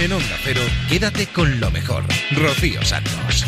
[0.00, 2.04] En Onda Cero, quédate con lo mejor.
[2.30, 3.44] Rocío Santos.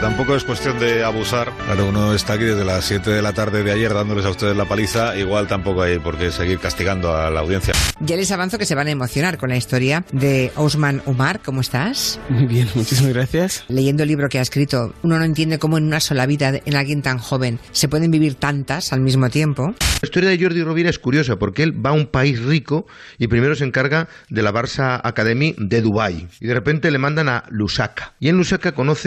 [0.00, 1.52] Tampoco es cuestión de abusar.
[1.66, 4.56] Claro, uno está aquí desde las 7 de la tarde de ayer dándoles a ustedes
[4.56, 5.16] la paliza.
[5.16, 7.74] Igual tampoco hay por qué seguir castigando a la audiencia.
[8.00, 11.40] Ya les avanzo que se van a emocionar con la historia de Osman Umar.
[11.44, 12.20] ¿Cómo estás?
[12.28, 13.64] Muy bien, muchísimas gracias.
[13.68, 16.76] Leyendo el libro que ha escrito, uno no entiende cómo en una sola vida, en
[16.76, 19.74] alguien tan joven, se pueden vivir tantas al mismo tiempo.
[20.00, 22.86] La historia de Jordi Rovira es curiosa porque él va a un país rico
[23.18, 27.28] y primero se encarga de la Barça Academy de Dubái y de repente le mandan
[27.28, 28.14] a Lusaka.
[28.20, 28.97] Y en Lusaka conoce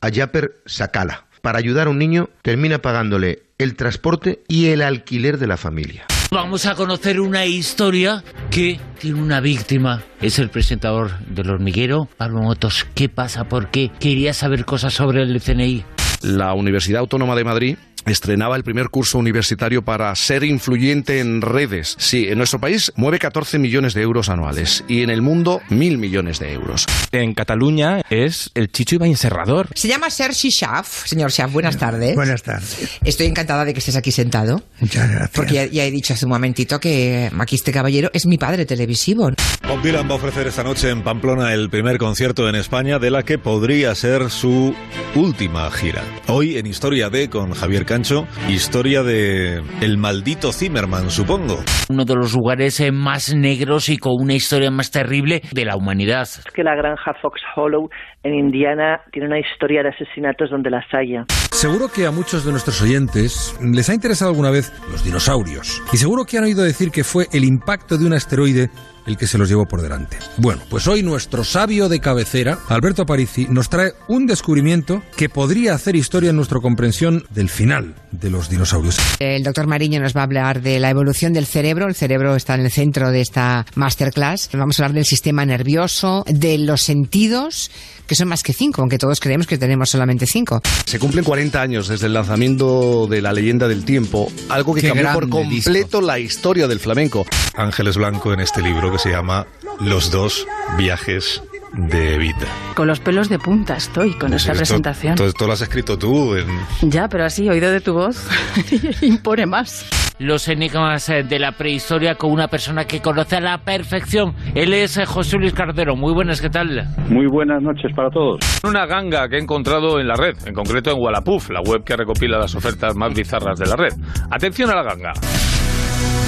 [0.00, 1.26] a Japer Sakala.
[1.42, 6.06] Para ayudar a un niño termina pagándole el transporte y el alquiler de la familia.
[6.30, 10.02] Vamos a conocer una historia que tiene una víctima.
[10.20, 12.86] Es el presentador del hormiguero, Pablo Motos.
[12.94, 13.44] ¿Qué pasa?
[13.44, 13.90] ¿Por qué?
[13.98, 15.84] Quería saber cosas sobre el CNI.
[16.22, 21.96] La Universidad Autónoma de Madrid estrenaba el primer curso universitario para ser influyente en redes.
[21.98, 25.98] Sí, en nuestro país mueve 14 millones de euros anuales y en el mundo mil
[25.98, 26.86] millones de euros.
[27.12, 29.68] En Cataluña es el Chicho Ibañez Serrador.
[29.74, 31.06] Se llama Sergi Schaff.
[31.06, 32.14] Señor Schaff, buenas tardes.
[32.14, 32.98] Buenas tardes.
[33.04, 34.62] Estoy encantada de que estés aquí sentado.
[34.80, 35.30] Muchas gracias.
[35.30, 38.66] Porque ya, ya he dicho hace un momentito que aquí este caballero es mi padre
[38.66, 39.30] televisivo.
[39.66, 43.10] Bob Dylan va a ofrecer esta noche en Pamplona el primer concierto en España de
[43.10, 44.74] la que podría ser su
[45.14, 46.02] última gira.
[46.26, 51.56] Hoy en Historia de con Javier Cancho, historia de el maldito Zimmerman, supongo.
[51.90, 55.74] Uno de los lugares eh, más negros y con una historia más terrible de la
[55.74, 56.22] humanidad.
[56.22, 57.88] Es que la granja Fox Hollow
[58.22, 61.24] en Indiana tiene una historia de asesinatos donde las haya.
[61.50, 65.82] Seguro que a muchos de nuestros oyentes les ha interesado alguna vez los dinosaurios.
[65.92, 68.70] Y seguro que han oído decir que fue el impacto de un asteroide
[69.08, 70.18] el que se los llevó por delante.
[70.36, 75.74] Bueno, pues hoy nuestro sabio de cabecera, Alberto Aparici, nos trae un descubrimiento que podría
[75.74, 78.98] hacer historia en nuestra comprensión del final de los dinosaurios.
[79.18, 81.88] El doctor Mariño nos va a hablar de la evolución del cerebro.
[81.88, 84.50] El cerebro está en el centro de esta masterclass.
[84.52, 87.70] Vamos a hablar del sistema nervioso, de los sentidos,
[88.08, 90.60] que son más que cinco, aunque todos creemos que tenemos solamente cinco.
[90.86, 94.88] Se cumplen 40 años desde el lanzamiento de La leyenda del tiempo, algo que Qué
[94.88, 95.38] cambió por disco.
[95.70, 97.26] completo la historia del flamenco.
[97.54, 99.46] Ángeles Blanco en este libro que se llama
[99.78, 100.46] Los dos
[100.78, 101.42] viajes
[101.72, 102.46] de Evita.
[102.74, 105.14] Con los pelos de punta estoy con esta Esto- presentación.
[105.16, 106.34] Todo esto lo has escrito tú.
[106.36, 108.28] en- Ya, pero así, oído de tu voz,
[109.02, 109.88] impone más.
[110.20, 114.34] Los enigmas eh, de la prehistoria con una persona que conoce a la perfección.
[114.54, 115.94] Él es eh, José Luis Cardero.
[115.94, 116.88] Muy buenas, ¿qué tal?
[117.08, 118.40] Muy buenas noches para todos.
[118.64, 121.94] Una ganga que he encontrado en la red, en concreto en Wallapuf, la web que
[121.96, 123.92] recopila las ofertas más bizarras de la red.
[124.28, 125.12] Atención a la ganga.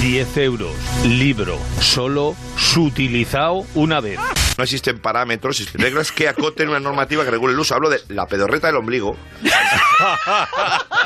[0.01, 0.73] 10 euros,
[1.05, 4.19] libro, solo sutilizado una vez.
[4.57, 7.75] No existen parámetros reglas que acoten una normativa que regule el uso.
[7.75, 9.15] Hablo de la pedorreta del ombligo.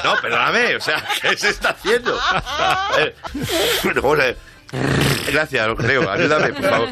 [0.04, 2.18] No, perdóname, o sea, ¿qué se está haciendo?
[3.00, 3.14] Eh,
[3.84, 4.16] bueno.
[5.28, 6.90] Gracias, creo, ayúdame, por favor.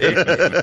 [0.00, 0.62] Eh,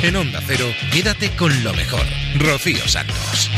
[0.00, 2.04] En Onda Cero, quédate con lo mejor.
[2.36, 3.50] Rocío Santos.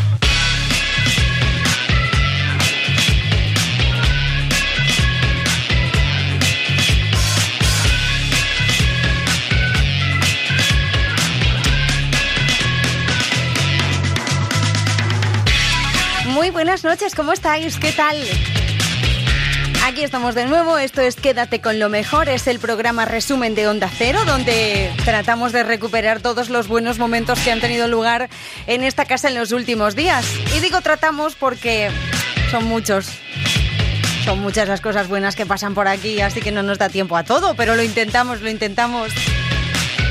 [16.28, 17.76] Muy buenas noches, ¿cómo estáis?
[17.76, 18.16] ¿Qué tal?
[20.00, 23.68] Aquí estamos de nuevo, esto es Quédate con lo mejor, es el programa resumen de
[23.68, 28.30] Onda Cero, donde tratamos de recuperar todos los buenos momentos que han tenido lugar
[28.66, 30.24] en esta casa en los últimos días.
[30.56, 31.90] Y digo tratamos porque
[32.50, 33.10] son muchos.
[34.24, 37.18] Son muchas las cosas buenas que pasan por aquí, así que no nos da tiempo
[37.18, 39.12] a todo, pero lo intentamos, lo intentamos.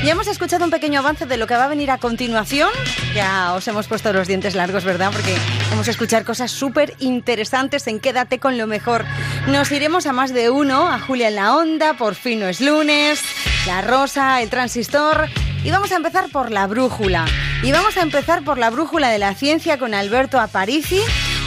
[0.02, 2.70] Ya hemos escuchado un pequeño avance de lo que va a venir a continuación.
[3.14, 5.10] Ya os hemos puesto los dientes largos, ¿verdad?
[5.12, 5.36] Porque
[5.68, 9.04] vamos a escuchar cosas súper interesantes en Quédate con lo mejor.
[9.46, 12.62] Nos iremos a más de uno, a Julia en la Onda, por fin no es
[12.62, 13.20] lunes,
[13.66, 15.28] La Rosa, el Transistor.
[15.64, 17.26] Y vamos a empezar por la brújula.
[17.62, 21.02] Y vamos a empezar por la brújula de la ciencia con Alberto Aparici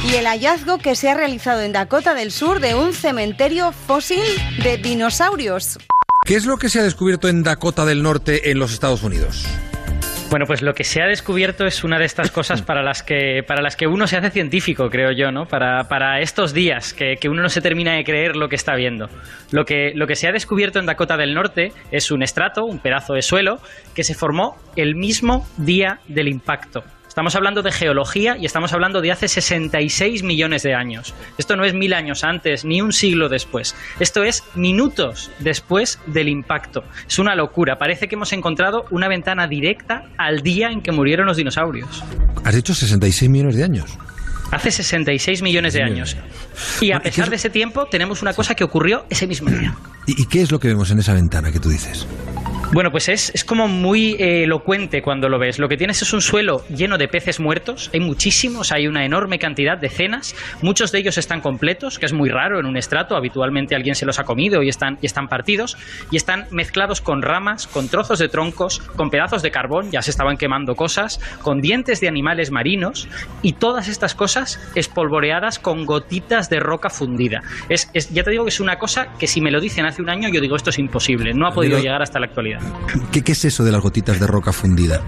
[0.06, 4.24] y el hallazgo que se ha realizado en Dakota del Sur de un cementerio fósil
[4.62, 5.80] de dinosaurios.
[6.26, 9.46] ¿Qué es lo que se ha descubierto en Dakota del Norte en los Estados Unidos?
[10.30, 13.42] Bueno, pues lo que se ha descubierto es una de estas cosas para las que,
[13.46, 15.48] para las que uno se hace científico, creo yo, ¿no?
[15.48, 18.74] Para, para estos días, que, que uno no se termina de creer lo que está
[18.74, 19.08] viendo.
[19.52, 22.80] Lo que, lo que se ha descubierto en Dakota del Norte es un estrato, un
[22.80, 23.58] pedazo de suelo,
[23.94, 26.84] que se formó el mismo día del impacto.
[27.14, 31.14] Estamos hablando de geología y estamos hablando de hace 66 millones de años.
[31.38, 33.76] Esto no es mil años antes ni un siglo después.
[34.00, 36.84] Esto es minutos después del impacto.
[37.08, 37.78] Es una locura.
[37.78, 42.04] Parece que hemos encontrado una ventana directa al día en que murieron los dinosaurios.
[42.44, 43.96] Has dicho 66 millones de años.
[44.50, 46.18] Hace 66 millones de años.
[46.82, 49.76] Y a pesar de ese tiempo, tenemos una cosa que ocurrió ese mismo día.
[50.08, 52.08] ¿Y, y qué es lo que vemos en esa ventana que tú dices?
[52.74, 55.60] Bueno, pues es, es como muy eh, elocuente cuando lo ves.
[55.60, 57.92] Lo que tienes es un suelo lleno de peces muertos.
[57.94, 60.36] Hay muchísimos, hay una enorme cantidad, decenas.
[60.64, 63.16] Muchos de ellos están completos, que es muy raro en un estrato.
[63.16, 65.78] Habitualmente alguien se los ha comido y están, y están partidos.
[66.10, 70.10] Y están mezclados con ramas, con trozos de troncos, con pedazos de carbón, ya se
[70.10, 73.08] estaban quemando cosas, con dientes de animales marinos.
[73.44, 77.42] Y todas estas cosas espolvoreadas con gotitas de roca fundida.
[77.70, 80.02] Es, es- ya te digo que es una cosa que si me lo dicen hace
[80.02, 81.34] un año, yo digo esto es imposible.
[81.36, 82.63] No ha podido llegar hasta la actualidad.
[83.12, 85.02] ¿Qué, es eso de las gotitas de roca fundida?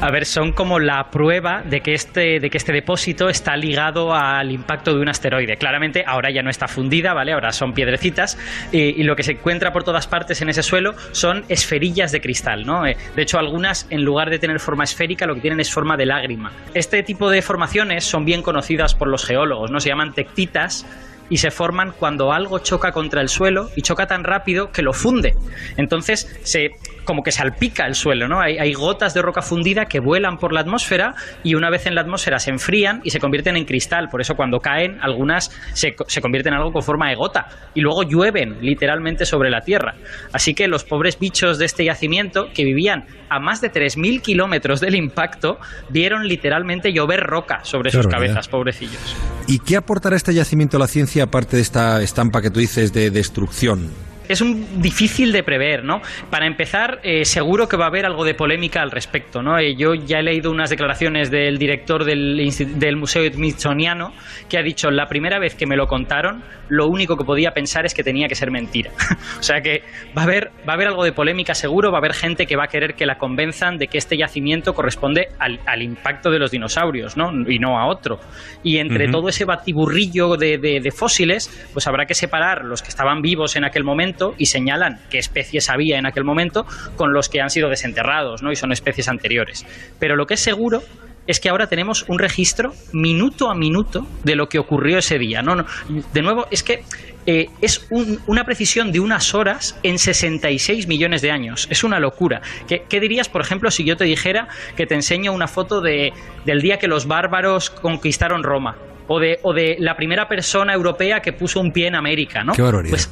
[0.00, 4.14] A ver, son como la prueba de que este, de que este depósito está ligado
[4.14, 5.56] al impacto de un asteroide.
[5.56, 7.32] Claramente ahora ya no está fundida, ¿vale?
[7.32, 8.38] Ahora son piedrecitas
[8.72, 12.20] y, y lo que se encuentra por todas partes en ese suelo son esferillas de
[12.20, 12.86] cristal, ¿no?
[12.86, 15.96] Eh, De hecho, algunas en lugar de tener forma esférica lo que tienen es forma
[15.96, 16.52] de lágrima.
[16.74, 19.80] Este tipo de formaciones son bien conocidas por los geólogos, ¿no?
[19.80, 20.86] Se llaman tectitas
[21.30, 24.92] y se forman cuando algo choca contra el suelo y choca tan rápido que lo
[24.92, 25.34] funde.
[25.76, 26.70] Entonces se
[27.04, 28.40] como que salpica el suelo, ¿no?
[28.40, 31.14] Hay, hay gotas de roca fundida que vuelan por la atmósfera
[31.44, 34.08] y una vez en la atmósfera se enfrían y se convierten en cristal.
[34.10, 37.80] Por eso cuando caen, algunas se, se convierten en algo con forma de gota y
[37.80, 39.94] luego llueven literalmente sobre la Tierra.
[40.32, 44.80] Así que los pobres bichos de este yacimiento, que vivían a más de 3.000 kilómetros
[44.80, 45.58] del impacto,
[45.88, 48.34] vieron literalmente llover roca sobre Qué sus barbaridad.
[48.34, 49.16] cabezas, pobrecillos.
[49.48, 52.92] ¿Y qué aportará este yacimiento a la ciencia aparte de esta estampa que tú dices
[52.92, 53.90] de destrucción?
[54.28, 56.00] Es un difícil de prever, ¿no?
[56.30, 59.58] Para empezar, eh, seguro que va a haber algo de polémica al respecto, ¿no?
[59.58, 62.36] Eh, yo ya he leído unas declaraciones del director del,
[62.78, 64.12] del Museo Smithsoniano
[64.48, 67.86] que ha dicho, la primera vez que me lo contaron, lo único que podía pensar
[67.86, 68.90] es que tenía que ser mentira.
[69.38, 69.82] o sea que
[70.16, 72.56] va a, haber, va a haber algo de polémica seguro, va a haber gente que
[72.56, 76.38] va a querer que la convenzan de que este yacimiento corresponde al, al impacto de
[76.38, 77.30] los dinosaurios, ¿no?
[77.48, 78.18] Y no a otro.
[78.62, 79.12] Y entre Ujú.
[79.12, 83.56] todo ese batiburrillo de, de- de fósiles, pues habrá que separar los que estaban vivos
[83.56, 86.66] en aquel momento y señalan qué especies había en aquel momento
[86.96, 88.52] con los que han sido desenterrados, ¿no?
[88.52, 89.64] Y son especies anteriores.
[89.98, 90.82] Pero lo que es seguro
[91.26, 95.42] es que ahora tenemos un registro minuto a minuto de lo que ocurrió ese día.
[95.42, 95.66] No, no,
[96.12, 96.84] de nuevo, es que
[97.28, 101.66] eh, es un- una precisión de unas horas en 66 millones de años.
[101.68, 102.40] Es una locura.
[102.68, 104.46] ¿Qué, qué dirías, por ejemplo, si yo te dijera
[104.76, 106.12] que te enseño una foto de,
[106.44, 108.76] del día que los bárbaros conquistaron Roma?
[109.08, 112.52] O de, o de la primera persona europea que puso un pie en América, ¿no?
[112.52, 112.90] Qué barbaridad.
[112.90, 113.10] Pues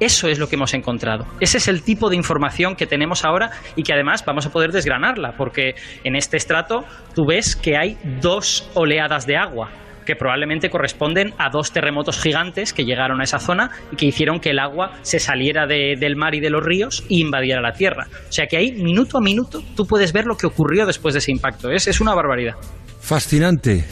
[0.00, 1.24] eso es lo que hemos encontrado.
[1.40, 4.72] Ese es el tipo de información que tenemos ahora y que además vamos a poder
[4.72, 5.74] desgranarla, porque
[6.04, 6.84] en este estrato
[7.14, 9.70] tú ves que hay dos oleadas de agua
[10.04, 14.40] que probablemente corresponden a dos terremotos gigantes que llegaron a esa zona y que hicieron
[14.40, 17.72] que el agua se saliera de- del mar y de los ríos e invadiera la
[17.72, 18.08] tierra.
[18.28, 21.18] O sea que ahí, minuto a minuto, tú puedes ver lo que ocurrió después de
[21.18, 21.70] ese impacto.
[21.70, 22.54] Es, es una barbaridad.
[23.00, 23.84] Fascinante.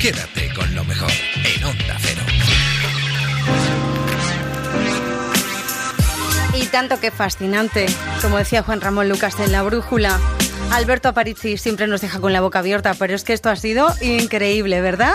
[0.00, 1.10] Quédate con lo mejor
[1.44, 1.87] en Onda
[6.68, 7.86] tanto que fascinante,
[8.22, 10.18] como decía Juan Ramón Lucas en La Brújula.
[10.70, 13.88] Alberto Aparici siempre nos deja con la boca abierta, pero es que esto ha sido
[14.00, 15.14] increíble, ¿verdad?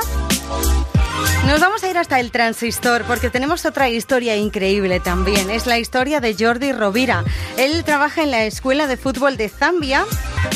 [1.47, 5.50] Nos vamos a ir hasta el transistor porque tenemos otra historia increíble también.
[5.50, 7.23] Es la historia de Jordi Rovira.
[7.57, 10.05] Él trabaja en la Escuela de Fútbol de Zambia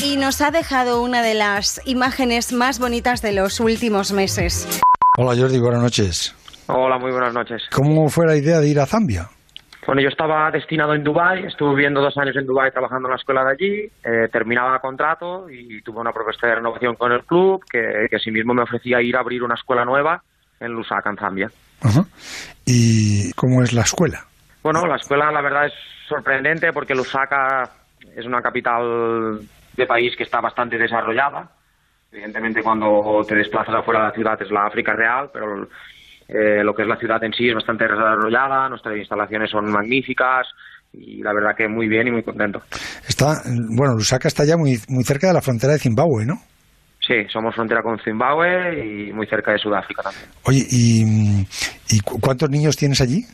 [0.02, 4.66] y nos ha dejado una de las imágenes más bonitas de los últimos meses.
[5.16, 6.34] Hola Jordi, buenas noches.
[6.66, 7.62] Hola, muy buenas noches.
[7.72, 9.30] ¿Cómo fue la idea de ir a Zambia?
[9.88, 13.16] Bueno, yo estaba destinado en Dubái, estuve viviendo dos años en Dubái trabajando en la
[13.16, 17.64] escuela de allí, eh, terminaba contrato y tuve una propuesta de renovación con el club
[17.64, 20.22] que, que asimismo me ofrecía ir a abrir una escuela nueva
[20.60, 21.50] en Lusaka, en Zambia.
[21.80, 22.04] Ajá.
[22.66, 24.26] ¿Y cómo es la escuela?
[24.62, 25.72] Bueno, la escuela la verdad es
[26.06, 27.70] sorprendente porque Lusaka
[28.14, 29.40] es una capital
[29.74, 31.48] de país que está bastante desarrollada.
[32.12, 35.66] Evidentemente cuando te desplazas afuera de la ciudad es la África real, pero
[36.28, 40.46] eh, lo que es la ciudad en sí es bastante desarrollada, nuestras instalaciones son magníficas
[40.92, 42.62] y la verdad que muy bien y muy contento.
[43.08, 43.42] Está,
[43.76, 46.34] bueno, Lusaka está ya muy, muy cerca de la frontera de Zimbabue, ¿no?
[47.00, 50.26] Sí, somos frontera con Zimbabue y muy cerca de Sudáfrica también.
[50.44, 51.46] Oye, ¿y,
[51.88, 53.24] y cu- cuántos niños tienes allí?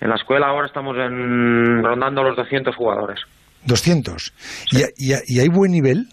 [0.00, 3.18] En la escuela ahora estamos en, rondando los 200 jugadores.
[3.64, 4.32] 200.
[4.72, 6.06] ¿Y, y- y hay buen nivel?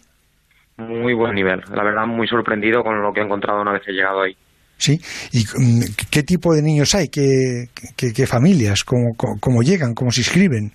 [0.77, 1.61] Muy buen nivel.
[1.73, 4.35] La verdad, muy sorprendido con lo que he encontrado una vez he llegado ahí.
[4.77, 4.99] Sí.
[5.31, 7.07] ¿Y mm, qué tipo de niños hay?
[7.09, 8.83] ¿Qué, qué, qué familias?
[8.83, 9.93] ¿Cómo, cómo, llegan?
[9.93, 10.71] ¿Cómo se inscriben?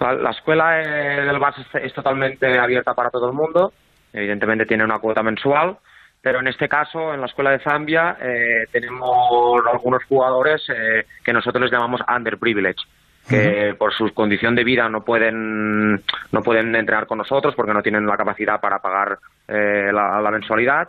[0.00, 3.72] La, la escuela eh, del Barça es, es totalmente abierta para todo el mundo.
[4.12, 5.76] Evidentemente tiene una cuota mensual,
[6.22, 11.32] pero en este caso, en la escuela de Zambia, eh, tenemos algunos jugadores eh, que
[11.32, 12.82] nosotros les llamamos underprivileged
[13.28, 15.96] que por su condición de vida no pueden
[16.32, 20.30] no pueden entrenar con nosotros porque no tienen la capacidad para pagar eh, la, la
[20.30, 20.88] mensualidad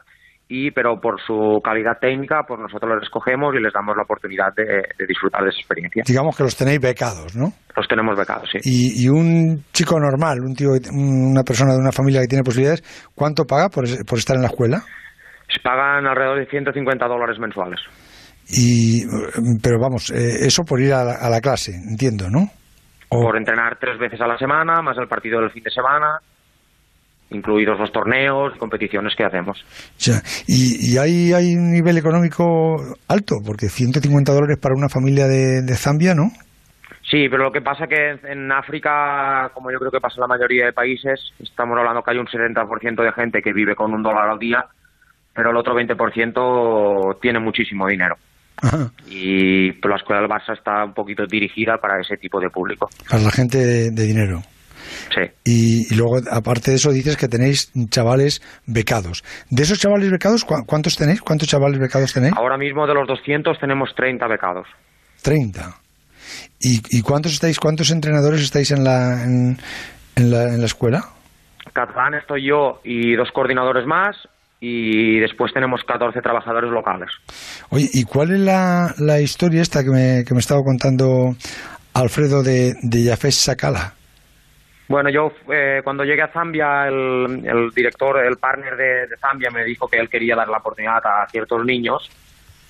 [0.51, 4.51] y pero por su calidad técnica, pues nosotros los escogemos y les damos la oportunidad
[4.55, 4.65] de,
[4.97, 6.03] de disfrutar de esa experiencia.
[6.05, 7.53] Digamos que los tenéis becados, ¿no?
[7.77, 8.57] Los tenemos becados, sí.
[8.63, 12.81] Y, y un chico normal, un tío, una persona de una familia que tiene posibilidades,
[13.13, 14.81] ¿cuánto paga por, por estar en la escuela?
[15.53, 17.79] Se pagan alrededor de 150 dólares mensuales.
[18.49, 19.05] Y,
[19.61, 22.49] pero vamos, eh, eso por ir a la, a la clase, entiendo, ¿no?
[23.07, 26.19] Por entrenar tres veces a la semana, más el partido del fin de semana,
[27.31, 29.63] incluidos los torneos competiciones que hacemos.
[29.99, 35.27] Ya, y, y hay, hay un nivel económico alto, porque 150 dólares para una familia
[35.27, 36.31] de, de Zambia, ¿no?
[37.09, 40.27] Sí, pero lo que pasa que en África, como yo creo que pasa en la
[40.27, 44.03] mayoría de países, estamos hablando que hay un 70% de gente que vive con un
[44.03, 44.65] dólar al día,
[45.33, 48.15] pero el otro 20% tiene muchísimo dinero.
[48.61, 48.91] Ajá.
[49.07, 52.89] Y pues, la escuela del Barça está un poquito dirigida para ese tipo de público.
[53.09, 54.41] Para la gente de, de dinero.
[55.13, 55.21] Sí.
[55.45, 59.23] Y, y luego, aparte de eso, dices que tenéis chavales becados.
[59.49, 61.21] De esos chavales becados, ¿cu- ¿cuántos tenéis?
[61.21, 62.33] ¿Cuántos chavales becados tenéis?
[62.37, 64.67] Ahora mismo de los 200 tenemos 30 becados.
[65.21, 65.75] 30.
[66.59, 69.57] ¿Y, y cuántos estáis, cuántos entrenadores estáis en la, en,
[70.15, 71.03] en la, en la escuela?
[71.73, 74.15] Catalán estoy yo y dos coordinadores más
[74.61, 77.09] y después tenemos 14 trabajadores locales.
[77.69, 81.35] Oye, ¿y cuál es la, la historia esta que me, que me estaba contando
[81.93, 83.93] Alfredo de, de Jafes Sakala?
[84.89, 89.63] Bueno, yo eh, cuando llegué a Zambia, el, director, el partner de, de Zambia me
[89.63, 92.09] dijo que él quería dar la oportunidad a ciertos niños,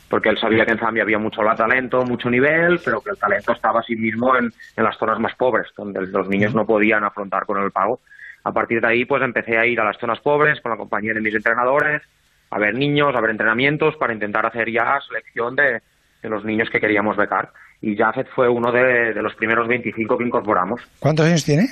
[0.10, 3.54] porque él sabía que en Zambia había mucho talento, mucho nivel, pero que el talento
[3.54, 7.46] estaba así mismo en, en las zonas más pobres, donde los niños no podían afrontar
[7.46, 8.02] con el pago.
[8.44, 11.14] A partir de ahí, pues empecé a ir a las zonas pobres con la compañía
[11.14, 12.02] de mis entrenadores,
[12.50, 15.82] a ver niños, a ver entrenamientos, para intentar hacer ya selección de,
[16.22, 17.54] de los niños que queríamos becar.
[17.82, 20.82] Y Jafet fue uno de, de los primeros 25 que incorporamos.
[21.00, 21.68] ¿Cuántos años tiene?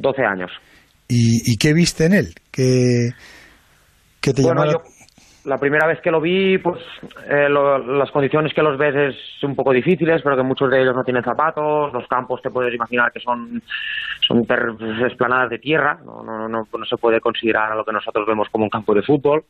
[0.00, 0.50] 12 años.
[1.08, 2.34] ¿Y, y qué viste en él?
[2.50, 3.10] ¿Qué,
[4.20, 4.82] qué te Bueno, llamó la- yo
[5.44, 6.82] la primera vez que lo vi, pues
[7.30, 10.82] eh, lo- las condiciones que los ves es un poco difíciles, pero que muchos de
[10.82, 13.62] ellos no tienen zapatos, los campos te puedes imaginar que son,
[14.26, 14.44] son
[15.06, 18.48] esplanadas de tierra, no, no, no, no se puede considerar a lo que nosotros vemos
[18.50, 19.44] como un campo de fútbol.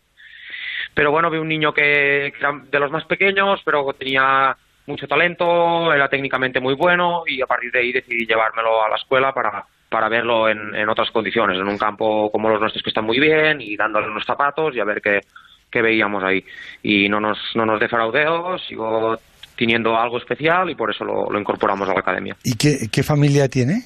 [0.95, 5.07] Pero bueno, vi un niño que, que era de los más pequeños, pero tenía mucho
[5.09, 9.33] talento, era técnicamente muy bueno y a partir de ahí decidí llevármelo a la escuela
[9.33, 13.05] para, para verlo en, en otras condiciones, en un campo como los nuestros que están
[13.05, 15.21] muy bien y dándole unos zapatos y a ver qué,
[15.71, 16.45] qué veíamos ahí.
[16.83, 19.17] Y no nos, no nos defraudeo, sigo
[19.57, 22.37] teniendo algo especial y por eso lo, lo incorporamos a la academia.
[22.45, 23.83] ¿Y qué, qué familia tiene?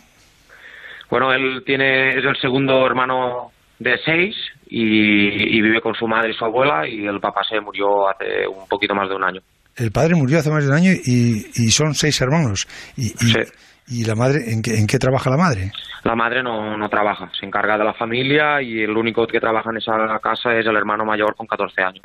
[1.09, 4.35] Bueno, él tiene, es el segundo hermano de seis
[4.66, 8.47] y, y vive con su madre y su abuela y el papá se murió hace
[8.47, 9.40] un poquito más de un año.
[9.76, 12.68] El padre murió hace más de un año y, y son seis hermanos.
[12.97, 13.35] ¿Y, y,
[13.92, 15.70] y la madre, ¿en qué, trabaja la madre?
[16.04, 19.70] La madre no, no trabaja, se encarga de la familia y el único que trabaja
[19.70, 22.02] en esa casa es el hermano mayor con 14 años.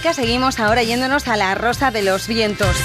[0.00, 2.76] Seguimos ahora yéndonos a la Rosa de los Vientos.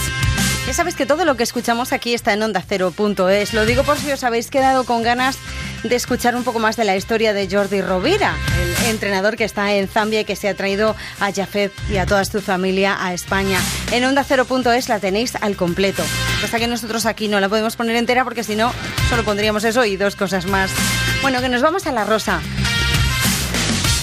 [0.67, 3.53] Ya sabes que todo lo que escuchamos aquí está en onda Cero.es.
[3.53, 5.37] Lo digo por si os habéis quedado con ganas
[5.83, 8.33] de escuchar un poco más de la historia de Jordi Rovira,
[8.81, 12.05] el entrenador que está en Zambia y que se ha traído a Jafet y a
[12.05, 13.59] toda su familia a España.
[13.93, 16.03] En onda Cero.es la tenéis al completo.
[16.41, 18.73] Pasa que nosotros aquí no la podemos poner entera porque si no,
[19.09, 20.71] solo pondríamos eso y dos cosas más.
[21.21, 22.41] Bueno, que nos vamos a la Rosa.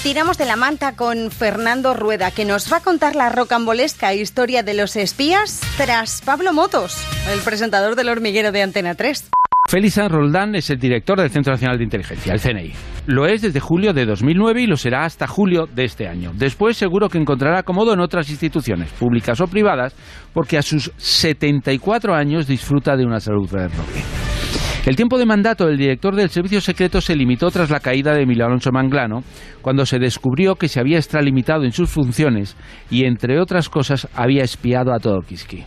[0.04, 4.62] Tiramos de la manta con Fernando Rueda, que nos va a contar la rocambolesca historia
[4.62, 6.98] de los espías tras Pablo Motos,
[7.32, 9.30] el presentador del hormiguero de Antena 3.
[9.66, 12.72] Félix San Roldán es el director del Centro Nacional de Inteligencia, el CNI.
[13.06, 16.32] Lo es desde julio de 2009 y lo será hasta julio de este año.
[16.34, 19.94] Después seguro que encontrará acomodo en otras instituciones, públicas o privadas,
[20.34, 24.23] porque a sus 74 años disfruta de una salud admirable.
[24.86, 28.24] El tiempo de mandato del director del Servicio Secreto se limitó tras la caída de
[28.24, 29.24] Emilio Alonso Manglano,
[29.62, 32.54] cuando se descubrió que se había extralimitado en sus funciones
[32.90, 35.64] y, entre otras cosas, había espiado a Todorkiski.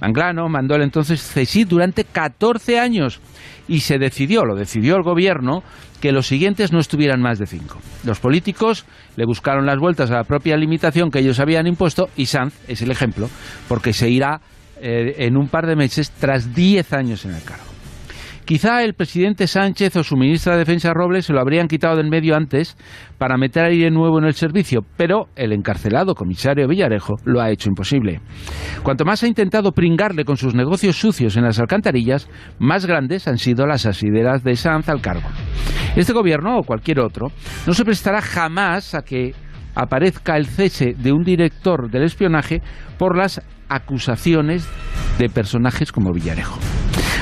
[0.00, 3.20] Manglano mandó el entonces CSIC durante 14 años
[3.68, 5.62] y se decidió, lo decidió el gobierno,
[6.00, 7.78] que los siguientes no estuvieran más de cinco.
[8.04, 12.24] Los políticos le buscaron las vueltas a la propia limitación que ellos habían impuesto y
[12.24, 13.28] Sanz es el ejemplo,
[13.68, 14.40] porque se irá
[14.80, 17.75] eh, en un par de meses tras 10 años en el cargo.
[18.46, 22.08] Quizá el presidente Sánchez o su ministra de Defensa Robles se lo habrían quitado del
[22.08, 22.76] medio antes
[23.18, 27.68] para meter aire nuevo en el servicio, pero el encarcelado comisario Villarejo lo ha hecho
[27.68, 28.20] imposible.
[28.84, 32.28] Cuanto más ha intentado pringarle con sus negocios sucios en las alcantarillas,
[32.60, 35.28] más grandes han sido las asideras de Sanz al cargo.
[35.96, 37.32] Este gobierno o cualquier otro
[37.66, 39.34] no se prestará jamás a que
[39.74, 42.62] aparezca el cese de un director del espionaje
[42.96, 44.68] por las acusaciones
[45.18, 46.60] de personajes como Villarejo.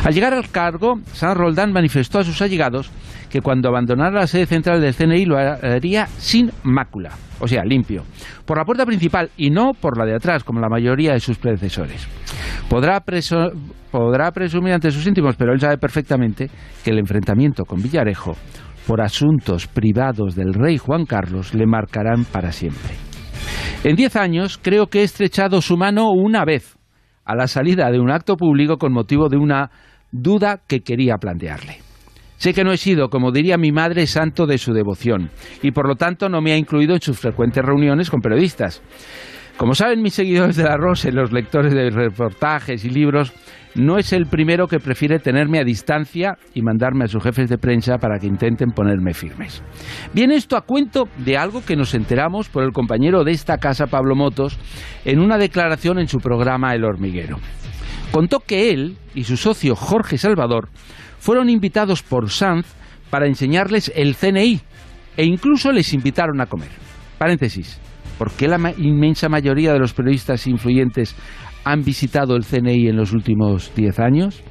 [0.04, 2.90] Al llegar al cargo, San Roldán manifestó a sus allegados
[3.30, 7.10] que cuando abandonara la sede central del CNI lo haría sin mácula,
[7.40, 8.04] o sea, limpio,
[8.44, 11.38] por la puerta principal y no por la de atrás, como la mayoría de sus
[11.38, 12.06] predecesores.
[12.68, 13.02] Podrá,
[13.90, 16.48] podrá presumir ante sus íntimos, pero él sabe perfectamente
[16.84, 18.36] que el enfrentamiento con Villarejo
[18.86, 22.94] por asuntos privados del rey Juan Carlos le marcarán para siempre.
[23.82, 26.76] En diez años creo que he estrechado su mano una vez,
[27.24, 29.70] a la salida de un acto público con motivo de una
[30.12, 31.78] duda que quería plantearle.
[32.36, 35.30] Sé que no he sido, como diría mi madre, santo de su devoción,
[35.62, 38.82] y por lo tanto no me ha incluido en sus frecuentes reuniones con periodistas.
[39.56, 43.32] Como saben mis seguidores de la Rosa y los lectores de reportajes y libros,
[43.76, 47.58] no es el primero que prefiere tenerme a distancia y mandarme a sus jefes de
[47.58, 49.62] prensa para que intenten ponerme firmes.
[50.12, 53.86] Viene esto a cuento de algo que nos enteramos por el compañero de esta casa,
[53.86, 54.58] Pablo Motos,
[55.04, 57.38] en una declaración en su programa El Hormiguero.
[58.10, 60.68] Contó que él y su socio Jorge Salvador
[61.18, 62.66] fueron invitados por Sanz
[63.08, 64.60] para enseñarles el CNI
[65.16, 66.70] e incluso les invitaron a comer.
[67.18, 67.80] Paréntesis.
[68.18, 71.16] ¿Por qué la inmensa mayoría de los periodistas influyentes
[71.64, 74.42] han visitado el CNI en los últimos 10 años?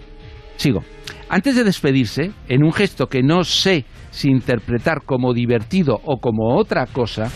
[0.57, 0.81] Sigo.
[1.29, 6.55] Antes de despedirse, en un gesto que no sé si interpretar como divertido o como
[6.57, 7.31] otra cosa,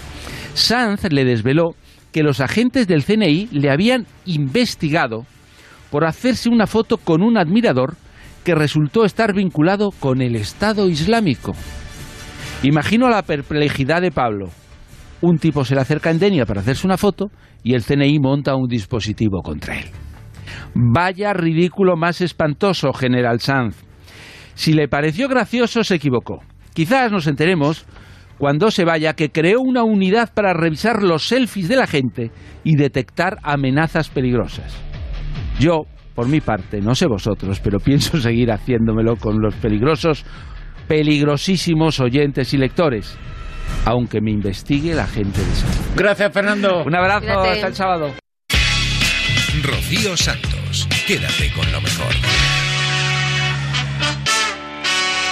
[0.53, 1.75] Sanz le desveló
[2.11, 5.25] que los agentes del CNI le habían investigado
[5.89, 7.95] por hacerse una foto con un admirador
[8.43, 11.53] que resultó estar vinculado con el Estado Islámico.
[12.63, 14.49] Imagino la perplejidad de Pablo.
[15.21, 17.32] Un tipo se le acerca en Denia para hacerse una foto
[17.63, 19.86] y el CNI monta un dispositivo contra él.
[20.75, 23.84] Vaya ridículo más espantoso, general Sanz.
[24.53, 26.41] Si le pareció gracioso, se equivocó.
[26.73, 27.86] Quizás nos enteremos
[28.38, 32.32] cuando se vaya que creó una unidad para revisar los selfies de la gente
[32.63, 34.75] y detectar amenazas peligrosas.
[35.60, 40.23] Yo, por mi parte, no sé vosotros, pero pienso seguir haciéndomelo con los peligrosos,
[40.88, 43.17] peligrosísimos oyentes y lectores,
[43.88, 45.76] aunque me investigue la gente de salud.
[45.95, 46.84] Gracias, Fernando.
[46.84, 48.13] Un abrazo, hasta el sábado.
[49.63, 52.13] Rocío Santos, quédate con lo mejor.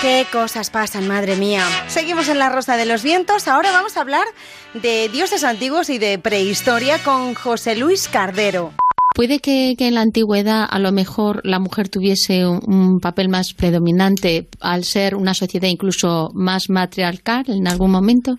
[0.02, 1.65] Qué cosas pasan, madre mía.
[1.88, 3.50] Seguimos en la Rosa de los Vientos.
[3.50, 4.26] Ahora vamos a hablar
[4.74, 8.72] de dioses antiguos y de prehistoria con José Luis Cardero.
[9.15, 14.47] Puede que, en la antigüedad a lo mejor la mujer tuviese un, papel más predominante
[14.60, 18.36] al ser una sociedad incluso más matriarcal en algún momento.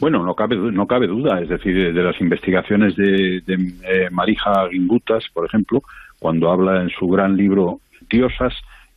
[0.00, 4.66] Bueno, no cabe, no cabe duda, es decir, de, las investigaciones de, de eh, Marija
[4.70, 5.82] Gingutas, por ejemplo,
[6.18, 8.54] cuando habla en su gran libro Diosas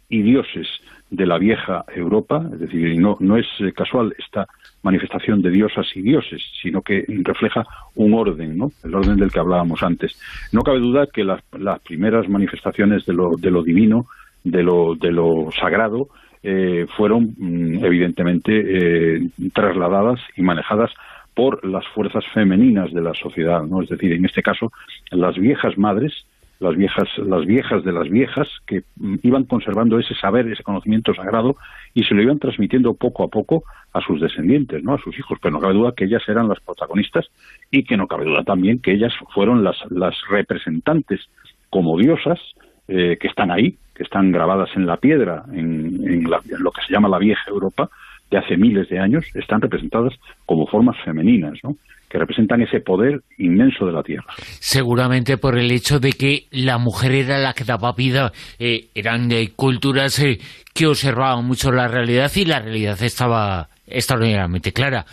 [0.08, 0.68] y Dioses
[1.10, 4.48] de la vieja Europa, es decir, no, no es eh, casual esta
[4.84, 7.66] manifestación de diosas y dioses, sino que refleja
[7.96, 8.72] un orden, ¿no?
[8.84, 10.20] el orden del que hablábamos antes.
[10.52, 14.08] No cabe duda que las, las primeras manifestaciones de lo, de lo divino
[14.44, 16.08] de lo, de lo sagrado
[16.44, 20.92] eh, fueron mm, evidentemente eh, trasladadas y manejadas
[21.34, 23.84] por las fuerzas femeninas de la sociedad, ¿no?
[23.84, 24.72] Es decir, en este caso,
[25.12, 26.26] las viejas madres,
[26.60, 28.84] las viejas, las viejas de las viejas, que
[29.22, 31.56] iban conservando ese saber, ese conocimiento sagrado,
[31.94, 34.94] y se lo iban transmitiendo poco a poco a sus descendientes, ¿no?
[34.96, 35.38] a sus hijos.
[35.42, 37.26] Pero no cabe duda que ellas eran las protagonistas
[37.72, 41.30] y que no cabe duda también que ellas fueron las, las representantes
[41.70, 42.40] como diosas
[42.88, 46.94] eh, que están ahí, que están grabadas en la piedra, en, en lo que se
[46.94, 47.90] llama la vieja Europa,
[48.30, 50.14] de hace miles de años, están representadas
[50.46, 51.76] como formas femeninas, ¿no?
[52.10, 54.28] que representan ese poder inmenso de la tierra.
[54.38, 59.32] Seguramente por el hecho de que la mujer era la que daba vida, eh, eran
[59.32, 60.40] eh, culturas eh,
[60.74, 65.06] que observaban mucho la realidad y la realidad estaba extraordinariamente clara.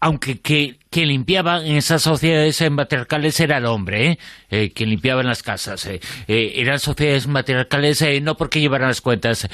[0.00, 4.18] Aunque que, que limpiaba en esas sociedades matriarcales era el hombre, ¿eh?
[4.50, 5.86] Eh, quien limpiaba en las casas.
[5.86, 6.00] eh.
[6.28, 9.48] Eh, eran sociedades matriarcales no porque llevaran las cuentas,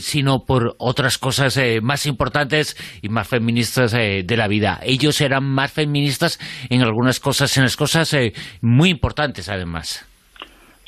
[0.00, 4.80] sino por otras cosas más importantes y más feministas de la vida.
[4.82, 6.38] Ellos eran más feministas
[6.70, 8.16] en algunas cosas, en las cosas
[8.62, 10.08] muy importantes además.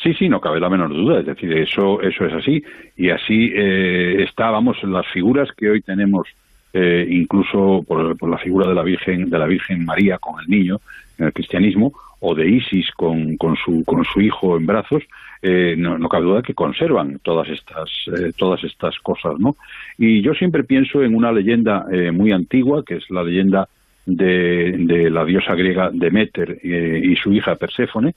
[0.03, 1.21] Sí, sí, no cabe la menor duda.
[1.21, 2.63] Es decir, eso, eso es así.
[2.97, 6.27] Y así eh, está, vamos, las figuras que hoy tenemos,
[6.73, 10.49] eh, incluso por, por la figura de la Virgen, de la Virgen María con el
[10.49, 10.81] niño
[11.19, 15.03] en el cristianismo, o de Isis con, su, con su hijo en brazos,
[15.43, 19.57] eh, no, cabe duda que conservan todas estas, eh, todas estas cosas, ¿no?
[19.97, 23.69] Y yo siempre pienso en una leyenda eh, muy antigua, que es la leyenda
[24.05, 28.15] de, de la diosa griega Deméter eh, y su hija Perséfone,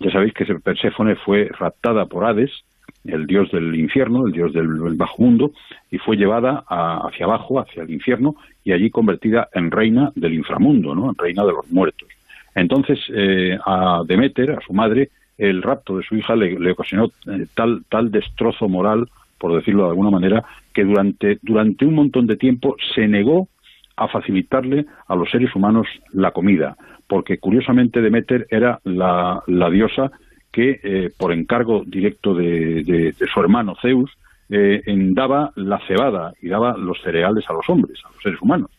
[0.00, 2.64] ya sabéis que Perséfone fue raptada por Hades,
[3.04, 5.52] el dios del infierno, el dios del, bajo mundo,
[5.90, 10.34] y fue llevada a- hacia abajo, hacia el infierno, y allí convertida en reina del
[10.34, 11.10] inframundo, ¿no?
[11.10, 12.08] en reina de los muertos.
[12.54, 17.46] Entonces, eh, a Deméter, a su madre, el rapto de su hija le, ocasionó eh,
[17.54, 22.36] tal, tal destrozo moral, por decirlo de alguna manera, que durante, durante un montón de
[22.36, 23.48] tiempo se negó
[23.96, 30.10] a facilitarle a los seres humanos la comida, porque curiosamente Deméter era la diosa
[30.54, 34.10] que, eh, por encargo directo de, de- su hermano Zeus,
[34.48, 38.70] eh, daba la cebada y daba los cereales a los hombres, a los seres humanos.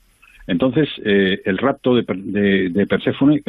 [0.48, 3.42] Entonces, eh, el rapto de, de, de Perséfone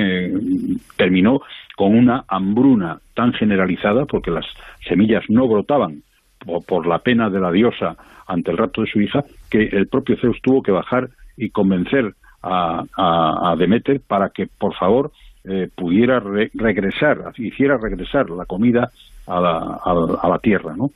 [0.96, 1.40] terminó
[1.76, 4.46] con una hambruna tan generalizada, porque las
[4.88, 6.02] semillas no brotaban
[6.44, 9.86] por, por la pena de la diosa ante el rapto de su hija, que el
[9.88, 15.12] propio Zeus tuvo que bajar y convencer a, a, a Deméter para que, por favor,
[15.48, 18.90] eh, pudiera re- regresar, hiciera regresar la comida
[19.26, 20.90] a la, a la- tierra, ¿no?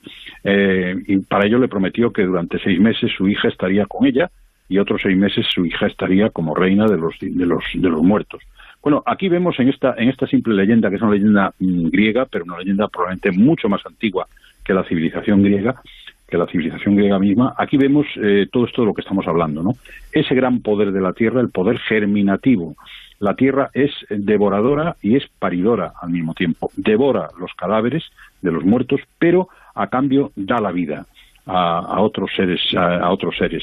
[0.45, 4.31] Eh, y para ello le prometió que durante seis meses su hija estaría con ella
[4.69, 8.03] y otros seis meses su hija estaría como reina de los de los de los
[8.03, 8.41] muertos.
[8.83, 12.27] Bueno, aquí vemos en esta en esta simple leyenda que es una leyenda mm, griega,
[12.31, 14.27] pero una leyenda probablemente mucho más antigua
[14.65, 15.81] que la civilización griega,
[16.29, 17.55] que la civilización griega misma.
[17.59, 19.73] Aquí vemos eh, todo esto de lo que estamos hablando, ¿no?
[20.13, 22.77] Ese gran poder de la tierra, el poder germinativo.
[23.21, 26.71] La tierra es devoradora y es paridora al mismo tiempo.
[26.75, 28.03] Devora los cadáveres
[28.41, 31.07] de los muertos, pero a cambio da la vida
[31.45, 32.61] a, otros seres.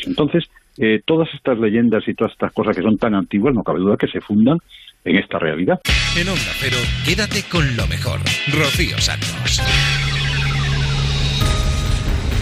[0.06, 0.46] Entonces,
[0.78, 3.98] eh, todas estas leyendas y todas estas cosas que son tan antiguas, no cabe duda
[3.98, 4.60] que se fundan
[5.04, 5.80] en esta realidad.
[6.15, 8.20] En Onda Cero, quédate con lo mejor.
[8.54, 10.07] Rocío Santos.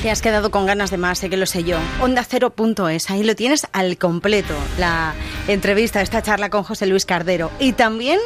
[0.05, 1.79] Te has quedado con ganas de más, sé que lo sé yo.
[1.99, 4.53] Onda0.es, ahí lo tienes al completo.
[4.77, 5.15] La
[5.47, 7.49] entrevista, esta charla con José Luis Cardero.
[7.57, 8.19] Y también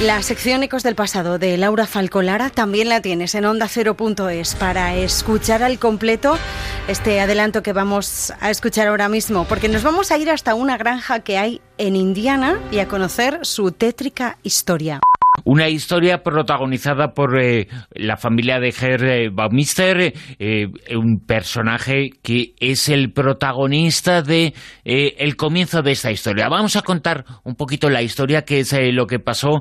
[0.00, 5.64] la sección Ecos del Pasado de Laura Falcolara, también la tienes en Onda0.es para escuchar
[5.64, 6.38] al completo
[6.86, 9.44] este adelanto que vamos a escuchar ahora mismo.
[9.48, 13.40] Porque nos vamos a ir hasta una granja que hay en Indiana y a conocer
[13.42, 15.00] su tétrica historia.
[15.44, 22.52] Una historia protagonizada por eh, la familia de Herr eh, Baumeister, eh, un personaje que
[22.60, 24.52] es el protagonista de
[24.84, 26.50] eh, el comienzo de esta historia.
[26.50, 29.60] Vamos a contar un poquito la historia, que es eh, lo que pasó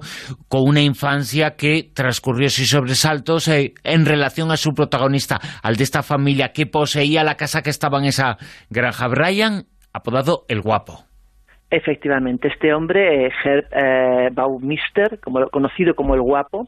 [0.50, 5.86] con una infancia que transcurrió sin sobresaltos eh, en relación a su protagonista, al de
[5.86, 8.38] esta familia que poseía la casa que estaba en esa
[8.70, 9.08] granja.
[9.08, 11.11] Brian, apodado El Guapo.
[11.72, 16.68] Efectivamente, este hombre, eh, Herb eh, Baumeister, como, conocido como el Guapo,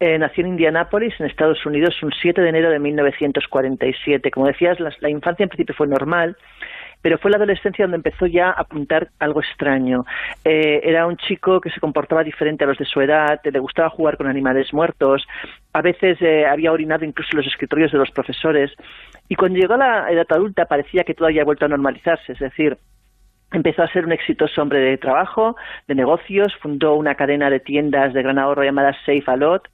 [0.00, 4.32] eh, nació en Indianápolis, en Estados Unidos, un 7 de enero de 1947.
[4.32, 6.36] Como decías, la, infancia en principio fue normal,
[7.02, 10.04] pero fue la adolescencia donde empezó ya a apuntar algo extraño.
[10.44, 13.90] Eh, era un chico que se comportaba diferente a los de su edad, le gustaba
[13.90, 15.24] jugar con animales muertos,
[15.72, 16.18] a veces
[16.50, 18.72] había orinado incluso los escritorios de los profesores,
[19.28, 22.40] y cuando llegó a la edad adulta parecía que todo había vuelto a normalizarse, es
[22.40, 22.76] decir,
[23.52, 25.56] Empezó a ser un exitoso hombre de trabajo,
[25.88, 29.68] de negocios, fundó una cadena de tiendas de gran ahorro llamada Safe a Lot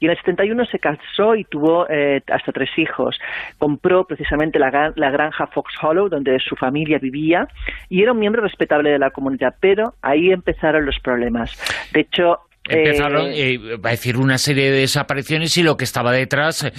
[0.00, 3.18] y en el 71 se casó y tuvo eh, hasta tres hijos.
[3.58, 7.46] Compró precisamente la, gran- la granja Fox Hollow, donde su familia vivía,
[7.90, 11.52] y era un miembro respetable de la comunidad, pero ahí empezaron los problemas.
[11.92, 12.38] De hecho...
[12.70, 16.70] Empezaron, eh, eh, va a decir, una serie de desapariciones y lo que estaba detrás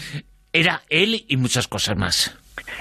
[0.54, 2.38] era él y muchas cosas más.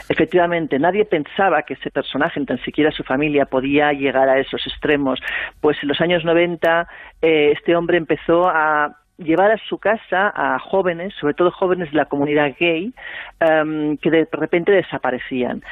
[0.09, 4.67] Efectivamente, nadie pensaba que ese personaje, ni tan siquiera su familia, podía llegar a esos
[4.67, 5.21] extremos.
[5.61, 6.89] Pues en los años 90
[7.23, 11.97] eh, este hombre empezó a llevar a su casa a jóvenes, sobre todo jóvenes de
[11.97, 12.93] la comunidad gay,
[13.41, 15.63] em, que de repente desaparecían.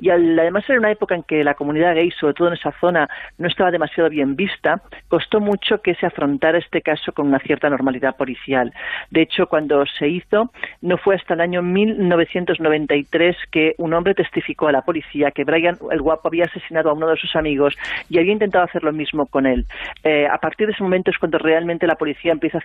[0.00, 2.72] Y al- además era una época en que la comunidad gay, sobre todo en esa
[2.80, 7.38] zona, no estaba demasiado bien vista, costó mucho que se afrontara este caso con una
[7.40, 8.72] cierta normalidad policial.
[9.10, 14.68] De hecho, cuando se hizo, no fue hasta el año 1993 que un hombre testificó
[14.68, 17.76] a la policía que Brian el Guapo había asesinado a uno de sus amigos
[18.08, 19.66] y había intentado hacer lo mismo con él.
[20.02, 22.62] Eh, a partir de ese momento es cuando realmente la policía empieza a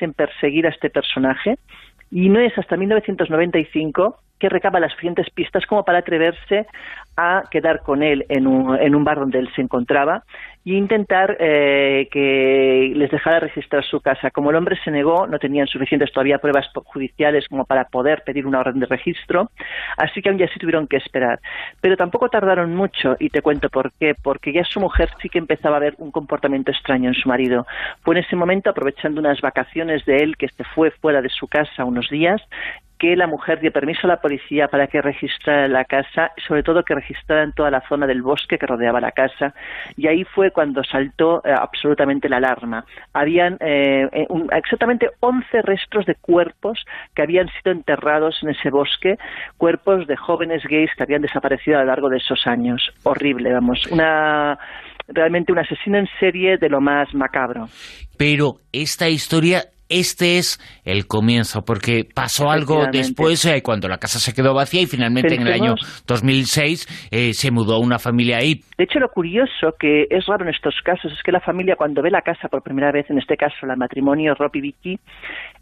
[0.00, 1.58] en perseguir a este personaje.
[2.10, 6.66] Y no es hasta 1995 que recaba las suficientes pistas como para atreverse
[7.16, 10.24] a quedar con él en un, bar donde él se encontraba
[10.64, 14.30] e intentar eh, que les dejara registrar su casa.
[14.30, 18.44] Como el hombre se negó, no tenían suficientes todavía pruebas judiciales como para poder pedir
[18.44, 19.50] una orden de registro,
[19.96, 21.38] así que aún así tuvieron que esperar.
[21.80, 25.38] Pero tampoco tardaron mucho, y te cuento por qué, porque ya su mujer sí que
[25.38, 27.64] empezaba a ver un comportamiento extraño en su marido.
[28.02, 31.46] Fue en ese momento, aprovechando unas vacaciones de él que se fue fuera de su
[31.46, 32.42] casa unos días,
[33.02, 36.84] que la mujer dio permiso a la policía para que registrara la casa sobre todo
[36.84, 39.54] que registraran toda la zona del bosque que rodeaba la casa
[39.96, 42.84] y ahí fue cuando saltó eh, absolutamente la alarma.
[43.12, 46.78] Habían eh, eh, exactamente 11 restos de cuerpos
[47.16, 49.18] que habían sido enterrados en ese bosque,
[49.56, 52.88] cuerpos de jóvenes gays que habían desaparecido a lo largo de esos años.
[53.02, 53.84] Horrible, vamos,
[55.08, 57.68] realmente un asesino en serie de lo más macabro.
[58.16, 64.18] Pero esta historia, este es el comienzo, porque pasó algo después, eh, cuando la casa
[64.18, 68.38] se quedó vacía y finalmente en el año Pensemos- 2006 eh, se mudó una familia
[68.38, 68.60] ahí.
[68.78, 72.02] De hecho, lo curioso que es raro en estos casos es que la familia cuando
[72.02, 74.98] ve la casa por primera vez, en este caso el matrimonio Rob y Vicky,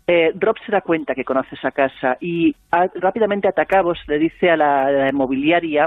[0.07, 4.19] eh, Rob se da cuenta que conoce esa casa y a- rápidamente a Tacabos le
[4.19, 5.87] dice a la, a la inmobiliaria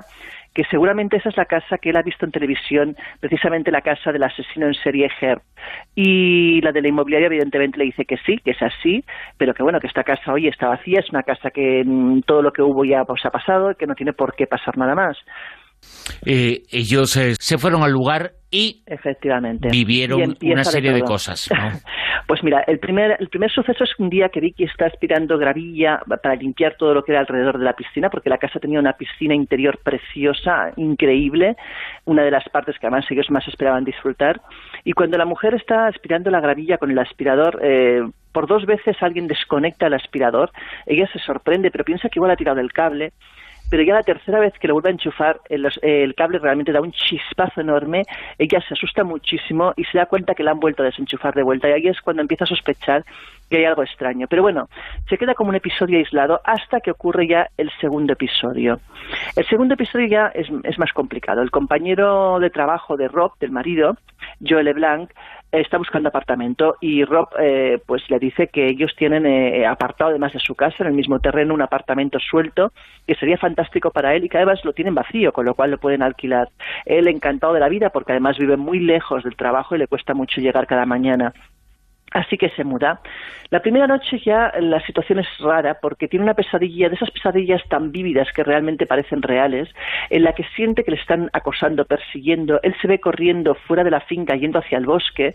[0.53, 4.11] que seguramente esa es la casa que él ha visto en televisión, precisamente la casa
[4.11, 5.41] del asesino en serie Herb.
[5.95, 9.03] Y la de la inmobiliaria evidentemente le dice que sí, que es así,
[9.37, 12.41] pero que bueno, que esta casa hoy está vacía, es una casa que mm, todo
[12.41, 15.17] lo que hubo ya pues, ha pasado que no tiene por qué pasar nada más.
[16.25, 19.69] Eh, ellos eh, se fueron al lugar y Efectivamente.
[19.69, 21.49] vivieron Y una serie de cosas.
[21.51, 21.71] ¿no?
[22.25, 25.99] Pues mira, el primer, el primer suceso es un día que Vicky está aspirando gravilla
[26.21, 28.93] para limpiar todo lo que era alrededor de la piscina, porque la casa tenía una
[28.93, 31.57] piscina interior preciosa, increíble,
[32.05, 34.39] una de las partes que además ellos más esperaban disfrutar.
[34.85, 38.95] Y cuando la mujer está aspirando la gravilla con el aspirador, eh, por dos veces
[39.01, 40.51] alguien desconecta el aspirador,
[40.85, 43.11] ella se sorprende, pero piensa que igual ha tirado el cable
[43.73, 46.79] pero ya la tercera vez que lo vuelve a enchufar, el, el cable realmente da
[46.79, 48.03] un chispazo enorme,
[48.37, 51.41] ella se asusta muchísimo y se da cuenta que la han vuelto a desenchufar de
[51.41, 53.03] vuelta, y ahí es cuando empieza a sospechar
[53.49, 54.27] que hay algo extraño.
[54.29, 54.69] Pero bueno,
[55.09, 58.79] se queda como un episodio aislado hasta que ocurre ya el segundo episodio.
[59.35, 61.41] El segundo episodio ya es más complicado.
[61.41, 63.97] El compañero de trabajo de Rob, del marido,
[64.39, 65.11] Joel LeBlanc,
[65.61, 70.33] está buscando apartamento y Rob eh, pues le dice que ellos tienen eh, apartado además
[70.33, 72.71] de su casa en el mismo terreno un apartamento suelto
[73.05, 75.77] que sería fantástico para él y que además lo tienen vacío con lo cual lo
[75.77, 76.49] pueden alquilar.
[76.85, 80.15] Él encantado de la vida porque además vive muy lejos del trabajo y le cuesta
[80.15, 81.33] mucho llegar cada mañana
[82.13, 83.01] Así que se muda.
[83.49, 87.61] La primera noche ya la situación es rara porque tiene una pesadilla, de esas pesadillas
[87.69, 89.69] tan vívidas que realmente parecen reales,
[90.09, 92.59] en la que siente que le están acosando, persiguiendo.
[92.63, 95.33] Él se ve corriendo fuera de la finca, yendo hacia el bosque,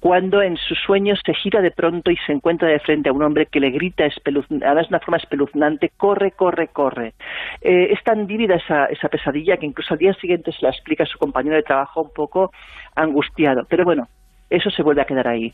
[0.00, 3.22] cuando en sus sueños se gira de pronto y se encuentra de frente a un
[3.22, 7.14] hombre que le grita, además de una forma espeluznante, corre, corre, corre.
[7.60, 11.04] Eh, es tan vívida esa, esa pesadilla que incluso al día siguiente se la explica
[11.04, 12.50] a su compañero de trabajo un poco
[12.94, 13.66] angustiado.
[13.68, 14.08] Pero bueno,
[14.50, 15.52] eso se vuelve a quedar ahí.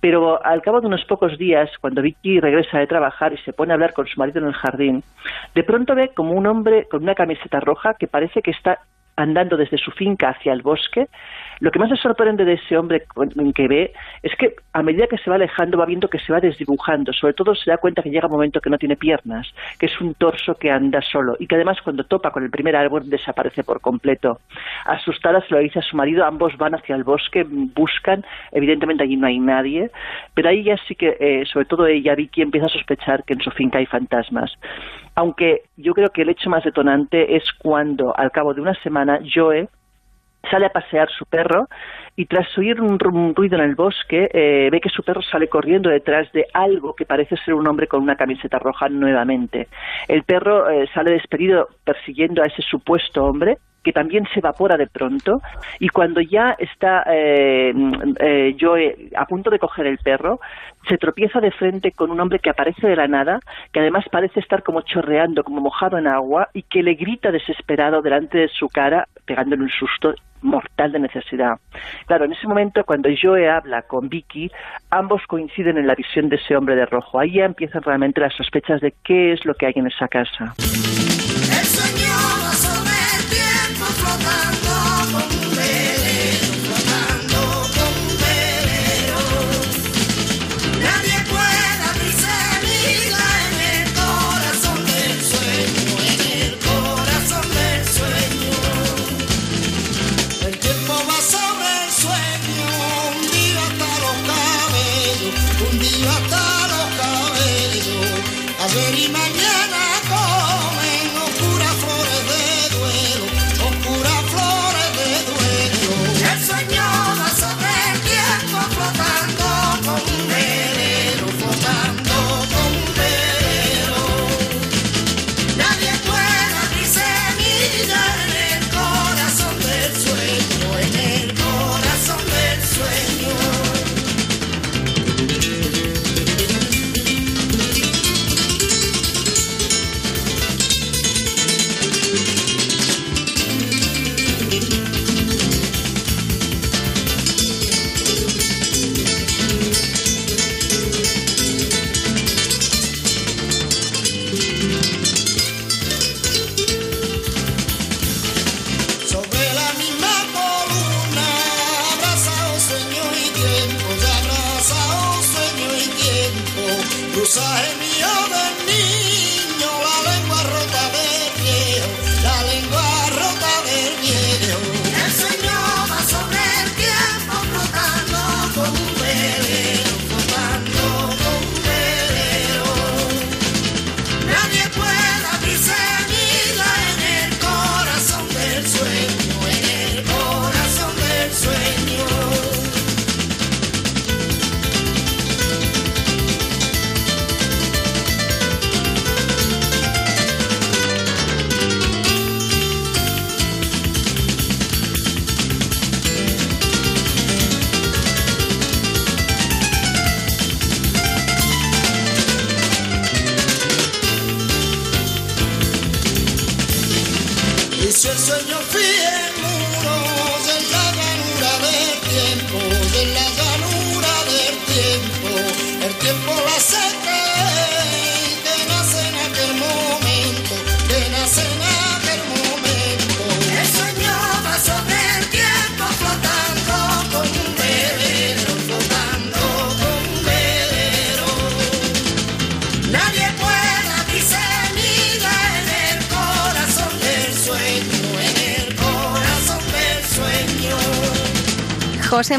[0.00, 3.72] Pero al cabo de unos pocos días, cuando Vicky regresa de trabajar y se pone
[3.72, 5.02] a hablar con su marido en el jardín,
[5.54, 8.80] de pronto ve como un hombre con una camiseta roja que parece que está
[9.16, 11.08] andando desde su finca hacia el bosque.
[11.60, 13.04] Lo que más le sorprende de ese hombre
[13.54, 16.40] que ve es que a medida que se va alejando va viendo que se va
[16.40, 17.12] desdibujando.
[17.12, 19.46] Sobre todo se da cuenta que llega un momento que no tiene piernas,
[19.78, 22.76] que es un torso que anda solo y que además cuando topa con el primer
[22.76, 24.40] árbol desaparece por completo.
[24.84, 29.16] Asustada se lo dice a su marido, ambos van hacia el bosque, buscan, evidentemente allí
[29.16, 29.90] no hay nadie,
[30.34, 33.40] pero ahí ya sí que, eh, sobre todo ella, Vicky, empieza a sospechar que en
[33.40, 34.52] su finca hay fantasmas.
[35.16, 39.18] Aunque yo creo que el hecho más detonante es cuando, al cabo de una semana,
[39.34, 39.68] Joe
[40.50, 41.66] sale a pasear su perro
[42.14, 45.20] y tras oír un, ru- un ruido en el bosque eh, ve que su perro
[45.22, 49.66] sale corriendo detrás de algo que parece ser un hombre con una camiseta roja nuevamente.
[50.06, 54.88] El perro eh, sale despedido persiguiendo a ese supuesto hombre que también se evapora de
[54.88, 55.40] pronto
[55.78, 57.72] y cuando ya está eh,
[58.18, 60.40] eh, Joe a punto de coger el perro,
[60.88, 63.38] se tropieza de frente con un hombre que aparece de la nada,
[63.72, 68.02] que además parece estar como chorreando, como mojado en agua y que le grita desesperado
[68.02, 71.60] delante de su cara, pegándole un susto mortal de necesidad.
[72.06, 74.50] Claro, en ese momento cuando Joe habla con Vicky,
[74.90, 77.20] ambos coinciden en la visión de ese hombre de rojo.
[77.20, 80.54] Ahí ya empiezan realmente las sospechas de qué es lo que hay en esa casa.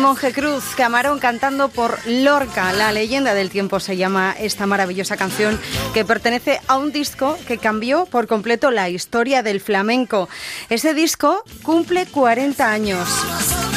[0.07, 2.71] Monje Cruz, Camarón cantando por Lorca.
[2.71, 5.59] La leyenda del tiempo se llama esta maravillosa canción
[5.93, 10.29] que pertenece a un disco que cambió por completo la historia del flamenco.
[10.69, 13.09] Ese disco cumple 40 años.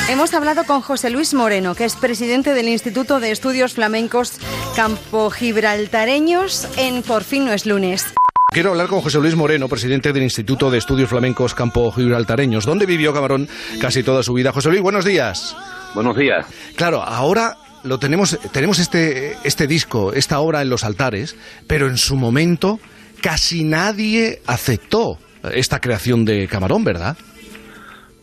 [0.09, 4.35] Hemos hablado con José Luis Moreno, que es presidente del Instituto de Estudios Flamencos
[4.77, 8.15] Campo Gibraltareños en Por fin no es lunes.
[8.53, 12.87] Quiero hablar con José Luis Moreno, presidente del Instituto de Estudios Flamencos Campo Gibraltareños, donde
[12.87, 13.49] vivió Camarón
[13.81, 14.53] casi toda su vida.
[14.53, 15.57] José Luis, buenos días.
[15.95, 16.47] Buenos días.
[16.77, 21.37] Claro, ahora lo tenemos, tenemos este, este disco, esta obra en los altares,
[21.67, 22.79] pero en su momento
[23.23, 25.19] casi nadie aceptó
[25.55, 27.17] esta creación de Camarón, ¿verdad?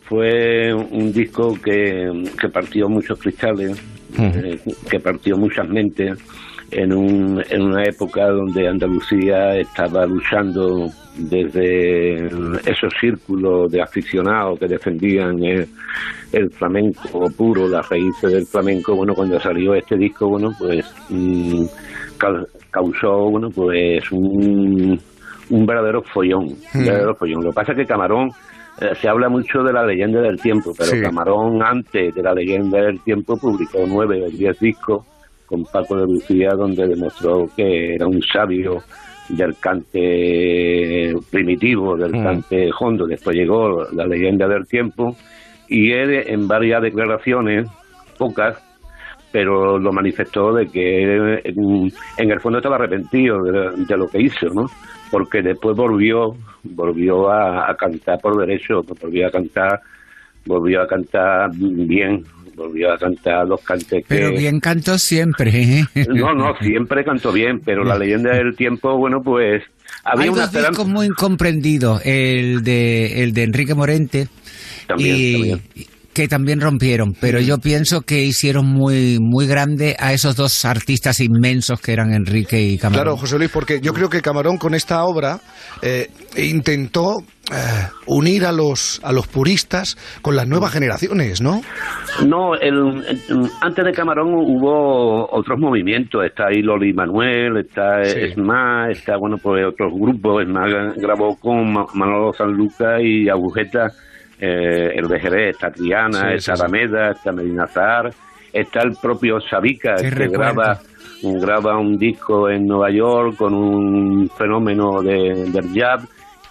[0.08, 2.10] Fue un disco que,
[2.40, 3.78] que partió muchos cristales,
[4.18, 4.58] eh,
[4.88, 6.18] que partió muchas mentes
[6.70, 12.26] en, un, en una época donde Andalucía estaba luchando desde
[12.70, 15.66] esos círculos de aficionados que defendían el,
[16.32, 18.94] el flamenco puro, las raíces del flamenco.
[18.94, 21.64] Bueno, cuando salió este disco, bueno, pues mm,
[22.18, 25.00] ca- causó, bueno, pues un,
[25.50, 26.84] un verdadero follón, un Mm.
[26.86, 27.44] verdadero follón.
[27.44, 28.30] Lo que pasa es que Camarón
[28.80, 31.00] eh, se habla mucho de la leyenda del tiempo, pero Sí.
[31.00, 35.04] Camarón antes de la leyenda del tiempo publicó nueve o diez discos
[35.48, 38.82] con Paco de Lucía donde demostró que era un sabio
[39.30, 42.22] del cante primitivo, del Mm.
[42.22, 43.06] cante hondo.
[43.06, 45.16] Después llegó la leyenda del tiempo
[45.70, 47.68] Y él en varias declaraciones,
[48.16, 48.56] pocas,
[49.30, 51.42] pero lo manifestó de que él,
[52.16, 54.64] en, el fondo estaba arrepentido de, de lo que hizo, ¿no?
[55.10, 56.34] Porque después volvió,
[56.64, 59.80] volvió a, a cantar por derecho, volvió a cantar,
[60.46, 62.24] volvió a cantar bien,
[62.58, 64.04] volvió a cantar los cantes que...
[64.06, 65.50] Pero bien cantó siempre.
[65.50, 65.84] ¿eh?
[66.08, 69.62] No, no, siempre cantó bien, pero la leyenda del tiempo, bueno, pues
[70.04, 74.28] había Hay una dos discos muy incomprendidos, el de, el de Enrique Morente
[74.86, 75.60] También, y también.
[76.18, 81.20] Que también rompieron, pero yo pienso que hicieron muy muy grande a esos dos artistas
[81.20, 83.04] inmensos que eran Enrique y Camarón.
[83.04, 85.38] Claro, José Luis, porque yo creo que Camarón con esta obra
[85.80, 87.18] eh, intentó
[87.52, 87.54] eh,
[88.06, 91.60] unir a los, a los puristas con las nuevas generaciones, ¿no?
[92.26, 92.74] No, el,
[93.08, 96.24] el- antes de Camarón hubo otros movimientos.
[96.24, 98.18] Está ahí Loli Manuel, está Sí.
[98.32, 100.42] Esma, está, bueno, pues otros grupos.
[100.42, 100.66] Esma
[100.96, 103.86] grabó con Ma- Manolo Sanluca y Agujeta,
[104.40, 106.62] eh, el Jerez, está Triana, Sí, está sí, sí.
[106.62, 108.10] Alameda, está Medina Zahar,
[108.52, 110.78] está el propio Sabica, que graba,
[111.22, 116.02] graba un disco en Nueva York con un fenómeno de, del jazz.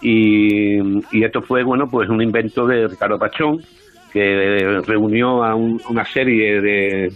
[0.01, 0.77] Y,
[1.11, 3.61] y esto fue, bueno, pues un invento de Ricardo Pachón,
[4.13, 7.11] que reunió a un- una serie de,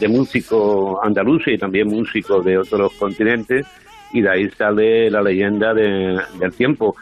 [0.00, 3.66] de músicos andaluces y también músicos de otros continentes
[4.12, 6.94] y de ahí sale la leyenda de- del tiempo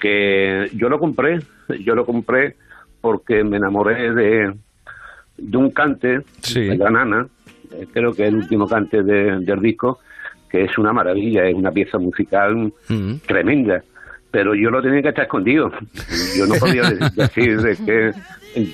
[0.00, 1.38] que yo lo compré
[1.80, 2.56] yo lo compré
[3.00, 4.54] porque me enamoré de,
[5.36, 6.20] de un cante
[6.68, 7.26] de la nana
[7.72, 9.98] eh, creo que es el último cante de- del disco
[10.50, 12.72] que es una maravilla es una pieza musical
[13.26, 13.82] tremenda
[14.30, 15.70] pero yo lo tenía que estar escondido.
[16.36, 18.12] Yo no podía de- decir de que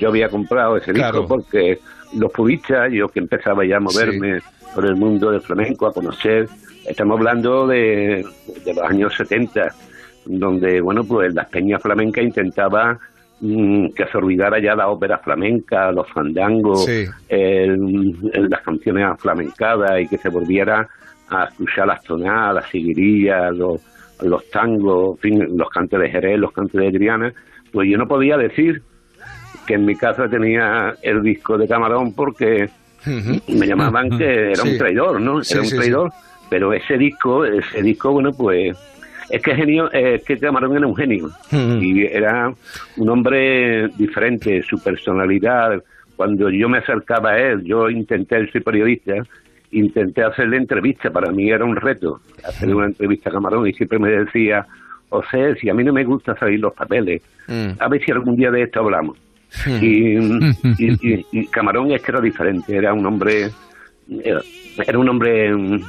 [0.01, 1.79] yo había comprado ese disco porque
[2.19, 4.41] los puristas, yo que empezaba ya a moverme
[4.75, 6.49] por el mundo del flamenco, a conocer,
[6.89, 8.25] estamos hablando de,
[8.65, 9.73] de los años 70,
[10.27, 12.99] donde, bueno, pues las peñas flamencas intentaba mm,
[13.95, 17.05] que se olvidara ya la ópera flamenca, los fandangos, Sí.
[17.29, 20.89] el- el- las canciones flamencadas y que se volviera
[21.29, 23.81] a escuchar las tonadas, las seguirillas, los,
[24.23, 27.33] los tangos, en fin, los cantes de Jerez, los cantes de Triana,
[27.73, 28.83] pues yo no podía decir
[29.67, 32.69] que en mi casa tenía el disco de Camarón porque
[33.49, 34.69] me llamaban que era Sí.
[34.73, 35.41] un traidor, ¿no?
[35.41, 36.11] Era un sí, traidor,
[36.49, 38.77] pero ese disco, ese disco, bueno, pues
[39.31, 41.31] es que genio, es que Camarón era un genio.
[41.83, 42.53] Y era
[42.97, 45.83] un hombre diferente, su personalidad.
[46.17, 49.15] Cuando yo me acercaba a él, yo intenté ser periodista,
[49.73, 53.99] intenté hacerle entrevista, para mí era un reto hacerle una entrevista a Camarón y siempre
[53.99, 54.65] me decía,
[55.09, 57.23] José, si a mí no me gusta salir los papeles,
[57.81, 59.19] a ver si algún día de esto hablamos.
[59.81, 60.17] Y,
[60.79, 63.51] y- y- y Camarón es que era diferente, era un hombre,
[64.23, 64.41] era,
[64.87, 65.81] era un hombre mm, mm,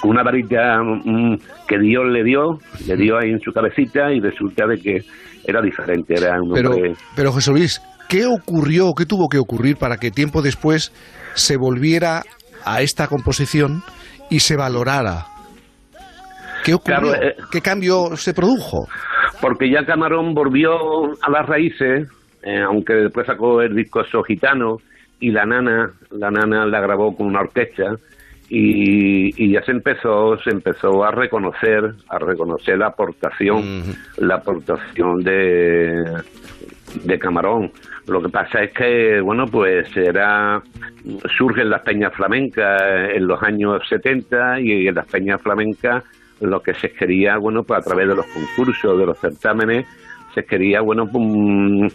[0.00, 1.36] con una varita mm,
[1.68, 4.98] que Dios le dio, le dio ahí en su cabecita y resulta de que
[5.46, 6.94] era diferente, era un Pero, hombre...
[7.16, 10.92] pero José Luis, ¿qué ocurrió, qué tuvo que ocurrir para que tiempo después
[11.34, 12.22] se volviera
[12.64, 13.82] a esta composición
[14.30, 15.26] y se valorara?
[16.64, 17.12] ¿Qué ocurrió?
[17.12, 18.86] Claro, eh, ¿Qué cambio se produjo?
[19.40, 20.70] porque ya Camarón volvió
[21.22, 22.08] a las raíces,
[22.42, 24.76] eh, aunque después sacó el disco So Gitano
[25.18, 27.96] y la nana, la nana la grabó con una orquesta
[28.52, 33.82] y, y ya se empezó, se empezó a reconocer, a reconocer la aportación,
[34.18, 36.04] la aportación de,
[37.04, 37.70] de Camarón.
[38.08, 40.60] Lo que pasa es que, bueno, pues era
[41.38, 42.82] surgen las peñas flamencas
[43.14, 46.02] en los años 70 y en las peñas flamencas
[46.40, 49.86] lo que se quería, bueno, pues a través de los concursos, de los certámenes,
[50.34, 51.86] se quería, bueno, pues, mm,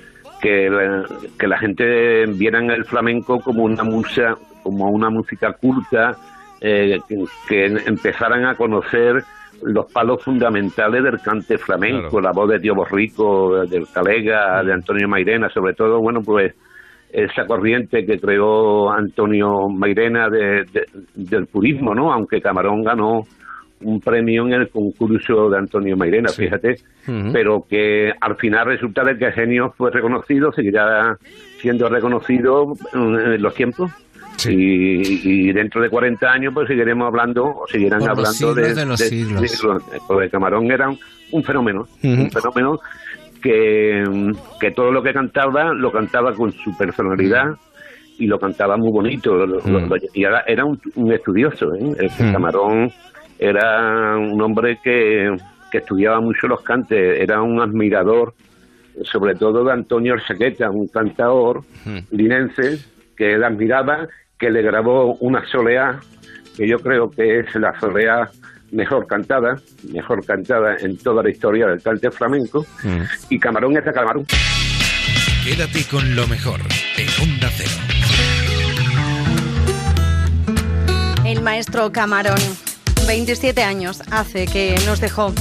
[0.41, 1.05] que, la-
[1.37, 6.15] que la gente vieran el flamenco como una musa, como una música culta,
[6.61, 6.99] eh,
[7.47, 9.23] que, empezaran a conocer
[9.63, 15.07] los palos fundamentales del cante flamenco, la voz de Tío Borrico, del Talega, de Antonio
[15.07, 16.53] Mairena, sobre todo, bueno, pues
[17.11, 22.11] esa corriente que creó Antonio Mairena de- de- del purismo, ¿no?
[22.11, 23.23] Aunque Camarón ganó
[23.81, 26.75] un premio en el concurso de Antonio Mairena, fíjate,
[27.31, 31.17] pero que al final resulta de que Genio fue reconocido, seguirá
[31.59, 33.91] siendo reconocido en los tiempos.
[34.47, 38.33] Y, y dentro de 40 años pues seguiremos hablando o seguirán Por los hablando
[38.63, 39.83] siglos de los siglos.
[40.07, 40.99] porque Camarón era un,
[41.31, 42.79] un fenómeno un fenómeno
[43.41, 44.03] que,
[44.59, 47.45] que todo lo que cantaba lo cantaba con su personalidad
[48.17, 49.89] y lo cantaba muy bonito lo- lo- Mm.
[49.89, 51.95] lo- y era, era un, un estudioso ¿eh?
[51.99, 52.31] El Mm.
[52.33, 52.91] Camarón
[53.39, 55.35] era un hombre que,
[55.71, 58.33] que estudiaba mucho los cantes era un admirador
[59.03, 61.61] sobre todo de Antonio Arsequeta, un cantador
[62.11, 62.77] linense
[63.17, 64.07] que él admiraba,
[64.37, 65.99] que le grabó una soleá,
[66.55, 68.29] que yo creo que es la soleá
[68.71, 69.55] mejor cantada,
[69.91, 72.65] mejor cantada en toda la historia del cante flamenco,
[73.29, 74.25] y Camarón es de Camarón.
[75.43, 76.59] Quédate con lo mejor
[76.97, 77.71] en Onda Cero.
[81.25, 82.39] El maestro Camarón,
[83.07, 85.33] 27 años hace que nos dejó.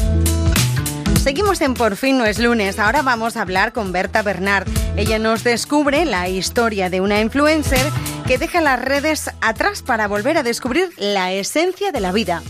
[1.24, 2.78] Seguimos en Por fin no es lunes.
[2.78, 4.68] Ahora vamos a hablar con Berta Bernard.
[4.94, 7.90] Ella nos descubre la historia de una influencer
[8.26, 12.42] que deja las redes atrás para volver a descubrir la esencia de la vida.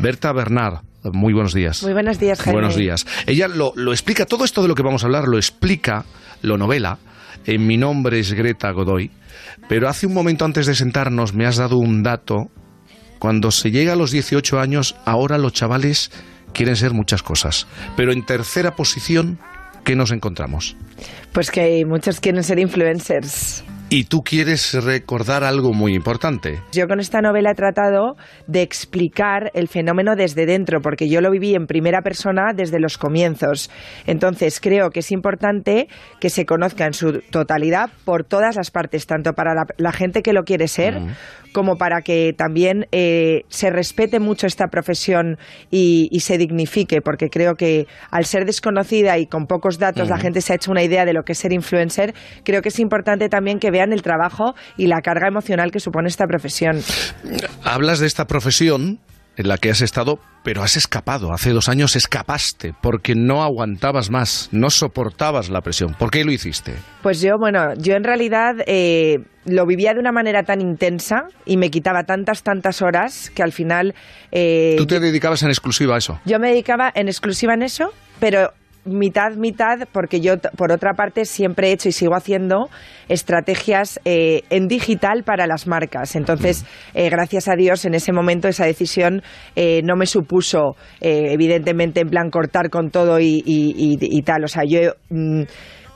[0.00, 1.82] Berta Bernard, muy buenos días.
[1.82, 2.52] Muy buenos días, Jaime.
[2.60, 3.04] Buenos días.
[3.26, 6.04] Ella lo, lo explica, todo esto de lo que vamos a hablar, lo explica,
[6.40, 6.98] lo novela.
[7.46, 9.10] En mi nombre es Greta Godoy.
[9.68, 12.48] Pero hace un momento antes de sentarnos me has dado un dato.
[13.18, 16.12] Cuando se llega a los 18 años, ahora los chavales
[16.52, 17.66] quieren ser muchas cosas.
[17.96, 19.38] Pero en tercera posición,
[19.84, 20.76] ¿qué nos encontramos?
[21.32, 23.64] Pues que muchos quieren ser influencers.
[23.92, 26.62] Y tú quieres recordar algo muy importante.
[26.70, 28.14] Yo con esta novela he tratado
[28.46, 32.98] de explicar el fenómeno desde dentro, porque yo lo viví en primera persona desde los
[32.98, 33.68] comienzos.
[34.06, 35.88] Entonces creo que es importante
[36.20, 40.22] que se conozca en su totalidad por todas las partes, tanto para la, la gente
[40.22, 41.00] que lo quiere ser,
[41.52, 45.38] como para que también eh, se respete mucho esta profesión
[45.70, 50.18] y, y se dignifique, porque creo que al ser desconocida y con pocos datos la
[50.18, 52.78] gente se ha hecho una idea de lo que es ser influencer, creo que es
[52.78, 56.80] importante también que vean el trabajo y la carga emocional que supone esta profesión.
[57.64, 59.00] Hablas de esta profesión
[59.40, 61.32] en la que has estado, pero has escapado.
[61.32, 65.94] Hace dos años escapaste porque no aguantabas más, no soportabas la presión.
[65.94, 66.74] ¿Por qué lo hiciste?
[67.02, 71.56] Pues yo, bueno, yo en realidad eh, lo vivía de una manera tan intensa y
[71.56, 73.94] me quitaba tantas, tantas horas que al final
[74.32, 76.20] eh, Tú te dedicabas en exclusiva a eso.
[76.24, 78.52] yo me dedicaba en exclusiva en eso, pero
[78.84, 82.68] mitad, mitad, porque yo, por otra parte, siempre he hecho y sigo haciendo
[83.08, 86.16] estrategias eh, en digital para las marcas.
[86.16, 86.64] Entonces,
[86.94, 89.22] eh, gracias a Dios, en ese momento esa decisión
[89.56, 94.22] eh, no me supuso, eh, evidentemente, en plan cortar con todo y, y- y- y
[94.22, 94.44] tal.
[94.44, 94.92] O sea, yo...
[95.10, 95.42] mm,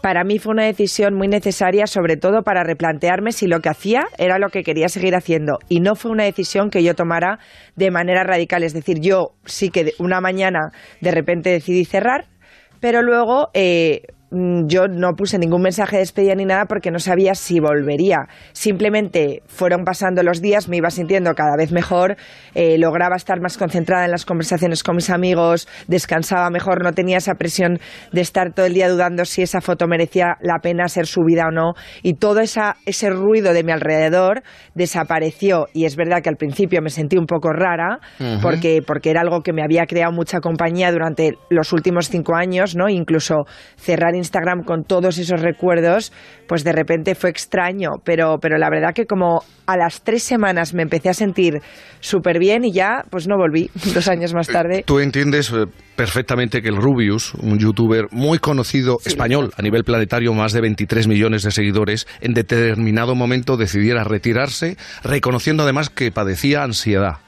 [0.02, 4.02] para mí fue una decisión muy necesaria, sobre todo para replantearme si lo que hacía
[4.18, 5.54] era lo que quería seguir haciendo.
[5.70, 7.38] Y no fue una decisión que yo tomara
[7.74, 8.64] de manera radical.
[8.64, 12.26] Es decir, yo sí que una mañana de repente decidí cerrar,
[12.84, 14.08] pero luego eh,
[14.66, 18.28] yo no puse ningún mensaje de despedida ni nada porque no sabía si volvería.
[18.52, 22.16] Simplemente fueron pasando los días, me iba sintiendo cada vez mejor,
[22.54, 27.18] eh, lograba estar más concentrada en las conversaciones con mis amigos, descansaba mejor, no tenía
[27.18, 27.78] esa presión
[28.12, 31.50] de estar todo el día dudando si esa foto merecía la pena ser subida o
[31.50, 31.74] no.
[32.02, 34.42] Y todo esa, ese ruido de mi alrededor
[34.74, 35.66] desapareció.
[35.72, 38.00] Y es verdad que al principio me sentí un poco rara
[38.42, 42.76] porque porque era algo que me había creado mucha compañía durante los últimos cinco años,
[42.76, 42.88] ¿no?
[42.88, 43.44] Incluso
[43.76, 46.12] cerrar Instagram con todos esos recuerdos,
[46.48, 50.74] pues de repente fue extraño, pero, pero la verdad que como a las tres semanas
[50.74, 51.60] me empecé a sentir
[52.00, 54.82] súper bien y ya, pues no volví dos años más tarde.
[54.86, 55.66] Tú entiendes eh,
[55.96, 61.06] perfectamente que el Rubius, un youtuber muy conocido español a nivel planetario, más de 23
[61.06, 67.18] millones de seguidores, en determinado momento decidiera retirarse, reconociendo además que padecía ansiedad.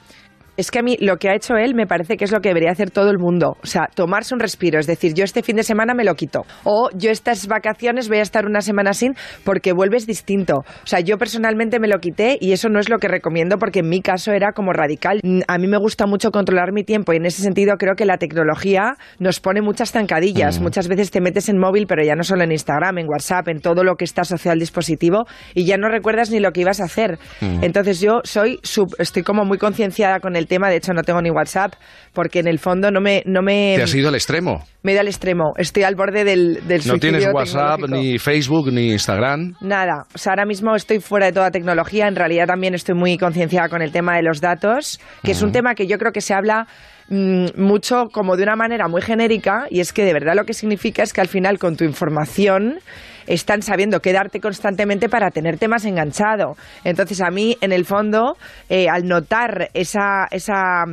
[0.57, 2.49] Es que a mí lo que ha hecho él me parece que es lo que
[2.49, 3.55] debería hacer todo el mundo.
[3.63, 4.79] O sea, tomarse un respiro.
[4.79, 6.41] Es decir, yo este fin de semana me lo quito.
[6.63, 10.55] O yo estas vacaciones voy a estar una semana sin porque vuelves distinto.
[10.83, 13.79] O sea, yo personalmente me lo quité y eso no es lo que recomiendo porque
[13.79, 15.19] en mi caso era como radical.
[15.23, 18.05] Mm, A mí me gusta mucho controlar mi tiempo y en ese sentido creo que
[18.05, 20.59] la tecnología nos pone muchas zancadillas.
[20.59, 20.63] Mm.
[20.63, 23.59] Muchas veces te metes en móvil, pero ya no solo en Instagram, en WhatsApp, en
[23.61, 26.79] todo lo que está asociado al dispositivo y ya no recuerdas ni lo que ibas
[26.81, 27.19] a hacer.
[27.41, 27.63] Mm.
[27.63, 31.21] Entonces yo soy sub- estoy como muy concienciada con el tema, de hecho no tengo
[31.21, 31.73] ni WhatsApp
[32.13, 34.63] porque en el fondo no me no me Te has ido al extremo.
[34.83, 38.71] me he ido al extremo, estoy al borde del del No tienes WhatsApp, ni Facebook,
[38.71, 39.55] ni Instagram.
[39.61, 43.17] Nada, o sea, ahora mismo estoy fuera de toda tecnología, en realidad también estoy muy
[43.17, 46.21] concienciada con el tema de los datos, que es un tema que yo creo que
[46.21, 46.67] se habla
[47.09, 50.53] mm, mucho como de una manera muy genérica y es que de verdad lo que
[50.53, 52.79] significa es que al final con tu información
[53.27, 56.55] están sabiendo qué darte constantemente para tenerte más enganchado.
[56.83, 58.37] Entonces a mí, en el fondo,
[58.69, 60.83] eh, al notar esa, esa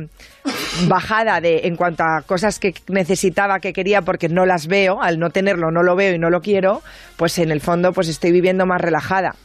[0.87, 5.17] bajada de en cuanto a cosas que necesitaba, que quería, porque no las veo, al
[5.19, 6.81] no tenerlo, no lo veo y no lo quiero,
[7.17, 9.35] pues en el fondo pues estoy viviendo más relajada.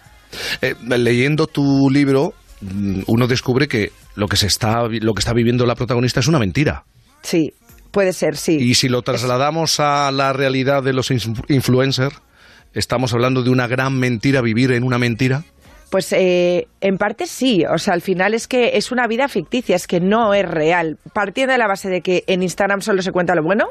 [0.62, 5.32] Eh, leyendo tu libro, mm, uno descubre que lo que se está, lo que está
[5.32, 6.84] viviendo la protagonista es una mentira.
[7.22, 7.52] Sí,
[7.90, 8.56] puede ser, sí.
[8.60, 12.16] Y si lo trasladamos a la realidad de los inf- influencers,
[12.74, 15.44] estamos hablando de una gran mentira, vivir en una mentira.
[15.90, 19.74] Pues eh, en parte sí, o sea, al final es que es una vida ficticia,
[19.74, 20.98] es que no es real.
[21.12, 23.66] Partiendo de la base de que en Instagram solo se cuenta lo bueno,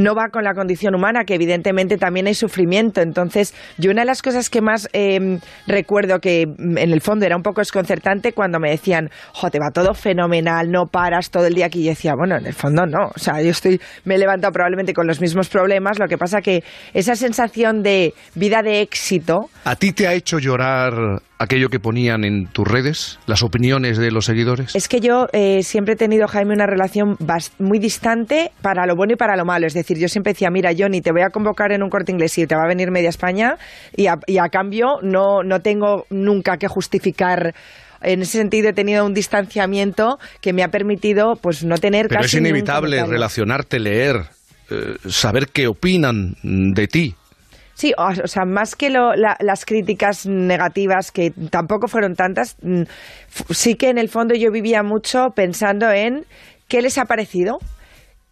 [0.00, 3.00] no va con la condición humana, que evidentemente también hay sufrimiento.
[3.00, 7.26] Entonces, yo una de las cosas que más eh, recuerdo que mm, en el fondo
[7.26, 11.46] era un poco desconcertante cuando me decían, jo, te va todo fenomenal, no paras todo
[11.46, 11.80] el día aquí.
[11.80, 13.10] Y decía, bueno, en el fondo no.
[13.14, 15.98] O sea, yo estoy, me he levantado probablemente con los mismos problemas.
[15.98, 19.50] Lo que pasa que esa sensación de vida de éxito.
[19.64, 24.10] ¿A ti te ha hecho llorar aquello que ponían en tus redes, las opiniones de
[24.10, 24.76] los seguidores?
[24.76, 27.16] Es que yo eh, siempre he tenido, Jaime, una relación
[27.58, 29.66] muy distante para lo bueno y para lo malo.
[29.66, 32.36] Es decir, yo siempre decía, mira, Johnny, te voy a convocar en un corte inglés
[32.36, 33.56] y te va a venir media España
[33.96, 37.54] y a, y a cambio no, no tengo nunca que justificar.
[38.02, 42.20] En ese sentido he tenido un distanciamiento que me ha permitido pues no tener Pero
[42.20, 44.24] es casi ningún inevitable relacionarte, leer,
[44.70, 47.14] eh, saber qué opinan de ti.
[47.80, 52.56] Sí, o, o sea, más que lo- la- las críticas negativas, que tampoco fueron tantas,
[52.60, 52.82] mm,
[53.48, 56.26] sí que en el fondo yo vivía mucho pensando en
[56.68, 57.58] qué les ha parecido,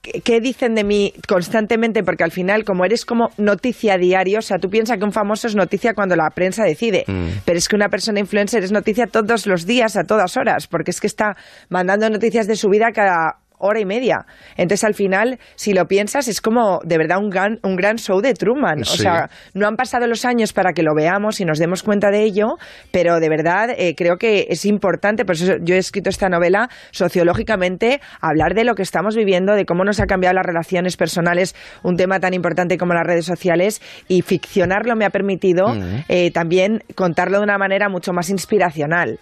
[0.02, 4.58] qué, dicen de mí constantemente, porque al final, como eres como noticia diario, o sea,
[4.58, 7.04] tú piensas que un famoso es noticia cuando la prensa decide,
[7.46, 10.90] pero es que una persona influencer es noticia todos los días, a todas horas, porque
[10.90, 11.36] es que está
[11.70, 14.26] mandando noticias de su vida cada hora y media.
[14.56, 18.20] Entonces, al final, si lo piensas, es como de verdad un gran, un gran show
[18.20, 18.82] de Truman.
[18.82, 18.98] O Sí.
[19.02, 22.22] sea, no han pasado los años para que lo veamos y nos demos cuenta de
[22.22, 22.56] ello,
[22.92, 26.68] pero de verdad eh, creo que es importante, por eso yo he escrito esta novela
[26.92, 31.54] sociológicamente, hablar de lo que estamos viviendo, de cómo nos ha cambiado las relaciones personales,
[31.82, 36.04] un tema tan importante como las redes sociales, y ficcionarlo me ha permitido Mm.
[36.08, 39.18] eh, también contarlo de una manera mucho más inspiracional.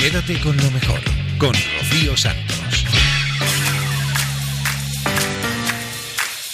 [0.00, 1.00] Quédate con lo mejor,
[1.38, 2.53] con Rocío Santos.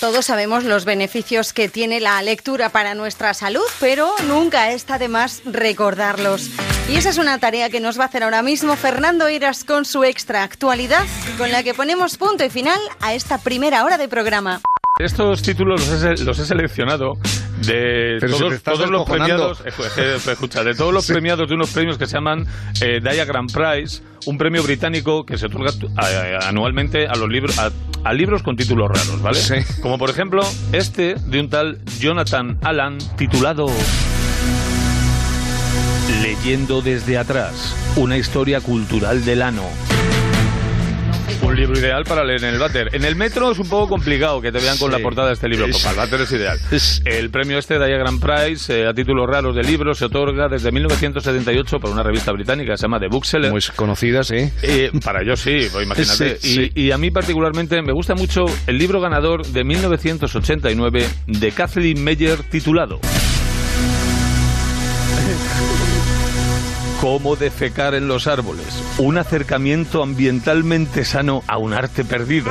[0.01, 5.09] Todos sabemos los beneficios que tiene la lectura para nuestra salud, pero nunca está de
[5.09, 6.49] más recordarlos.
[6.89, 9.85] Y esa es una tarea que nos va a hacer ahora mismo Fernando Iras con
[9.85, 11.05] su extra actualidad,
[11.37, 14.63] con la que ponemos punto y final a esta primera hora de programa.
[14.99, 17.13] Estos títulos los he, los he seleccionado
[17.67, 21.47] de Pero si todos, estás todos los premiados, eh, eh, escucha, de todos los premiados
[21.47, 22.47] de unos premios que se llaman
[22.81, 26.07] eh, Diagram Prize, un premio británico que se otorga tu- a-
[26.45, 27.71] a- anualmente a los libros a,
[28.05, 29.39] a libros con títulos raros, ¿vale?
[29.83, 30.43] Como por ejemplo
[30.73, 33.66] este de un tal Jonathan Allan titulado
[36.23, 39.62] Leyendo desde atrás, una historia cultural del ano.
[41.43, 42.95] Un libro ideal para leer en el váter.
[42.95, 44.97] En el metro es un poco complicado que te vean con Sí.
[44.97, 46.59] la portada de este libro, para el váter es ideal.
[47.05, 51.78] El premio este Diagram Prize eh, a títulos raros de libros se otorga desde 1978
[51.80, 53.51] por una revista británica que se llama The Bookseller.
[53.51, 54.51] Muy conocida, sí.
[54.62, 56.38] Eh, para ellos sí, pues imagínate.
[56.41, 56.70] Sí.
[56.74, 62.03] Y, y a mí particularmente me gusta mucho el libro ganador de 1989 de Kathleen
[62.05, 63.01] Meyer titulado
[67.01, 68.67] Cómo defecar en los árboles.
[68.99, 72.51] Un acercamiento ambientalmente sano a un arte perdido.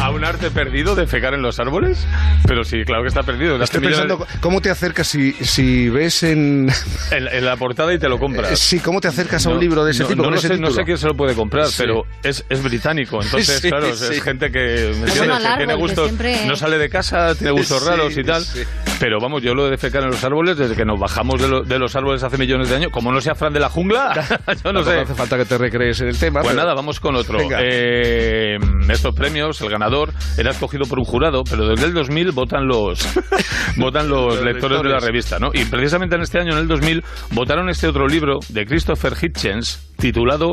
[0.00, 2.06] ¿A un arte perdido defecar en los árboles?
[2.46, 3.60] Pero sí, claro que está perdido.
[3.62, 6.70] Estoy pensando, ¿cómo te acercas si, si ves en...
[7.10, 8.52] en, en la portada y te lo compras.
[8.52, 10.16] Eh, Sí, ¿cómo te acercas a un No, libro de ese no, tipo?
[10.18, 10.74] No, con lo ese sé, no título?
[10.76, 11.74] sé quién se lo puede comprar, Sí.
[11.78, 13.20] pero es, es británico.
[13.22, 14.14] Entonces, Sí, claro, es- sí.
[14.14, 16.06] es gente que, tiene que gustos.
[16.06, 18.42] siempre- No sale de casa, tiene gustos Sí, raros y tal.
[18.44, 18.62] sí.
[19.00, 21.62] Pero vamos, yo lo de defecar en los árboles, desde que nos bajamos de, lo-
[21.62, 24.14] de los árboles hace millones de años, como no sea Fran de la jungla,
[24.64, 26.40] yo no hace falta que te recrees en el tema.
[26.40, 27.38] Pues pero- nada, vamos con otro.
[27.60, 29.87] Eh, estos premios, el ganador
[30.36, 32.98] era escogido por un jurado, pero desde el 2000 votan los
[33.76, 35.04] votan los, Los lectores, de la lectores.
[35.04, 35.50] revista, ¿no?
[35.52, 39.80] Y precisamente en este año, en el 2000, votaron este otro libro de Christopher Hitchens
[39.98, 40.52] titulado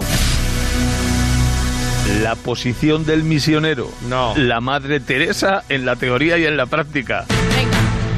[2.22, 3.90] La posición del misionero.
[4.08, 4.34] No.
[4.38, 7.26] La Madre Teresa en la teoría y en la práctica.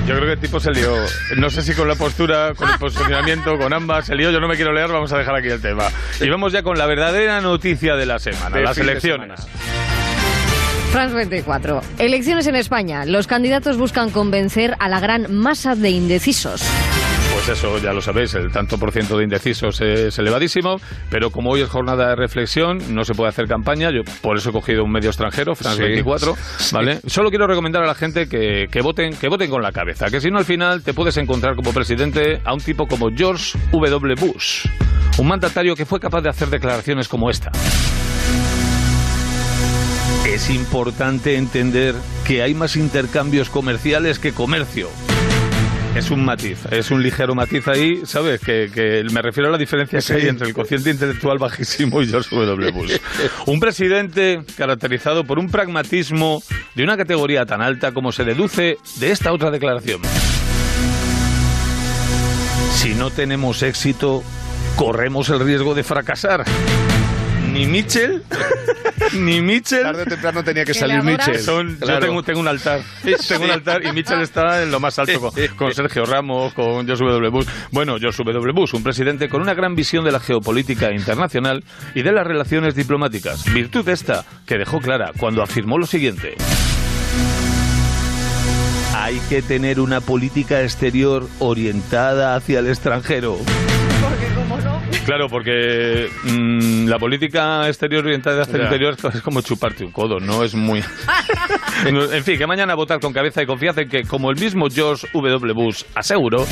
[0.08, 0.94] Yo creo que el tipo se lió.
[1.36, 4.32] No sé si con la postura, con el posicionamiento, con ambas se lió.
[4.32, 5.84] Yo no me quiero leer, vamos a dejar aquí el tema.
[6.22, 9.46] Y vamos ya con la verdadera noticia de la semana, De las elecciones.
[10.98, 11.82] France 24.
[12.00, 13.06] Elecciones en España.
[13.06, 16.64] Los candidatos buscan convencer a la gran masa de indecisos.
[17.36, 20.78] Pues eso, ya lo sabéis, el tanto por ciento de indecisos es elevadísimo,
[21.12, 24.50] pero como hoy es jornada de reflexión, no se puede hacer campaña, yo por eso
[24.50, 25.84] he cogido un medio extranjero, France Sí.
[25.84, 26.74] 24, Sí.
[26.74, 27.00] ¿vale?
[27.06, 30.20] Solo quiero recomendar a la gente que, que voten, que voten con la cabeza, que
[30.20, 34.16] si no al final te puedes encontrar como presidente a un tipo como George W.
[34.16, 34.66] Bush,
[35.20, 37.52] un mandatario que fue capaz de hacer declaraciones como esta.
[40.38, 44.88] Es importante entender que hay más intercambios comerciales que comercio.
[45.96, 48.40] Es un matiz, es un ligero matiz ahí, ¿sabes?
[48.40, 52.08] Que, que me refiero a la diferencia que hay entre el cociente intelectual bajísimo y
[52.08, 52.72] George W.
[52.72, 52.98] Bush.
[53.48, 56.44] Un presidente caracterizado por un pragmatismo
[56.76, 60.02] de una categoría tan alta como se deduce de esta otra declaración.
[62.76, 64.22] Si no tenemos éxito,
[64.76, 66.46] corremos el riesgo de fracasar.
[67.58, 68.22] Ni Mitchell,
[69.14, 69.82] ni Mitchell.
[69.82, 71.02] Tarde o temprano tenía que salir.
[71.04, 71.40] Mitchell.
[71.40, 72.00] Son- Claro.
[72.02, 72.82] Yo tengo, tengo un altar.
[73.28, 76.88] Tengo un altar y Mitchell está en lo más alto con, con Sergio Ramos, con
[76.88, 77.30] Josh W.
[77.30, 77.48] Bush.
[77.72, 78.52] Bueno, Josh W.
[78.54, 81.64] Bush, un presidente con una gran visión de la geopolítica internacional
[81.96, 83.52] y de las relaciones diplomáticas.
[83.54, 86.36] Virtud esta que dejó clara cuando afirmó lo siguiente.
[88.96, 93.38] Hay que tener una política exterior orientada hacia el extranjero.
[95.08, 100.20] Claro, porque mm, la política exterior orientada hacia el interior es como chuparte un codo,
[100.20, 100.84] no es muy...
[101.86, 105.08] En fin, que mañana votar con cabeza y confianza en que, como el mismo George
[105.14, 105.54] W.
[105.54, 106.46] Bush aseguró,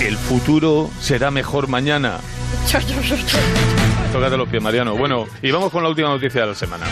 [0.00, 2.20] el futuro será mejor mañana.
[4.10, 4.96] Tócate los pies, Mariano.
[4.96, 6.86] Bueno, y vamos con la última noticia de la semana.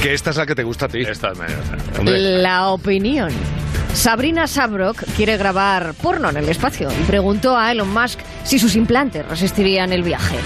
[0.00, 1.00] Que esta es la que te gusta a ti.
[1.00, 1.38] Esta es
[2.40, 3.28] La opinión.
[3.94, 8.74] Sabrina Sabrok quiere grabar porno en el espacio y preguntó a Elon Musk si sus
[8.74, 10.36] implantes resistirían el viaje.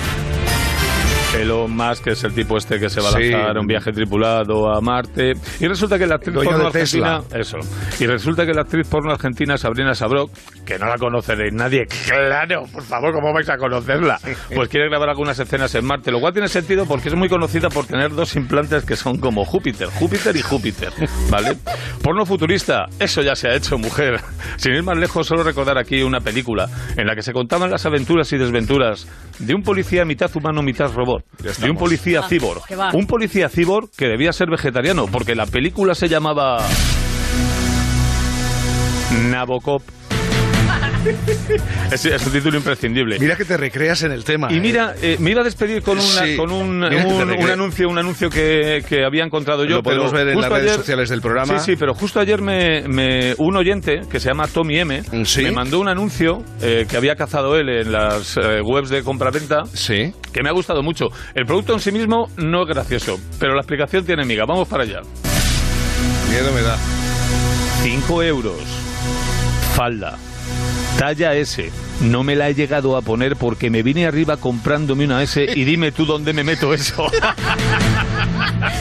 [1.37, 3.31] Elon Musk es el tipo este que se va a Sí.
[3.31, 5.33] lanzar a un viaje tripulado a Marte.
[5.61, 7.21] Y resulta que la actriz Dueño porno argentina.
[7.35, 7.59] Eso.
[8.01, 10.31] Y resulta que la actriz porno argentina Sabrina Sabrok,
[10.65, 14.19] que no la conoceréis nadie, claro, por favor, ¿cómo vais a conocerla?
[14.55, 17.69] Pues quiere grabar algunas escenas en Marte, lo cual tiene sentido porque es muy conocida
[17.69, 20.91] por tener dos implantes que son como Júpiter, Júpiter y Júpiter,
[21.31, 21.57] ¿vale?
[22.03, 24.21] Porno futurista, eso ya se ha hecho, mujer.
[24.57, 26.67] Sin ir más lejos, solo recordar aquí una película
[26.97, 29.07] en la que se contaban las aventuras y desventuras
[29.39, 31.25] de un policía mitad humano, mitad robot,
[31.61, 32.29] de un policía Ah,
[32.75, 32.91] va.
[32.95, 36.59] un policía cyborg que debía ser vegetariano, porque la película se llamaba
[39.31, 39.83] Nabokov.
[41.93, 43.19] es, es un título imprescindible.
[43.19, 44.49] Mira que te recreas en el tema.
[44.51, 44.61] Y ¿eh?
[44.61, 46.37] mira, eh, me iba a despedir con, una- Sí.
[46.37, 49.77] con un, anuncio, un anuncio que, que había encontrado yo.
[49.77, 51.59] Lo podemos ver en las redes sociales del programa.
[51.59, 55.03] Sí, sí, pero justo ayer me, me- un oyente que se llama Tommy M
[55.43, 59.65] me mandó un anuncio eh, que había cazado él en las webs de compraventa.
[59.73, 60.13] Sí.
[60.33, 61.07] Que me ha gustado mucho.
[61.35, 64.45] El producto en sí mismo no es gracioso, pero la explicación tiene miga.
[64.47, 65.01] Vamos para allá.
[66.31, 66.77] Miedo me da.
[67.83, 68.61] 5 euros.
[69.75, 70.17] Falda.
[70.99, 71.71] Talla S.
[72.01, 75.65] No me la he llegado a poner porque me vine arriba comprándome una S y
[75.65, 77.11] dime tú dónde me meto eso.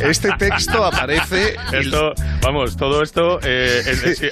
[0.01, 1.55] Este texto aparece.
[1.73, 3.81] Esto, vamos, todo esto eh,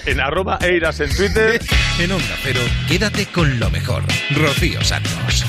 [0.06, 1.62] en, en arroba eiras en Twitter.
[2.00, 4.04] En Onda Cero, quédate con lo mejor.
[4.32, 5.46] Rocío Santos.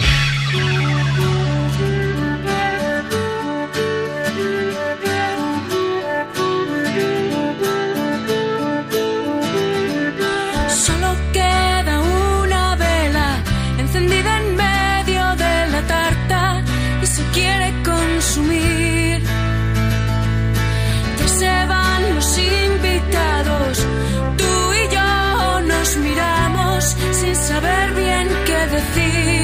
[27.34, 29.43] Saber bien qué decir.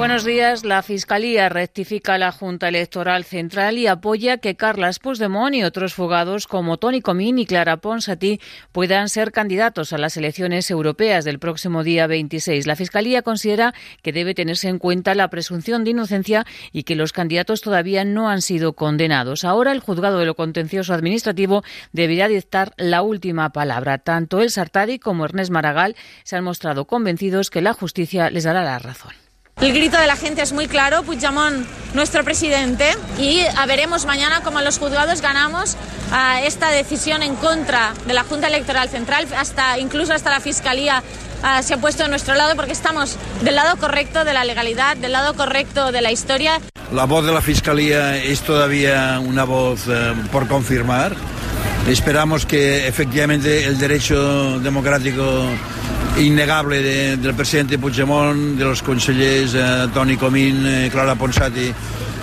[0.00, 0.64] Buenos días.
[0.64, 5.92] La Fiscalía rectifica a la Junta Electoral Central y apoya que Carlas Puigdemont y otros
[5.92, 8.40] fugados como Tony Comín y Clara Ponsatí
[8.72, 12.66] puedan ser candidatos a las elecciones europeas del próximo día 26.
[12.66, 17.12] La Fiscalía considera que debe tenerse en cuenta la presunción de inocencia y que los
[17.12, 19.44] candidatos todavía no han sido condenados.
[19.44, 23.98] Ahora el juzgado de lo contencioso administrativo deberá dictar la última palabra.
[23.98, 25.94] Tanto el Sartadi como Ernest Maragall
[26.24, 29.12] se han mostrado convencidos que la justicia les dará la razón.
[29.60, 34.62] El grito de la gente es muy claro, Puigdemont, nuestro presidente, y veremos mañana cómo
[34.62, 35.76] los juzgados ganamos
[36.12, 41.02] ah, esta decisión en contra de la Junta Electoral Central, hasta incluso hasta la Fiscalía
[41.42, 44.96] ah, se ha puesto a nuestro lado porque estamos del lado correcto de la legalidad,
[44.96, 46.58] del lado correcto de la historia.
[46.90, 51.14] La voz de la Fiscalía es todavía una voz eh, por confirmar.
[51.88, 55.46] Esperamos que efectivamente el derecho democrático
[56.18, 61.72] innegable de- del presidente Puigdemont, de los consellers eh, Toni Comín, eh, Clara Ponsati,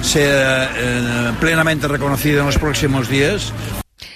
[0.01, 3.51] sea eh, plenamente reconocido en los próximos días.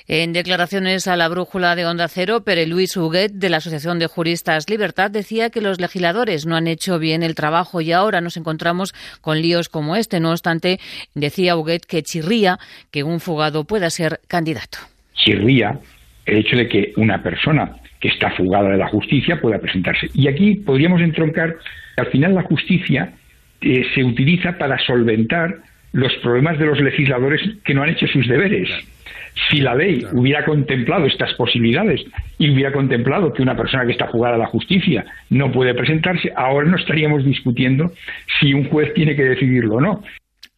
[0.08, 4.08] En declaraciones a la brújula de Onda Cero, Pere Luis Huguet, de la Asociación de
[4.08, 8.36] Juristas Libertad, decía que los legisladores no han hecho bien el trabajo y ahora nos
[8.38, 10.20] encontramos con líos como este.
[10.20, 10.80] No obstante,
[11.16, 12.60] decía Huguet que chirría
[12.92, 14.80] que un fugado pueda ser candidato.
[15.14, 15.80] Chirría
[16.26, 20.10] el hecho de que una persona que está fugada de la justicia pueda presentarse.
[20.14, 21.56] Y aquí podríamos entroncar
[21.96, 23.14] que al final la justicia
[23.62, 25.58] eh, se utiliza para solventar
[25.94, 28.70] los problemas de los legisladores que no han hecho sus deberes.
[29.50, 32.02] Si la ley hubiera contemplado estas posibilidades
[32.38, 36.32] y hubiera contemplado que una persona que está jugada a la justicia no puede presentarse,
[36.36, 37.92] ahora no estaríamos discutiendo
[38.40, 40.04] si un juez tiene que decidirlo o no.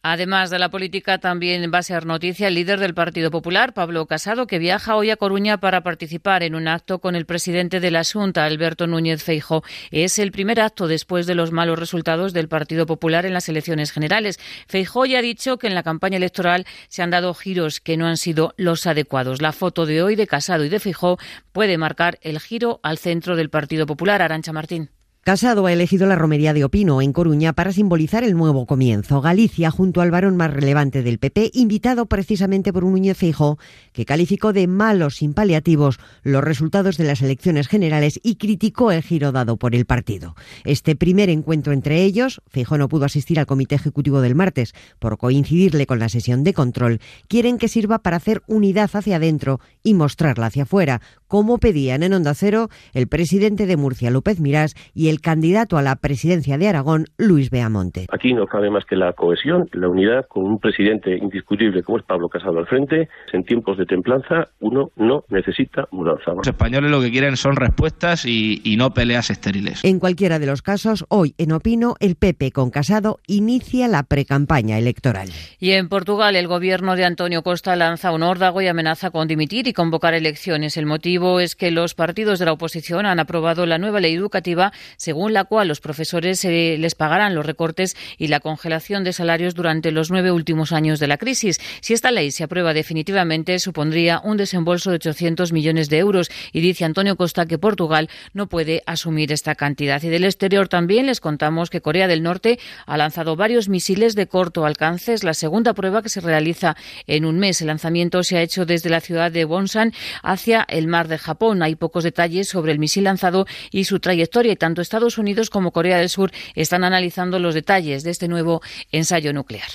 [0.06, 4.04] Además de la política, también va a ser noticia el líder del Partido Popular, Pablo
[4.04, 7.90] Casado, que viaja hoy a Coruña para participar en un acto con el presidente de
[7.90, 9.64] la Junta, Alberto Núñez Feijo.
[9.90, 13.92] Es el primer acto después de los malos resultados del Partido Popular en las elecciones
[13.92, 14.38] generales.
[14.68, 18.06] Feijo ya ha dicho que en la campaña electoral se han dado giros que no
[18.06, 19.40] han sido los adecuados.
[19.40, 21.18] La foto de hoy de Casado y de Feijo
[21.52, 24.20] puede marcar el giro al centro del Partido Popular.
[24.20, 24.90] Arancha Martín.
[25.24, 29.22] Casado ha elegido la romería de Opino en Coruña para simbolizar el nuevo comienzo.
[29.22, 33.58] Galicia junto al varón más relevante del PP, invitado precisamente por un Núñez Feijóo
[33.94, 39.02] que calificó de malos sin paliativos los resultados de las elecciones generales y criticó el
[39.02, 40.36] giro dado por el partido.
[40.64, 45.16] Este primer encuentro entre ellos, Feijóo no pudo asistir al comité ejecutivo del martes por
[45.16, 49.94] coincidirle con la sesión de control, quieren que sirva para hacer unidad hacia adentro y
[49.94, 55.08] mostrarla hacia afuera, como pedían en Onda Cero el presidente de Murcia, López Mirás, y
[55.08, 58.06] el candidato a la presidencia de Aragón, Luis Beamonte.
[58.10, 62.04] Aquí no cabe más que la cohesión, la unidad, con un presidente indiscutible como es
[62.04, 63.08] Pablo Casado al frente.
[63.32, 66.32] En tiempos de templanza, uno no necesita mudanza.
[66.34, 69.84] Los españoles lo que quieren son respuestas y, y no peleas estériles.
[69.84, 74.78] En cualquiera de los casos, hoy en Opino, el PP con Casado inicia la precampaña
[74.78, 75.28] electoral.
[75.58, 79.68] Y en Portugal, el gobierno de Antonio Costa lanza un órdago y amenaza con dimitir
[79.68, 80.76] y convocar elecciones.
[80.76, 84.72] El motivo es que los partidos de la oposición han aprobado la nueva ley educativa
[85.04, 89.54] según la cual los profesores eh, les pagarán los recortes y la congelación de salarios
[89.54, 91.60] durante los nueve últimos años de la crisis.
[91.82, 96.60] Si esta ley se aprueba definitivamente, supondría un desembolso de 800 millones de euros y
[96.60, 100.02] dice Antonio Costa que Portugal no puede asumir esta cantidad.
[100.02, 104.26] Y del exterior también les contamos que Corea del Norte ha lanzado varios misiles de
[104.26, 105.12] corto alcance.
[105.12, 106.76] Es la segunda prueba que se realiza
[107.06, 107.60] en un mes.
[107.60, 109.92] El lanzamiento se ha hecho desde la ciudad de Wonsan
[110.22, 111.62] hacia el mar de Japón.
[111.62, 115.72] Hay pocos detalles sobre el misil lanzado y su trayectoria y tanto Estados Unidos como
[115.72, 119.66] Corea del Sur están analizando los detalles de este nuevo ensayo nuclear.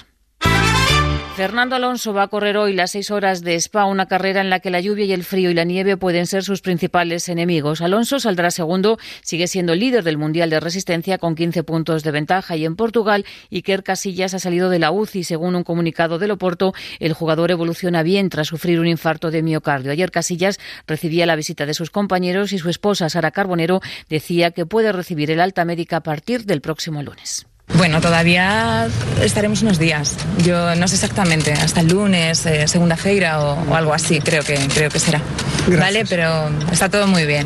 [1.39, 4.59] Fernando Alonso va a correr hoy las seis horas de Spa, una carrera en la
[4.59, 7.79] que la lluvia y el frío y la nieve pueden ser sus principales enemigos.
[7.79, 12.57] Alonso saldrá segundo, sigue siendo líder del Mundial de Resistencia con 15 puntos de ventaja.
[12.57, 15.23] Y en Portugal, Iker Casillas ha salido de la UCI.
[15.23, 19.93] Según un comunicado del Oporto, el jugador evoluciona bien tras sufrir un infarto de miocardio.
[19.93, 23.79] Ayer Casillas recibía la visita de sus compañeros y su esposa, Sara Carbonero,
[24.09, 27.48] decía que puede recibir el alta médica a partir del próximo lunes.
[27.75, 28.87] Bueno, todavía
[29.21, 30.17] estaremos unos días.
[30.43, 34.43] Yo no sé exactamente, hasta el lunes, eh, segunda feira o, o, algo así, creo
[34.43, 35.21] que, creo que será.
[35.67, 35.79] Gracias.
[35.79, 37.45] Vale, pero está todo muy bien.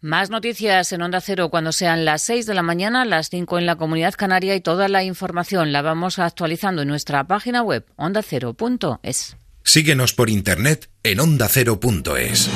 [0.00, 3.66] Más noticias en Onda Cero cuando sean las 6 de la mañana, las 5 en
[3.66, 9.36] la Comunidad Canaria y toda la información la vamos actualizando en nuestra página web ondacero.es.
[9.64, 12.48] Síguenos por internet en ondacero.es.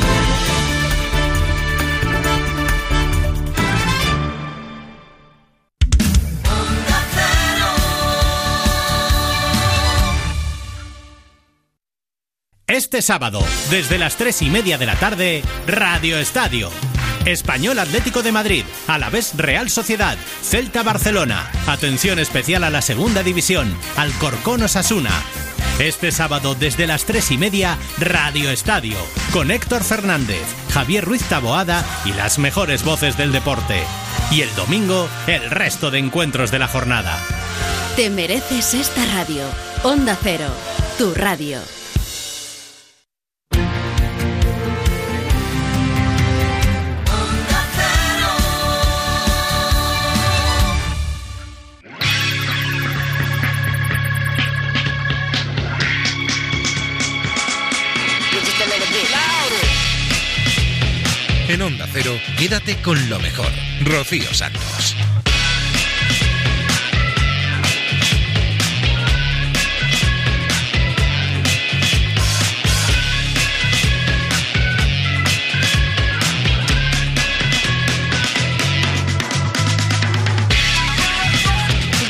[12.73, 16.71] Este sábado, desde las tres y media de la tarde, Radio Estadio.
[17.27, 21.51] Español Atlético de Madrid, Alavés Real Sociedad, Celta Barcelona.
[21.67, 25.11] Atención especial a la segunda división, Alcorcón Osasuna.
[25.81, 28.97] Este sábado desde las tres y media, Radio Estadio,
[29.35, 30.43] con Héctor Fernández,
[30.73, 33.83] Javier Ruiz Taboada y las mejores voces del deporte.
[34.31, 37.23] Y el domingo, el resto de encuentros de la jornada.
[37.97, 39.45] Te mereces esta radio.
[39.83, 40.49] Onda Cero,
[40.97, 41.61] tu radio.
[61.53, 63.47] En Onda Cero, quédate con lo mejor.
[63.85, 64.97] Rocío Santos.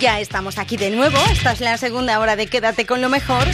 [0.00, 1.18] Ya estamos aquí de nuevo.
[1.32, 3.48] Esta es la segunda hora de Quédate con lo mejor.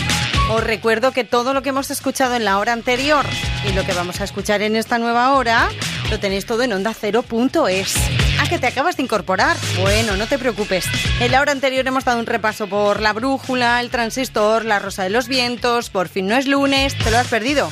[0.51, 3.27] Os recuerdo que todo lo que hemos escuchado en la hora anterior
[3.69, 5.69] y lo que vamos a escuchar en esta nueva hora
[6.11, 7.97] lo tenéis todo en onda0.es.
[8.41, 9.57] ¿A que te acabas de incorporar?
[9.81, 10.87] Bueno, no te preocupes.
[11.21, 15.03] En la hora anterior hemos dado un repaso por la brújula, el transistor, la rosa
[15.03, 17.69] de los vientos, por fin no es lunes, ¿te lo has perdido?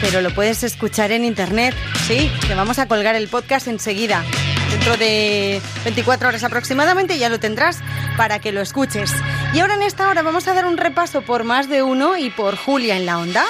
[0.00, 1.74] pero lo puedes escuchar en internet.
[2.06, 4.24] Sí, que vamos a colgar el podcast enseguida.
[4.70, 7.78] Dentro de 24 horas aproximadamente ya lo tendrás
[8.16, 9.12] para que lo escuches.
[9.54, 12.30] Y ahora en esta hora vamos a dar un repaso por más de uno y
[12.30, 13.44] por Julia en la onda.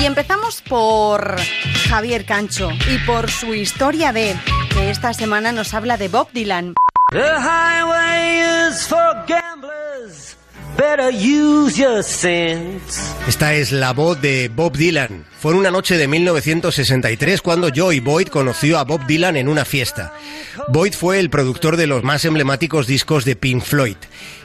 [0.00, 1.36] Y empezamos por
[1.88, 4.36] Javier Cancho y por su historia de
[4.72, 6.74] que esta semana nos habla de Bob Dylan.
[7.10, 10.31] The for gamblers.
[13.28, 15.26] Esta es la voz de Bob Dylan.
[15.38, 19.64] Fue en una noche de 1963 cuando Joey Boyd conoció a Bob Dylan en una
[19.64, 20.14] fiesta.
[20.68, 23.96] Boyd fue el productor de los más emblemáticos discos de Pink Floyd.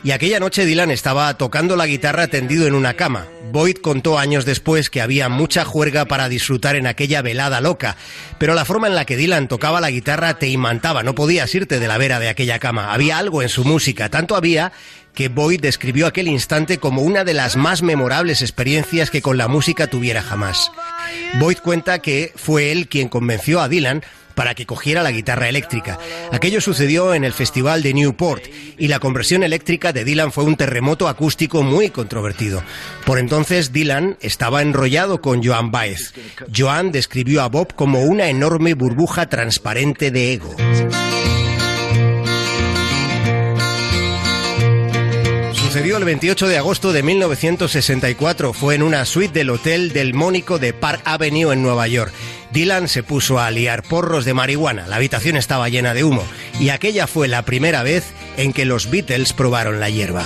[0.04, 3.28] Y aquella noche Dylan estaba tocando la guitarra tendido en una cama.
[3.52, 7.96] Boyd contó años después que había mucha juerga para disfrutar en aquella velada loca,
[8.38, 11.80] pero la forma en la que Dylan tocaba la guitarra te imantaba, no podías irte
[11.80, 12.94] de la vera de aquella cama.
[12.94, 14.74] Había algo en su música, tanto había
[15.18, 19.48] que Boyd describió aquel instante como una de las más memorables experiencias que con la
[19.48, 20.72] música tuviera jamás.
[21.40, 24.04] Boyd cuenta que fue él quien convenció a Dylan
[24.36, 25.98] para que cogiera la guitarra eléctrica.
[26.32, 28.44] Aquello sucedió en el Festival de Newport
[28.78, 32.62] y la conversión eléctrica de Dylan fue un terremoto acústico muy controvertido.
[33.04, 36.14] Por entonces Dylan estaba enrollado con Joan Baez.
[36.56, 40.56] Joan describió a Bob como una enorme burbuja transparente de ego.
[45.68, 48.54] Sucedió el 28 de agosto de 1964.
[48.54, 52.14] Fue en una suite del Hotel del Mónico de Park Avenue en Nueva York.
[52.52, 54.88] Dylan se puso a liar porros de marihuana.
[54.88, 56.26] La habitación estaba llena de humo.
[56.60, 58.06] Y aquella fue la primera vez
[58.38, 60.24] en que los Beatles probaron la hierba.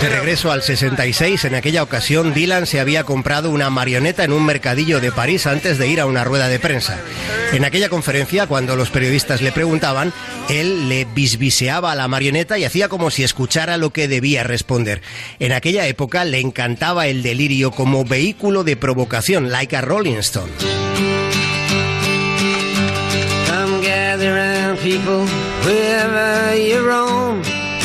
[0.00, 4.44] De regreso al 66, en aquella ocasión Dylan se había comprado una marioneta en un
[4.44, 6.98] mercadillo de París antes de ir a una rueda de prensa.
[7.52, 10.12] En aquella conferencia, cuando los periodistas le preguntaban,
[10.48, 15.02] él le bisbiseaba a la marioneta y hacía como si escuchara lo que debía responder.
[15.38, 20.52] En aquella época le encantaba el delirio como vehículo de provocación, like a Rolling Stone.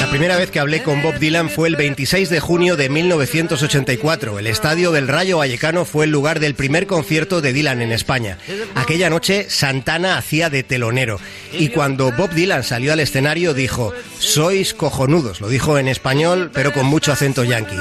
[0.09, 4.39] Primera vez que hablé con Bob Dylan fue el 26 de junio de 1984.
[4.39, 8.39] El estadio del Rayo Vallecano fue el lugar del primer concierto de Dylan en España.
[8.73, 11.19] Aquella noche Santana hacía de telonero
[11.53, 16.73] y cuando Bob Dylan salió al escenario dijo, sois cojonudos, lo dijo en español pero
[16.73, 17.77] con mucho acento yankee.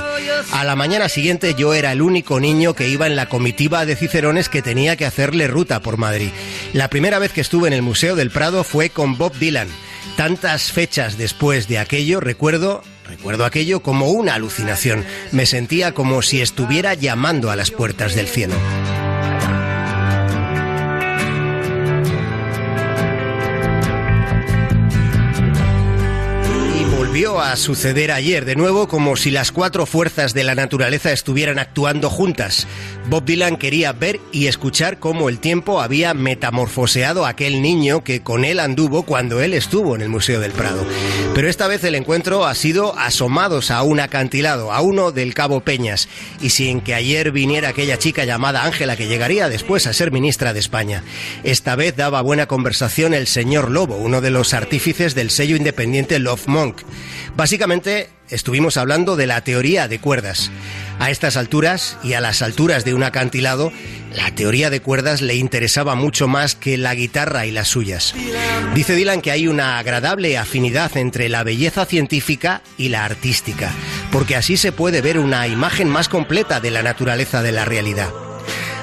[0.52, 3.96] A la mañana siguiente yo era el único niño que iba en la comitiva de
[3.96, 6.30] Cicerones que tenía que hacerle ruta por Madrid.
[6.74, 9.68] La primera vez que estuve en el Museo del Prado fue con Bob Dylan.
[10.18, 15.04] Tantas fechas después de aquello, recuerdo, recuerdo aquello como una alucinación.
[15.30, 18.56] Me sentía como si estuviera llamando a las puertas del cielo.
[27.18, 31.58] Volvió a suceder ayer de nuevo como si las cuatro fuerzas de la naturaleza estuvieran
[31.58, 32.68] actuando juntas.
[33.08, 38.22] Bob Dylan quería ver y escuchar cómo el tiempo había metamorfoseado a aquel niño que
[38.22, 40.86] con él anduvo cuando él estuvo en el Museo del Prado.
[41.34, 45.58] Pero esta vez el encuentro ha sido asomados a un acantilado, a uno del Cabo
[45.58, 46.08] Peñas,
[46.40, 50.52] y sin que ayer viniera aquella chica llamada Ángela que llegaría después a ser ministra
[50.52, 51.02] de España.
[51.42, 56.20] Esta vez daba buena conversación el señor Lobo, uno de los artífices del sello independiente
[56.20, 56.82] Love Monk.
[57.36, 60.50] Básicamente estuvimos hablando de la teoría de cuerdas.
[60.98, 63.72] A estas alturas y a las alturas de un acantilado,
[64.14, 68.14] la teoría de cuerdas le interesaba mucho más que la guitarra y las suyas.
[68.74, 73.70] Dice Dylan que hay una agradable afinidad entre la belleza científica y la artística,
[74.10, 78.10] porque así se puede ver una imagen más completa de la naturaleza de la realidad.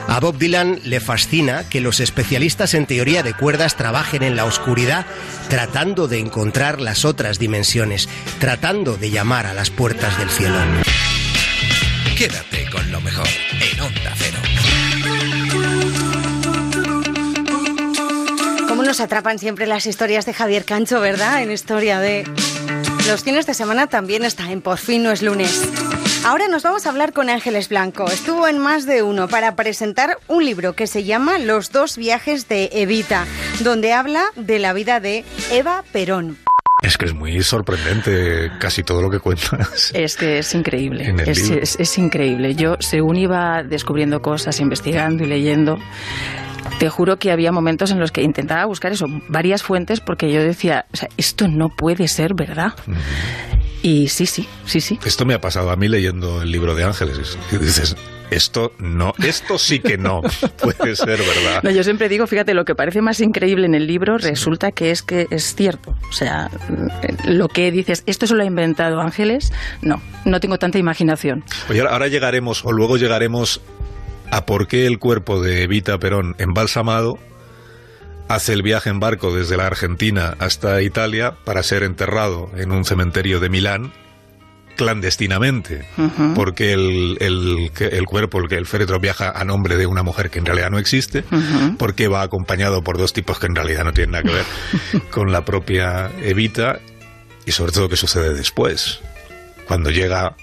[0.08, 4.46] A Bob Dylan le fascina que los especialistas en teoría de cuerdas trabajen en la
[4.46, 5.06] oscuridad
[5.50, 8.08] tratando de encontrar las otras dimensiones,
[8.40, 10.56] tratando de llamar a las puertas del cielo.
[12.18, 13.28] Quédate con lo mejor
[13.60, 14.38] en Onda Cero.
[18.68, 21.42] ¿Cómo nos atrapan siempre las historias de Javier Cancho, verdad?
[21.42, 22.24] En historia de...
[23.08, 25.62] Los fines de semana también está en Por fin no es lunes.
[26.26, 28.06] Ahora nos vamos a hablar con Ángeles Blanco.
[28.08, 32.50] Estuvo en más de uno para presentar un libro que se llama Los dos viajes
[32.50, 33.26] de Evita,
[33.64, 36.40] donde habla de la vida de Eva Perón.
[36.82, 39.92] Es que es muy sorprendente casi todo lo que cuentas.
[39.94, 42.56] Es que es increíble, es increíble.
[42.56, 45.78] Yo, según iba descubriendo cosas, investigando y leyendo,
[46.80, 50.42] te juro que había momentos en los que intentaba buscar eso, varias fuentes, porque yo
[50.42, 52.74] decía, o sea, esto no puede ser verdad.
[53.86, 55.00] Y sí, sí, sí, sí.
[55.06, 57.38] Esto me ha pasado a mí leyendo el libro de Ángeles.
[57.52, 57.96] Y dices,
[58.32, 60.22] esto no, esto sí que no
[60.62, 61.62] puede ser verdad.
[61.62, 64.90] No, yo siempre digo, fíjate, lo que parece más increíble en el libro resulta que
[64.90, 65.96] es que es cierto.
[66.10, 66.50] O sea,
[67.26, 71.44] lo que dices, esto se lo ha inventado Ángeles, no, no tengo tanta imaginación.
[71.70, 73.62] Oye, ahora- ahora llegaremos, o luego llegaremos
[74.32, 77.20] a por qué el cuerpo de Evita Perón embalsamado
[78.28, 82.86] hace el viaje en barco desde la Argentina hasta Italia para ser enterrado en un
[82.86, 83.94] cementerio de Milán
[84.76, 85.88] clandestinamente,
[86.36, 90.30] porque el, el, el cuerpo, el, que el féretro viaja a nombre de una mujer
[90.30, 91.24] que en realidad no existe,
[91.80, 94.46] porque va acompañado por dos tipos que en realidad no tienen nada que ver
[95.12, 96.80] con la propia Evita,
[97.46, 99.00] y sobre todo qué sucede después,
[99.66, 100.36] cuando llega,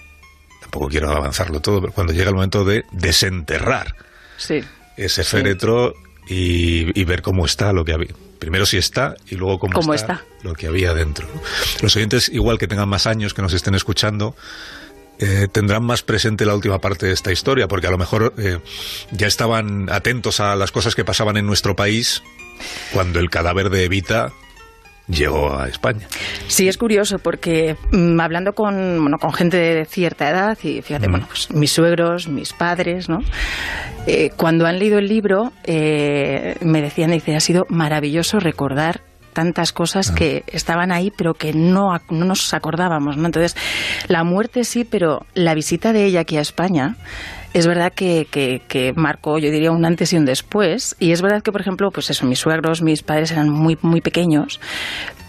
[0.62, 3.94] tampoco quiero avanzarlo todo, pero cuando llega el momento de desenterrar
[4.38, 4.62] Sí.
[4.96, 5.36] ese Sí.
[6.28, 8.14] Y, y ver cómo está lo que había.
[8.38, 10.26] Primero si está y luego cómo, Cómo está, está.
[10.42, 11.28] lo que había dentro.
[11.80, 14.34] Los oyentes, igual que tengan más años, que nos estén escuchando,
[15.20, 18.58] eh, tendrán más presente la última parte de esta historia, porque a lo mejor eh,
[19.12, 22.22] ya estaban atentos a las cosas que pasaban en nuestro país
[22.92, 24.32] cuando el cadáver de Evita
[25.12, 26.06] llegó a España.
[26.48, 31.08] Sí, es curioso porque mm, hablando con, bueno, con gente de cierta edad, y fíjate,
[31.08, 31.10] Mm.
[31.10, 33.18] bueno, pues mis suegros, mis padres, ¿no?
[34.06, 39.02] Eh, cuando han leído el libro, eh, me decían, dice, ha sido maravilloso recordar
[39.32, 40.14] tantas cosas Ah.
[40.14, 43.24] que estaban ahí pero que no, no nos acordábamos, ¿no?
[43.26, 43.56] Entonces,
[44.08, 46.96] la muerte sí, pero la visita de ella aquí a España
[47.54, 50.96] es verdad que, que, que marcó, yo diría, un antes y un después.
[50.98, 54.00] Y es verdad que, por ejemplo, pues eso, mis suegros, mis padres eran muy, muy
[54.00, 54.60] pequeños,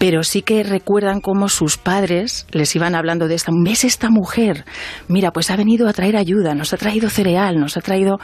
[0.04, 4.66] pero sí que recuerdan cómo sus padres les iban hablando de esta, ¿ves esta mujer?
[5.08, 8.20] Mira, pues ha venido a traer ayuda, nos ha traído cereal, nos ha traído...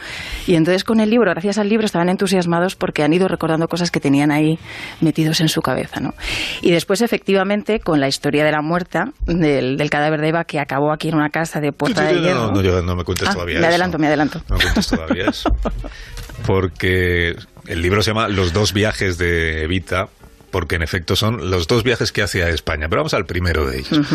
[0.46, 3.90] Y entonces con el libro, gracias al libro, estaban entusiasmados porque han ido recordando cosas
[3.90, 4.58] que tenían ahí
[5.00, 6.12] metidos en su cabeza, ¿no?
[6.60, 10.60] Y después, efectivamente, con la historia de la muerta del, del cadáver de Eva que
[10.60, 12.52] acabó aquí en una casa de Puerta de Hierro.
[12.52, 13.68] no, no, no me cuentes Ah, todavía me eso.
[13.68, 14.42] adelanto, me adelanto.
[14.50, 15.48] No me cuentes todavía eso.
[16.46, 17.36] Porque
[17.68, 20.08] el libro se llama Los dos viajes de Evita,
[20.50, 22.88] porque en efecto son los dos viajes que hace a España.
[22.88, 24.06] Pero vamos al primero de ellos.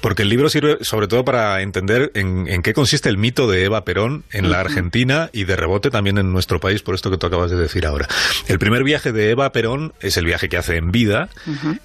[0.00, 3.64] Porque el libro sirve sobre todo para entender en, en qué consiste el mito de
[3.64, 4.66] Eva Perón en la.
[4.66, 7.86] Argentina y de rebote también en nuestro país, por esto que tú acabas de decir
[7.86, 8.08] ahora.
[8.48, 11.28] El primer viaje de Eva Perón es el viaje que hace en vida,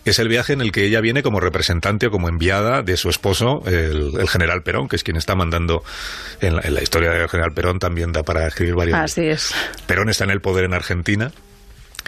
[0.03, 3.09] es el viaje en el que ella viene como representante o como enviada de su
[3.09, 5.83] esposo, el, el general Perón, que es quien está mandando
[6.41, 9.53] en la, en la historia del general Perón, también da para escribir varios Así es.
[9.85, 11.31] Perón está en el poder en Argentina.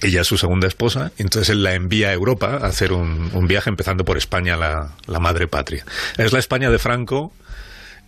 [0.03, 3.47] Ella es su segunda esposa, entonces él la envía a Europa a hacer un, un
[3.47, 5.85] viaje empezando por España, la, la madre patria.
[6.17, 7.33] Es la España de Franco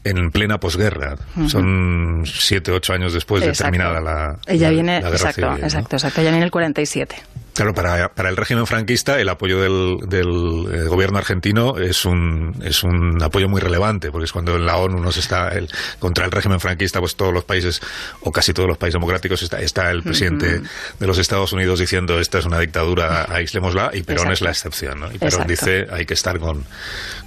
[0.03, 1.15] en plena posguerra.
[1.47, 5.61] Son siete, ocho años después de terminada la, Ella la- viene, la guerra exacto, civil,
[5.61, 5.65] ¿no?
[5.65, 7.15] exacto, exacto, ella viene en el 47.
[7.55, 12.53] Claro, para, para el régimen franquista el apoyo del, del, eh, gobierno argentino es un,
[12.61, 15.69] es un apoyo muy relevante, porque es cuando en la ONU nos está el,
[15.99, 17.81] contra el régimen franquista, pues todos los países,
[18.21, 20.63] o casi todos los países democráticos, está, está el presidente
[20.99, 24.99] de los Estados Unidos diciendo esta es una dictadura, aislémosla, y Perón es la excepción,
[24.99, 25.07] ¿no?
[25.07, 25.51] Y Perón Exacto.
[25.51, 26.65] dice hay que estar con,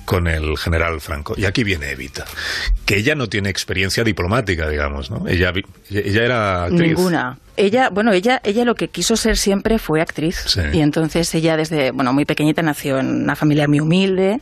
[0.08, 1.34] con el general Franco.
[1.36, 2.24] Y aquí viene Evita,
[2.86, 5.28] que ella no tiene experiencia diplomática, digamos, ¿no?
[5.28, 5.52] Ella,
[5.90, 6.96] ella era actriz.
[6.96, 7.36] Ninguna.
[7.58, 10.44] Ella, bueno, ella, ella lo que quiso ser siempre fue actriz.
[10.46, 10.62] Sí.
[10.72, 14.40] Y entonces ella desde, bueno, muy pequeñita nació en una familia muy humilde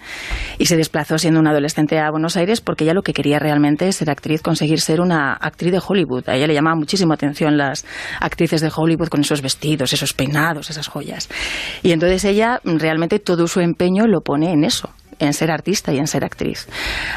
[0.58, 3.88] y se desplazó siendo una adolescente a Buenos Aires porque ella lo que quería realmente
[3.88, 6.28] es ser actriz, conseguir ser una actriz de Hollywood.
[6.28, 7.84] A ella le llamaba muchísimo atención las
[8.20, 11.28] actrices de Hollywood con esos vestidos, esos peinados, esas joyas.
[11.82, 15.98] Y entonces ella realmente todo su empeño lo pone en eso en ser artista y
[15.98, 16.68] en ser actriz.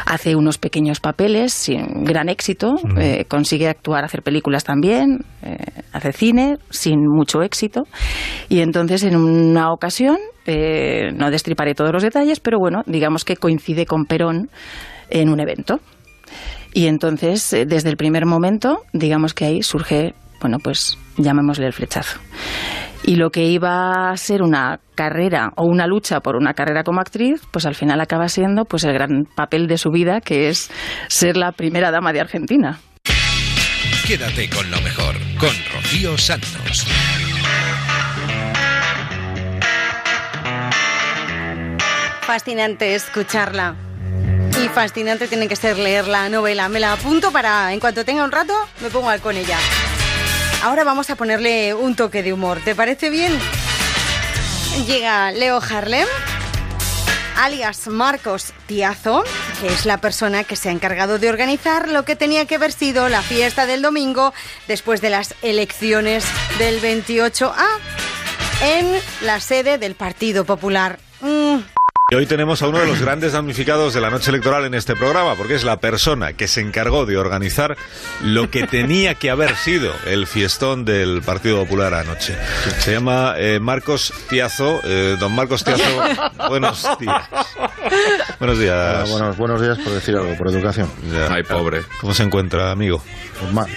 [0.05, 5.57] Hace unos pequeños papeles sin gran éxito, eh, consigue actuar, hacer películas también, eh,
[5.91, 7.83] hace cine sin mucho éxito.
[8.47, 13.35] Y entonces en una ocasión, eh, no destriparé todos los detalles, pero bueno, digamos que
[13.35, 14.49] coincide con Perón
[15.09, 15.79] en un evento.
[16.73, 22.19] Y entonces, desde el primer momento, digamos que ahí surge, bueno, pues llamémosle el flechazo.
[23.03, 26.99] Y lo que iba a ser una carrera o una lucha por una carrera como
[26.99, 30.69] actriz, pues al final acaba siendo pues el gran papel de su vida, que es
[31.07, 32.79] ser la primera dama de Argentina.
[34.05, 36.85] Quédate con lo mejor, con Rocío Santos.
[42.21, 43.75] Fascinante escucharla.
[44.63, 46.69] Y fascinante tiene que ser leer la novela.
[46.69, 49.57] Me la apunto para, en cuanto tenga un rato, me pongo al con ella.
[50.61, 52.59] Ahora vamos a ponerle un toque de humor.
[52.63, 53.31] ¿Te parece bien?
[54.85, 56.07] Llega Leo Harlem,
[57.37, 59.23] alias Marcos Tiazo,
[59.61, 62.73] que es la persona que se ha encargado de organizar lo que tenía que haber
[62.73, 64.33] sido la fiesta del domingo
[64.67, 66.25] después de las elecciones
[66.57, 67.53] del 28A
[68.61, 68.85] en
[69.21, 70.99] la sede del Partido Popular.
[71.21, 71.59] Mm,
[72.11, 74.95] Y hoy tenemos a uno de los grandes damnificados de la noche electoral en este
[74.95, 77.77] programa, porque es la persona que se encargó de organizar
[78.23, 82.35] lo que tenía que haber sido el fiestón del Partido Popular anoche.
[82.79, 84.79] Se llama eh, Marcos Tiazo.
[84.85, 85.83] Eh, don Marcos Tiazo,
[86.49, 87.29] buenos días.
[88.39, 89.09] Buenos días.
[89.11, 90.89] buenos, buenos días por decir algo, por educación.
[91.29, 91.81] Ay, pobre.
[92.01, 93.03] ¿Cómo se encuentra, amigo?
[93.39, 93.67] Pues mal.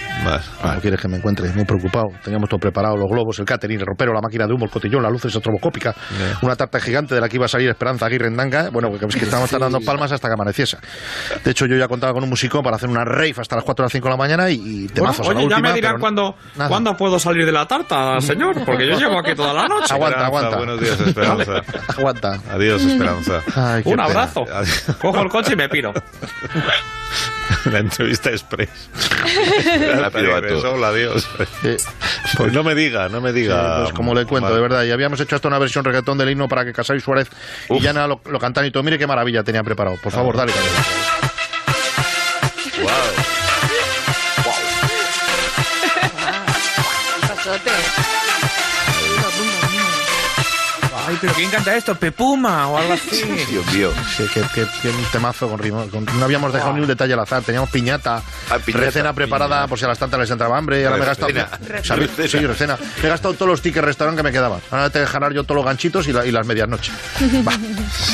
[0.59, 1.49] ¿Cómo quieres que me encuentre?
[1.51, 2.07] Muy preocupado.
[2.23, 5.03] Teníamos todo preparado, los globos, el catering, el ropero, la máquina de humo, el cotillón,
[5.03, 5.95] las luces estroboscópicas,
[6.41, 8.69] una tarta gigante de la que iba a salir Esperanza Aguirre en Danga.
[8.69, 10.77] Bueno, porque es que estábamos tardando palmas hasta que amaneciese.
[11.43, 13.83] De hecho, yo ya contaba con un músico para hacer una rave hasta las 4
[13.83, 15.75] o las 5 de la mañana y, y temazos a la oye, ya última, me
[15.75, 16.35] dirán cuándo,
[16.67, 19.93] cuándo puedo salir de la tarta, señor, porque yo llevo aquí toda la noche.
[19.93, 20.57] Aguanta, aguanta.
[20.57, 21.61] Buenos días, Esperanza.
[21.97, 22.39] Aguanta.
[22.51, 23.41] Adiós, Esperanza.
[23.55, 24.05] Ay, Un pena.
[24.05, 24.45] abrazo.
[25.01, 25.93] Cojo el coche y me piro.
[27.71, 28.89] La entrevista express.
[29.97, 30.69] La pido a.
[30.73, 31.27] Hola, adiós.
[32.37, 33.75] Pues no me diga, no me diga.
[33.77, 34.83] Sí, pues como le cuento, de verdad.
[34.83, 37.29] Y habíamos hecho hasta una versión reggaetón del himno para que Casal y Suárez
[37.69, 38.83] y Llana lo, lo cantan y todo.
[38.83, 39.97] Mire qué maravilla tenía preparado.
[40.01, 40.53] Por favor, dale.
[40.53, 41.23] Carlos.
[47.45, 48.02] Ay,
[51.23, 51.95] pero ¿quién canta esto?
[51.95, 53.23] ¿Pepuma o algo así?
[53.49, 53.91] Dios mío.
[54.17, 55.87] Sí, que, que- que un temazo con ritmo.
[55.89, 57.41] con- no habíamos dejado ni un detalle al azar.
[57.43, 58.21] Teníamos piñata,
[58.65, 60.81] piñata, recena preparada por si a las tantas les entraba hambre.
[60.81, 61.27] Y ahora me he gastado.
[61.29, 61.83] Recena.
[61.83, 62.09] ¿sabes?
[62.29, 62.77] Sí, recena.
[63.01, 64.59] Me he gastado todos los tickets restaurante que me quedaban.
[64.69, 66.93] Ahora te dejar yo todos los ganchitos y, la- y las medianoches.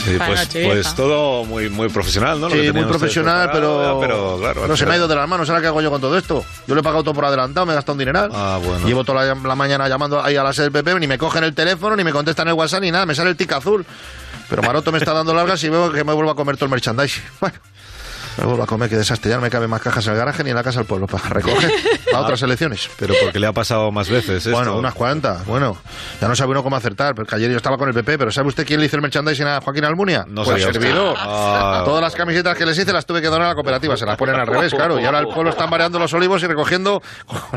[0.06, 2.48] Sí, pues, pues todo muy, muy profesional, ¿no?
[2.48, 4.94] Lo que Sí, muy tenían ustedes profesional, preparado, pero, pero claro, no se me ha
[4.94, 5.50] final- ido de las manos.
[5.50, 6.46] ¿Ahora qué hago yo con todo esto?
[6.68, 8.30] Yo le he pagado todo por adelantado, me he gastado un dineral.
[8.34, 8.86] Ah, bueno.
[8.88, 11.44] Llevo toda la, la mañana llamando ahí a la sede del PP, ni me cogen
[11.44, 13.86] el teléfono, ni me contestan el WhatsApp, ni Me sale el tic azul.
[14.50, 16.72] Pero Maroto me está dando largas y veo que me vuelvo a comer todo el
[16.72, 17.24] merchandising.
[17.40, 17.58] Bueno.
[18.40, 19.30] Me vuelvo a comer, qué desastre.
[19.30, 21.08] Ya no me caben más cajas en el garaje ni en la casa del pueblo
[21.08, 21.72] para recoger
[22.14, 22.90] a otras elecciones.
[22.98, 24.52] Pero porque le ha pasado más veces esto.
[24.52, 25.46] Bueno, unas cuantas.
[25.46, 25.78] Bueno,
[26.22, 27.16] ya no sabe uno cómo acertar.
[27.16, 29.46] Porque ayer yo estaba con el PP, pero ¿sabe usted quién le hizo el merchandising
[29.46, 30.26] a Joaquín Almunia?
[30.28, 30.74] No pues usted.
[30.82, 31.16] servidor.
[31.18, 31.82] Ah.
[31.86, 33.98] Todas las camisetas que les hice las tuve que donar a la cooperativa.
[33.98, 35.00] Se las ponen al revés, claro.
[35.00, 37.02] Y ahora el pueblo están mareando los olivos y recogiendo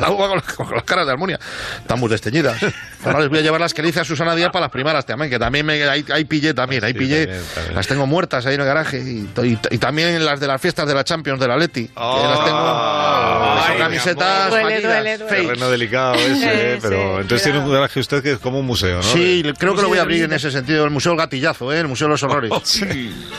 [0.00, 1.38] la uva con, las- con las caras de Almunia.
[1.80, 2.56] Están muy desteñidas.
[3.04, 5.04] Ahora les voy a llevar las que le hice a Susana Díaz para las primeras
[5.04, 6.84] también, que también me, ahí, ahí pillé también.
[6.84, 7.26] Ahí pillé.
[7.26, 7.74] también, también.
[7.74, 8.98] Las tengo muertas ahí en el garaje.
[9.00, 11.86] Y, y- y también las de las fiestas de la Champions de la Leti.
[11.89, 12.59] Que las tengo.
[12.59, 14.62] Ay, son mi camisetas amor.
[14.62, 15.43] fallidas, fakes.
[15.43, 16.78] Terreno delicado ese, ¿eh?
[16.81, 19.03] pero entonces tiene un garaje usted que es como un museo, ¿no?
[19.03, 20.85] Sí, De- creo que lo voy a abrir en ese sentido.
[20.85, 21.81] El Museo del Gatillazo, ¿eh?
[21.81, 22.51] el Museo de los Horrores.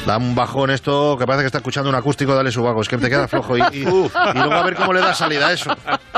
[0.05, 2.81] Da un bajón esto que parece que está escuchando un acústico, dale su vago.
[2.81, 3.57] Es que te queda flojo.
[3.57, 5.75] Y, y- y luego a ver cómo le da salida a eso.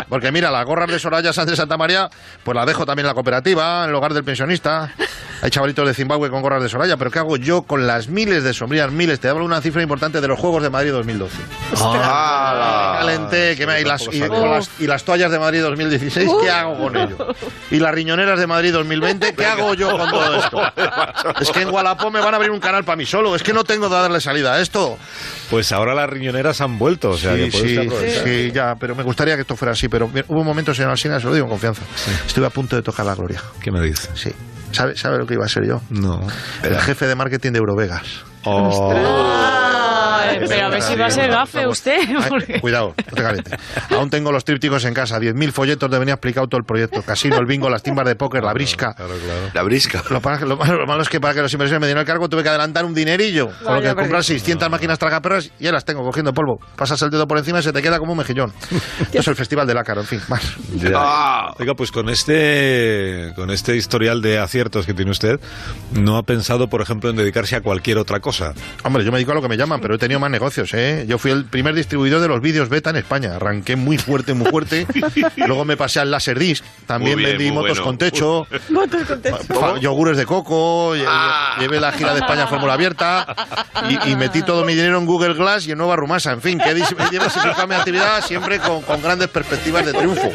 [0.09, 2.09] Porque mira, las gorras de Soraya Sánchez de Santa María,
[2.43, 4.91] pues las dejo también en la cooperativa, en el hogar del pensionista.
[5.41, 8.43] Hay chavalitos de Zimbabue con gorras de Soraya, pero ¿qué hago yo con las miles
[8.43, 8.91] de sombrillas?
[8.91, 11.37] Miles, te hablo una cifra importante de los Juegos de Madrid 2012.
[11.81, 16.49] Ah, Calenté, que me, y, las, y, las, y las toallas de Madrid 2016, ¿qué
[16.49, 17.17] hago con ello?
[17.71, 20.57] Y las riñoneras de Madrid 2020, ¿qué hago yo con todo esto?
[21.39, 23.53] Es que en Gualapó me van a abrir un canal para mí solo, es que
[23.53, 24.97] no tengo de darle salida a esto.
[25.49, 27.89] Pues ahora las riñoneras han vuelto, o sea, sí, que sí,
[28.23, 31.19] sí, ya, pero me gustaría que esto fuera así, pero hubo un momento, señor Alsina,
[31.19, 31.83] se lo digo con confianza,
[32.25, 33.41] estuve a punto de tocar la gloria.
[33.61, 34.09] ¿Qué me dice?
[34.13, 34.31] Sí.
[34.71, 35.81] ¿Sabe, ¿Sabe lo que iba a ser yo?
[35.89, 36.19] No.
[36.61, 38.25] El jefe de marketing de Eurovegas.
[40.27, 41.99] Ay, pero a ver si va a ser gafe usted.
[42.29, 43.53] porque- Cuidado, no te calientes.
[43.91, 47.01] Aún tengo los trípticos en casa, 10.000 folletos de venía explicado todo el proyecto.
[47.03, 48.95] Casino, el bingo, las timbas de póker, la brisca.
[49.53, 50.03] La brisca.
[50.09, 50.45] Lo, malo
[50.77, 52.85] lo malo es que para que los inversores me dieran el cargo tuve que adelantar
[52.85, 53.49] un dinerillo.
[53.63, 56.59] Con lo que comprar 600 máquinas tragaperras y ya las tengo cogiendo polvo.
[56.75, 58.51] Pasas el dedo por encima y se te queda como un mejillón.
[58.99, 60.21] Esto es el festival del ácaro, en fin.
[60.27, 60.41] Más.
[60.75, 61.51] Ya.
[61.59, 65.39] Oiga, pues con este, con este historial de aciertos que tiene usted,
[65.93, 68.34] ¿no ha pensado, por ejemplo, en dedicarse a cualquier otra cosa?
[68.83, 71.05] Hombre, yo me dedico a lo que me llaman, pero he tenido más negocios, ¿eh?
[71.07, 73.35] Yo fui el primer distribuidor de los vídeos beta en España.
[73.35, 74.85] Arranqué muy fuerte, muy fuerte.
[75.37, 76.63] Luego me pasé al Laserdisc.
[76.85, 77.83] También Muy bien, vendí muy motos bueno.
[77.83, 78.47] con techo.
[79.81, 80.95] Yogures de coco.
[80.95, 81.57] lle- Ah.
[81.59, 83.25] Llevé la gira de España a Fórmula Abierta.
[83.89, 86.31] Y, y metí todo mi dinero en Google Glass y en Nueva Rumasa.
[86.31, 90.31] En fin, que he diversificado mi actividad siempre con, con grandes perspectivas de triunfo.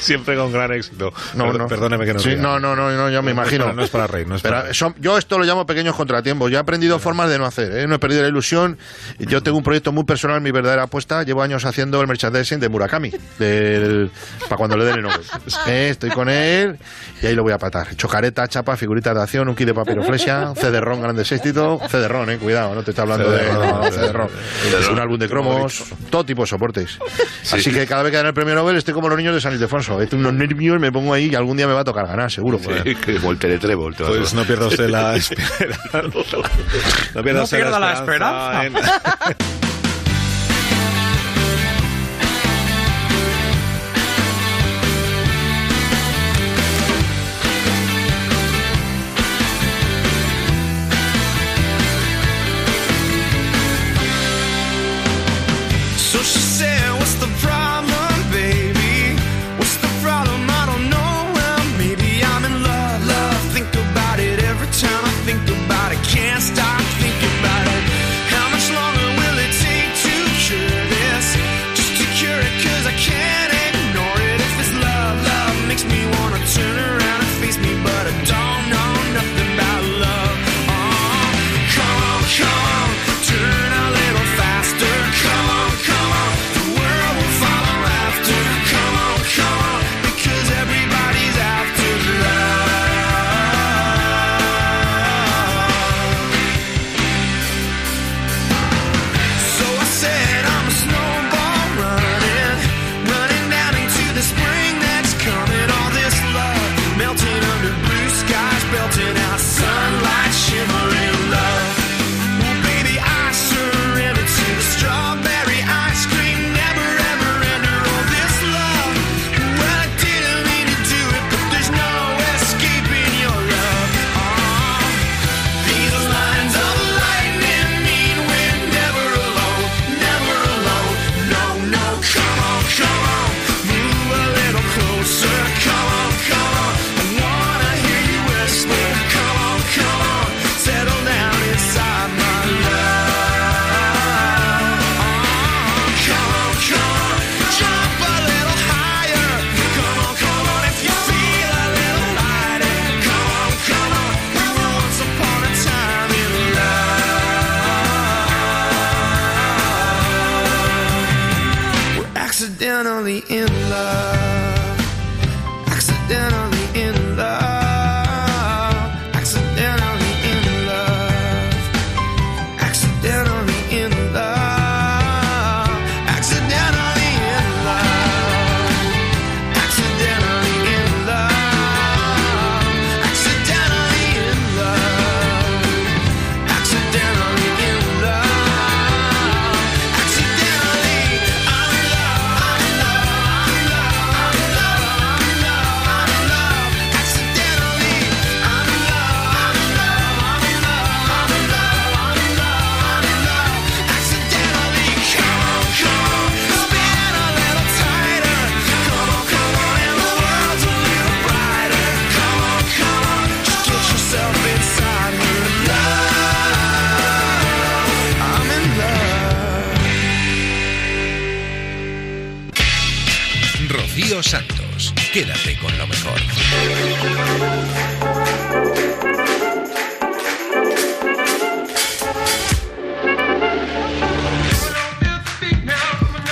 [0.00, 1.12] Siempre con gran éxito.
[1.34, 1.66] No, no.
[1.66, 3.72] Perdóneme que no Sí, no, no, no, no, yo me imagino.
[3.72, 4.74] no es para reír, no es para Pero reír.
[4.76, 6.50] son- yo esto lo llamo pequeños contratiempos.
[6.50, 7.86] He aprendido formas de no hacer, ¿eh?
[7.86, 8.76] no he perdido la ilusión.
[9.18, 11.22] Yo tengo un proyecto muy personal, mi verdadera apuesta.
[11.22, 14.10] Llevo años haciendo el merchandising de Murakami, del,
[14.42, 15.20] para cuando le den el Nobel.
[15.66, 16.78] Eh, Estoy con él
[17.22, 17.94] y ahí lo voy a patar.
[17.96, 21.80] Chocareta, chapa, figuritas de acción, un kit de papiroflexia, CD-ROM, grandes éxito.
[21.88, 24.28] CD-ROM, eh, cuidado, no te estoy hablando de CD-ROM, no, CD-ROM.
[24.62, 24.92] CD-ROM.
[24.92, 26.98] Un álbum de cromos, todo tipo de soportes.
[27.50, 29.54] Así que cada vez que dan el premio Nobel estoy como los niños de San
[29.54, 29.96] Ildefonso.
[30.06, 32.58] Tengo unos nervios, me pongo ahí y algún día me va a tocar ganar, seguro.
[32.58, 33.18] Sí, que
[34.06, 36.36] Pues no pierda usted la esperanza.
[37.14, 38.64] No pierda No usted pierda la esperanza.
[38.64, 38.74] en-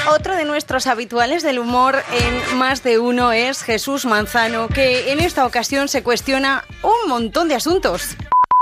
[0.09, 5.21] Otro de nuestros habituales del humor en Más de Uno es Jesús Manzano, que en
[5.21, 8.17] esta ocasión se cuestiona un montón de asuntos.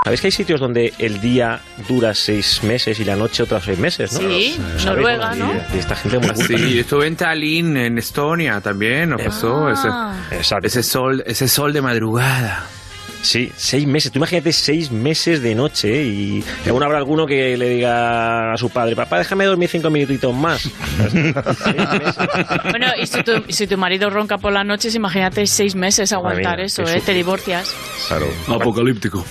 [0.05, 3.79] ¿Sabéis que hay sitios donde el día dura seis meses y la noche otros seis
[3.79, 4.21] meses, no?
[4.21, 4.59] Sí.
[4.85, 5.51] Noruega, ¿no?
[5.73, 6.35] y- y esta gente muy.
[6.47, 9.67] Sí, estuve en Tallinn, en Estonia también, ¿no pasó?
[9.69, 10.15] Ah.
[10.31, 12.67] Ese, ese sol, ese sol de madrugada.
[13.25, 14.13] Sí, seis meses.
[14.13, 16.05] Tú imagínate seis meses de noche ¿eh?
[16.05, 20.35] y aún habrá alguno que le diga a su padre, papá, déjame dormir cinco minutitos
[20.35, 20.69] más.
[22.71, 26.57] Bueno, y si tu, si tu marido ronca por las noches, imagínate seis meses aguantar
[26.59, 27.01] mía, eso, ¿eh?
[27.05, 27.75] Te divorcias.
[28.09, 28.27] Claro.
[28.49, 29.25] Apocalíptico.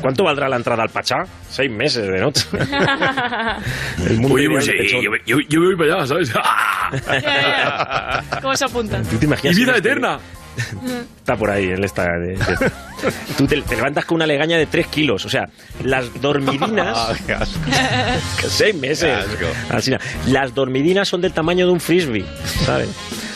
[0.00, 1.16] ¿Cuánto valdrá la entrada al Pachá?
[1.48, 2.44] Seis meses de noche.
[4.06, 6.32] El mundo Oye, pues, eh, yo, yo, yo me voy para allá, ¿sabes?
[8.42, 9.04] ¿Cómo se apuntan?
[9.04, 10.18] ¿Tú te imaginas ¡Y vida que- eterna!
[11.18, 12.04] Está por ahí, él está.
[12.04, 12.70] de- de-
[13.36, 15.24] Tú te, te levantas con una legaña de 3 kilos.
[15.24, 15.44] O sea,
[15.82, 16.96] las dormidinas.
[18.48, 19.12] seis meses.
[19.70, 19.92] Así,
[20.28, 22.24] las dormidinas son del tamaño de un frisbee,
[22.64, 22.88] ¿sabes?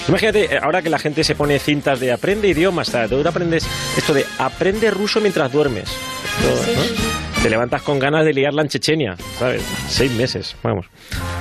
[0.08, 3.10] Imagínate, ahora que la gente se pone cintas de aprende idiomas, ¿sabes?
[3.10, 3.66] Tú aprendes
[3.96, 5.88] esto de aprende ruso mientras duermes.
[5.88, 7.42] Esto, ¿no?
[7.42, 9.62] Te levantas con ganas de liarla en Chechenia, ¿sabes?
[9.88, 10.86] Seis meses, vamos.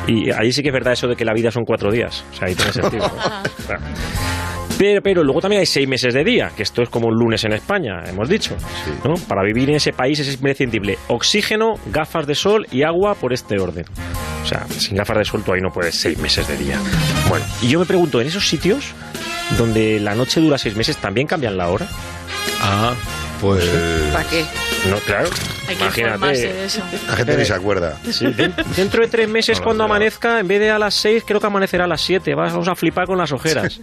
[0.08, 2.24] Y ahí sí que es verdad eso de que la vida son cuatro días.
[2.32, 3.08] O sea, ahí tiene sentido.
[3.08, 4.39] ¿no?
[4.80, 7.44] Pero, pero luego también hay seis meses de día, que esto es como un lunes
[7.44, 8.56] en España, hemos dicho.
[9.04, 9.16] ¿no?
[9.28, 13.60] Para vivir en ese país es imprescindible oxígeno, gafas de sol y agua por este
[13.60, 13.84] orden.
[14.42, 16.80] O sea, sin gafas de sol tú ahí no puedes seis meses de día.
[17.28, 18.94] Bueno, y yo me pregunto, ¿en esos sitios
[19.58, 21.86] donde la noche dura seis meses también cambian la hora?
[22.62, 22.94] Ah,
[23.42, 23.70] pues...
[24.14, 24.46] ¿Para qué?
[24.88, 25.30] No, claro.
[25.68, 26.82] Hay que informarse de eso.
[27.08, 27.98] La gente ni se acuerda.
[28.12, 28.26] Sí,
[28.76, 29.96] dentro de tres meses, No cuando creo.
[29.96, 32.34] amanezca, en vez de a las seis, creo que amanecerá a las siete.
[32.34, 33.80] Vamos a flipar con las ojeras.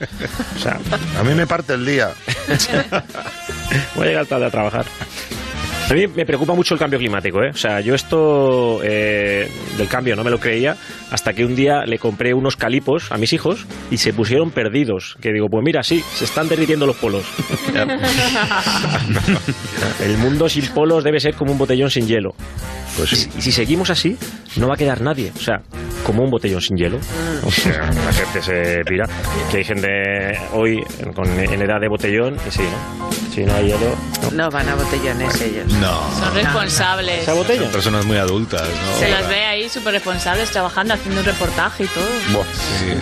[0.57, 0.79] O sea,
[1.19, 2.11] A mí me parte el día.
[3.95, 4.87] Voy a llegar tarde a trabajar.
[5.89, 7.51] A mí me preocupa mucho el cambio climático, ¿eh?
[7.51, 9.49] O sea, yo esto eh,
[9.79, 10.77] del cambio no me lo creía
[11.13, 15.17] hasta que un día le compré unos calipos a mis hijos y se pusieron perdidos.
[15.21, 17.25] Que digo, pues mira, sí, se están derritiendo los polos.
[20.01, 22.35] el mundo sin polos debe ser como un botellón sin hielo.
[22.97, 24.17] Pues y, si- y si seguimos así,
[24.57, 25.33] no va a quedar nadie.
[25.37, 25.61] O sea,
[26.05, 26.99] como un botellón sin hielo.
[27.45, 29.07] O sea, la gente se pira.
[29.51, 29.89] Que hay gente
[30.53, 30.83] hoy
[31.15, 33.11] con, en edad de botellón y sí, ¿no?
[33.35, 33.95] Si no hay hielo,
[34.33, 35.71] No van a botellones ellos.
[35.75, 36.01] No.
[36.19, 37.23] Son responsables.
[37.23, 37.63] ¿Esa botella?
[37.65, 38.99] Son personas muy adultas, ¿no?
[38.99, 42.05] Se las ve ahí súper responsables trabajando, haciendo un reportaje y todo.
[42.79, 42.93] Sí.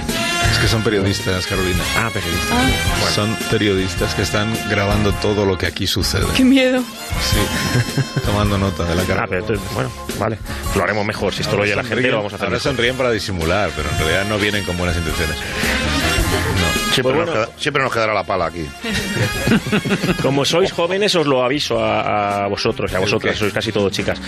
[0.52, 1.82] Es que son periodistas, Carolina.
[1.96, 3.14] Ah, periodistas.
[3.14, 6.26] Son periodistas que están grabando todo lo que aquí sucede.
[6.36, 6.80] ¡Qué miedo!
[6.80, 8.20] Sí.
[8.26, 9.22] Tomando nota de la cara.
[9.22, 9.83] Ah, pero entonces, bueno,
[10.18, 10.38] vale.
[10.76, 11.32] Lo haremos mejor.
[11.34, 12.72] Si esto lo oye la gente, lo vamos a hacer Ahora mejor.
[12.72, 15.36] sonríen para disimular, pero en realidad no vienen con buenas intenciones.
[16.92, 18.66] Siempre, Pues nos queda- siempre nos quedará la pala aquí.
[20.22, 23.90] Como sois jóvenes, os lo aviso a, a vosotros y a vosotras, sois casi todos
[23.92, 24.20] chicas.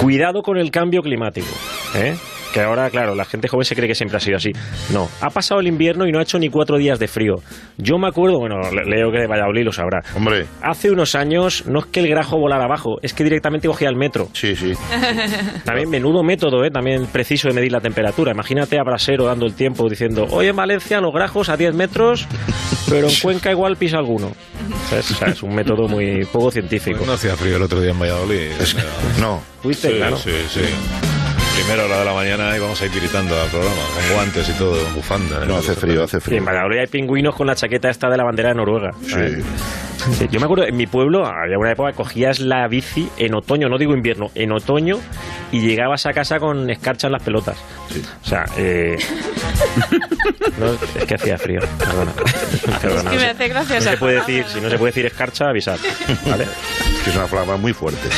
[0.00, 1.48] Cuidado con el cambio climático.
[1.96, 2.16] ¿eh?
[2.54, 4.50] Que ahora, claro, la gente joven se cree que siempre ha sido así.
[4.92, 7.34] No, ha pasado el invierno y no ha hecho ni cuatro días de frío.
[7.78, 10.02] Yo me acuerdo, bueno, le- leo que de Valladolid lo sabrá.
[10.14, 10.46] Hombre.
[10.62, 13.96] Hace unos años no es que el grajo volara abajo, es que directamente cogía el
[13.96, 14.28] metro.
[14.34, 14.72] Sí, sí.
[15.64, 16.70] También menudo método, ¿eh?
[16.70, 18.30] también preciso de medir la temperatura.
[18.30, 22.28] Imagínate a Brasero dando el tiempo diciendo, hoy en Valencia los grajos a 10 metros,
[22.88, 24.30] pero en Cuenca igual pisa alguno.
[24.90, 25.10] ¿Sabes?
[25.10, 26.98] O sea, es un método muy poco científico.
[26.98, 28.50] Pues no hacía frío el otro día en Valladolid.
[29.20, 29.42] No.
[29.60, 30.16] ¿Fuiste, sí, claro?
[30.16, 30.60] sí, sí.
[31.54, 34.76] Primera hora de la mañana íbamos a ir tiritando al programa, con guantes y todo,
[34.94, 35.42] bufanda.
[35.42, 35.46] ¿eh?
[35.46, 36.38] No, hace frío, hace Y frío.
[36.38, 38.90] en Valladolid hay pingüinos con la chaqueta esta de la bandera de Noruega.
[39.06, 43.34] Sí, Yo me acuerdo, en mi pueblo había una época que cogías la bici en
[43.34, 44.98] otoño, no digo invierno, en otoño,
[45.52, 47.56] y llegabas a casa con escarcha en las pelotas.
[48.22, 48.96] O sea, eh,
[50.58, 51.60] no, es que hacía frío.
[51.78, 52.12] Perdona.
[52.82, 54.34] Perdona, que no me hace gracia No esa se puede palabra.
[54.36, 55.78] decir, si no se puede decir escarcha, avisar.
[56.26, 56.46] ¿vale?
[57.04, 58.08] Que es una flama muy fuerte.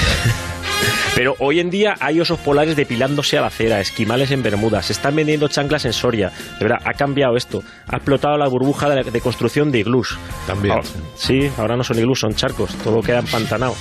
[1.15, 4.93] Pero hoy en día hay osos polares depilándose a la cera, esquimales en Bermudas, se
[4.93, 6.31] están vendiendo chanclas en Soria.
[6.59, 7.63] De verdad, ha cambiado esto.
[7.89, 10.19] Ha explotado la burbuja de, de construcción de iglús.
[10.47, 10.75] También.
[10.75, 12.75] Ahora- sí, ahora no son iglús, son charcos.
[12.85, 13.75] Todo queda empantanado.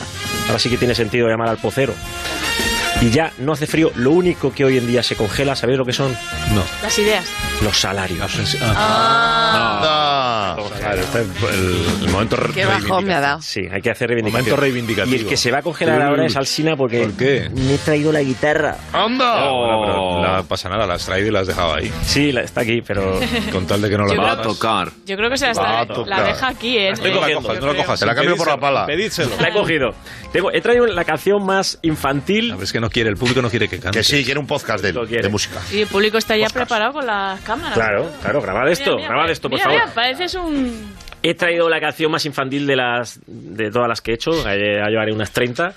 [0.47, 1.93] Ahora sí que tiene sentido llamar al pocero.
[3.01, 3.91] Y ya no hace frío.
[3.95, 6.13] Lo único que hoy en día se congela, ¿sabéis lo que son?
[6.53, 6.63] No.
[6.81, 7.25] Las ideas.
[7.61, 8.55] Los salarios.
[8.63, 10.04] Ah.
[10.53, 11.27] Claro, está el,
[12.03, 13.41] El momento Qué bajón me ha dado.
[13.41, 14.43] Sí, hay que hacer reivindicación.
[14.45, 15.15] Momento reivindicativo.
[15.15, 17.49] Y el que se va a congelar ahora es Alsina porque ¿Por qué?
[17.53, 18.77] me he traído la guitarra.
[18.93, 19.45] ¡Anda!
[19.45, 19.81] No, bueno,
[20.21, 21.91] pero no pasa nada, la has traído y la has dejado ahí.
[22.03, 23.19] Sí, la- está aquí, pero
[23.51, 24.41] Con tal de que no la creo- cojas.
[24.43, 24.89] tocar.
[25.05, 26.89] Yo creo que se la, Va a está, la deja aquí, ¿eh?
[26.89, 27.99] estoy No la cojas, no la cojas.
[27.99, 28.85] Te la cambio por la pala.
[28.85, 29.31] Pedídselo.
[29.39, 29.89] La he cogido.
[30.31, 32.51] Tengo, he traído la canción más infantil.
[32.51, 33.99] A ver, es que no quiere, el público no quiere que cante.
[33.99, 35.59] Que sí, quiere un podcast de, de música.
[35.69, 37.73] Sí, el público está ya preparado con las cámaras.
[37.73, 39.79] Claro, claro, grabad esto, Mira, mira, grabad esto, por mira, favor.
[39.81, 40.95] mira, parece traes un...
[41.23, 44.81] He traído la canción más infantil de las de todas las que he hecho, eh,
[44.81, 45.73] a llevaré unas 30.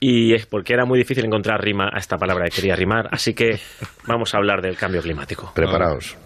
[0.00, 3.08] Y es porque era muy difícil encontrar rima a esta palabra que quería rimar.
[3.10, 3.58] Así que
[4.06, 5.52] vamos a hablar del cambio climático.
[5.54, 6.16] Preparaos.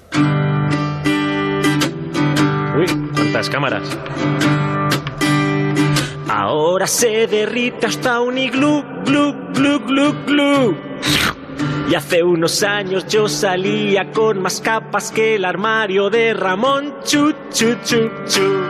[2.77, 3.99] Uy, cuántas cámaras.
[6.29, 10.77] Ahora se derrite hasta un iglú, glú, glú, glú, glú.
[11.93, 16.95] Y hace unos años yo salía con más capas que el armario de Ramón.
[17.05, 18.65] Chu, chu, chu, chu.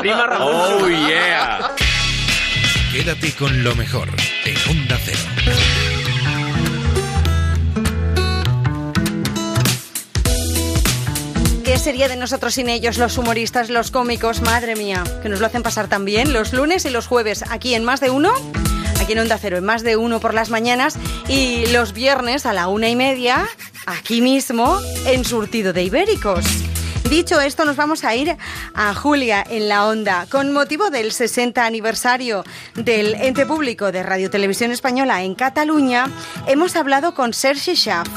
[0.00, 0.54] Prima Ramón.
[0.54, 1.72] Oh, yeah.
[2.92, 4.08] Quédate con lo mejor
[4.44, 5.18] en Onda Cero.
[11.64, 14.42] ¿Qué sería de nosotros sin ellos, los humoristas, los cómicos?
[14.42, 17.74] Madre mía, que nos lo hacen pasar tan bien los lunes y los jueves aquí
[17.74, 18.32] en Más de Uno,
[19.04, 20.98] aquí en Onda Cero, en Más de Uno por las mañanas
[21.28, 23.46] y los viernes a la una y media,
[23.84, 26.42] aquí mismo, en Surtido de Ibéricos.
[27.10, 28.34] Dicho esto, nos vamos a ir
[28.72, 30.26] a Julia en la Onda.
[30.30, 32.44] Con motivo del 60 aniversario
[32.76, 36.06] del ente público de Radio Televisión Española en Cataluña,
[36.46, 38.08] hemos hablado con Sergi Schaff,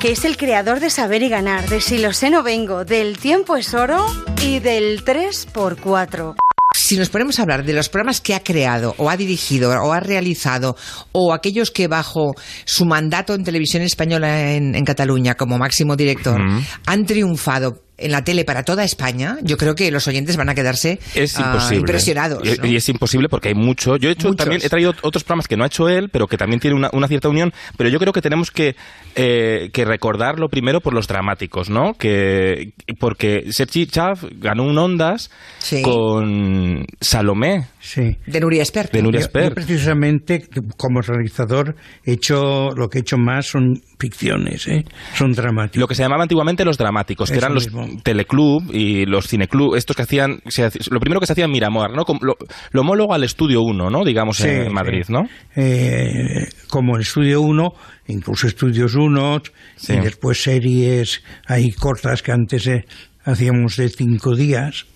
[0.00, 3.18] que es el creador de Saber y Ganar, de Si lo sé no vengo, del
[3.18, 4.06] Tiempo es oro
[4.42, 6.45] y del 3x4.
[6.78, 9.92] Si nos ponemos a hablar de los programas que ha creado o ha dirigido o
[9.94, 10.76] ha realizado
[11.10, 12.34] o aquellos que bajo
[12.66, 16.38] su mandato en televisión española en, en Cataluña como máximo director
[16.84, 20.54] han triunfado en la tele para toda España, yo creo que los oyentes van a
[20.54, 22.42] quedarse Es ah, impresionados.
[22.46, 22.66] Y, ¿no?
[22.66, 23.96] y es imposible porque hay mucho.
[23.96, 24.36] Yo he hecho Muchos.
[24.44, 26.90] también he traído otros programas que no ha hecho él, pero que también tienen una,
[26.92, 27.52] una cierta unión.
[27.76, 28.76] Pero yo creo que tenemos que,
[29.14, 31.94] eh, que recordarlo primero por los dramáticos, ¿no?
[31.94, 35.82] Que porque Sergi Chaff ganó un Ondas Sí.
[35.82, 37.66] con Salomé.
[37.80, 38.16] Sí.
[38.26, 38.92] De Nuria Espert.
[38.92, 39.48] De Nuria Yo- Espert.
[39.50, 40.44] Yo, precisamente,
[40.76, 44.84] como realizador, he hecho lo que he hecho más son ficciones, ¿eh?
[45.14, 45.80] son dramáticos.
[45.80, 47.85] Lo que se llamaba antiguamente los dramáticos, que Eso eran los mismo.
[48.02, 51.50] Teleclub y los cineclub, estos que hacían, se hace- lo primero que se hacía en
[51.52, 52.04] Miramar, ¿no?
[52.04, 52.36] Como lo,
[52.70, 54.04] lo homólogo al Estudio 1, ¿no?
[54.04, 55.04] Digamos Sí, en Madrid.
[55.08, 55.26] ¿no?
[55.54, 57.72] Eh, como el Estudio 1,
[58.08, 59.42] incluso Estudios 1,
[59.76, 59.94] Sí.
[59.94, 62.84] y después series ahí cortas que antes eh,
[63.24, 64.86] hacíamos de cinco días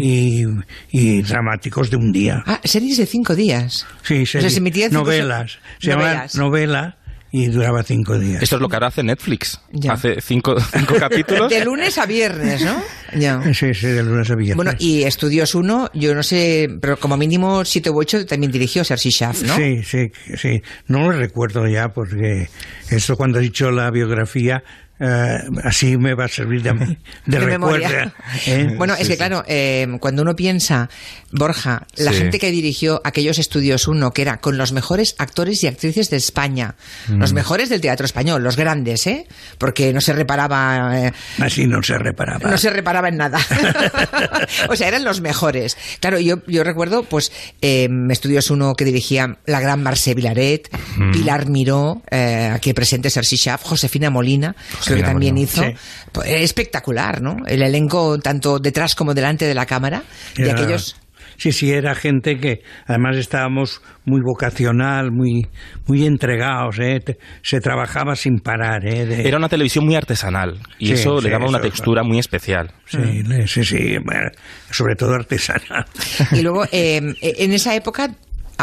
[0.00, 0.42] y,
[0.90, 2.42] y dramáticos de un día.
[2.46, 3.86] Ah, series de cinco días.
[4.02, 5.58] Sí, sea, series, se emitían cinco novelas.
[5.80, 6.34] se- novelas.
[6.36, 6.98] novela
[7.36, 8.44] y duraba cinco días.
[8.44, 9.60] Esto es lo que ahora hace Netflix.
[9.72, 9.94] Ya.
[9.94, 11.50] Hace cinco, cinco capítulos.
[11.50, 12.80] De lunes a viernes, ¿no?
[13.18, 13.42] Ya.
[13.52, 14.54] Sí, sí, de lunes a viernes.
[14.54, 18.84] Bueno, y Estudios 1, yo no sé, pero como mínimo 7 u 8 también dirigió
[18.84, 19.56] Sergi Schaff, ¿no?
[19.56, 20.62] Sí, sí, sí.
[20.86, 22.50] No lo recuerdo ya porque
[22.88, 24.62] esto cuando has dicho la biografía,
[25.00, 26.96] eh, así me va a servir de, de,
[27.26, 27.48] De recuerdo.
[27.58, 28.14] memoria.
[28.46, 28.74] ¿eh?
[28.76, 29.16] Bueno, es que sí.
[29.16, 30.88] claro, eh, cuando uno piensa,
[31.32, 32.18] Borja, la Sí.
[32.18, 36.16] gente que dirigió aquellos estudios uno, que era con los mejores actores y actrices de
[36.16, 36.76] España,
[37.08, 37.18] Mm.
[37.18, 39.26] los mejores del teatro español, los grandes, ¿eh?
[39.58, 40.98] Porque no se reparaba.
[41.06, 42.48] eh, Así no se reparaba.
[42.50, 43.38] no se reparaba en nada.
[44.68, 45.76] o sea, eran los mejores.
[46.00, 51.10] Claro, yo, yo recuerdo, pues, eh, estudios uno que dirigía la gran Marce Vilaret, Mm.
[51.12, 54.54] Pilar Miró, eh, aquí presente Sergi Schaff, Josefina Molina,
[54.94, 55.62] creo que también hizo.
[55.62, 55.70] sí.
[56.12, 57.36] Pues, espectacular, ¿no?
[57.46, 60.02] El elenco, tanto detrás como delante de la cámara,
[60.36, 60.96] de Era- aquellos.
[61.36, 65.48] Sí, sí, era gente que además estábamos muy vocacional, muy,
[65.88, 67.00] muy entregados, ¿eh?
[67.04, 68.86] Te- se trabajaba sin parar.
[68.86, 69.04] ¿eh?
[69.04, 72.04] De- Era una televisión muy artesanal y Sí, eso sí, le daba una eso, textura
[72.04, 72.70] muy especial.
[72.86, 74.30] Sí, le- sí, sí, bueno,
[74.70, 75.84] sobre todo artesana.
[76.30, 78.10] Y luego, eh, en esa época.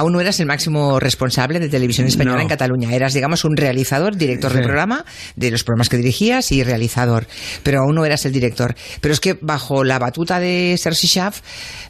[0.01, 2.41] Aún no eras el máximo responsable de televisión española No.
[2.41, 2.91] en Cataluña.
[2.95, 5.05] Eras, digamos, un realizador, director de programa,
[5.35, 7.27] de los programas que dirigías y realizador.
[7.61, 8.73] Pero aún no eras el director.
[8.99, 11.41] Pero es que bajo la batuta de Sergi Schaff,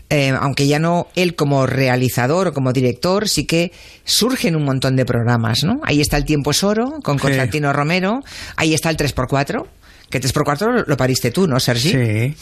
[0.09, 3.71] eh, aunque ya no él como realizador o como director, sí que
[4.03, 5.79] surgen un montón de programas, ¿no?
[5.83, 7.21] Ahí está El Tiempo es Oro, con Sí.
[7.21, 8.19] Constantino Romero.
[8.57, 9.65] Ahí está el 3x4.
[10.11, 11.89] Que 3x4 lo pariste tú, ¿no, Sergi?
[11.89, 12.35] Sí.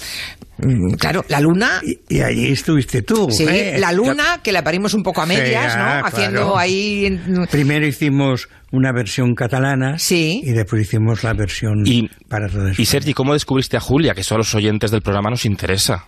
[0.58, 1.80] Mm, Claro, la luna.
[1.84, 3.30] Y, y allí estuviste tú.
[3.32, 3.78] Sí, ¿eh?
[3.80, 5.84] la luna, que la parimos un poco a Sí, medias, ¿no?
[5.84, 6.58] ah, Haciendo claro.
[6.58, 7.06] ahí.
[7.06, 10.41] en- Primero hicimos una versión catalana Sí.
[10.44, 14.14] y después hicimos la versión Y, para todo y Sergi, ¿cómo descubriste a Julia?
[14.14, 16.06] Que eso a los oyentes del programa nos interesa.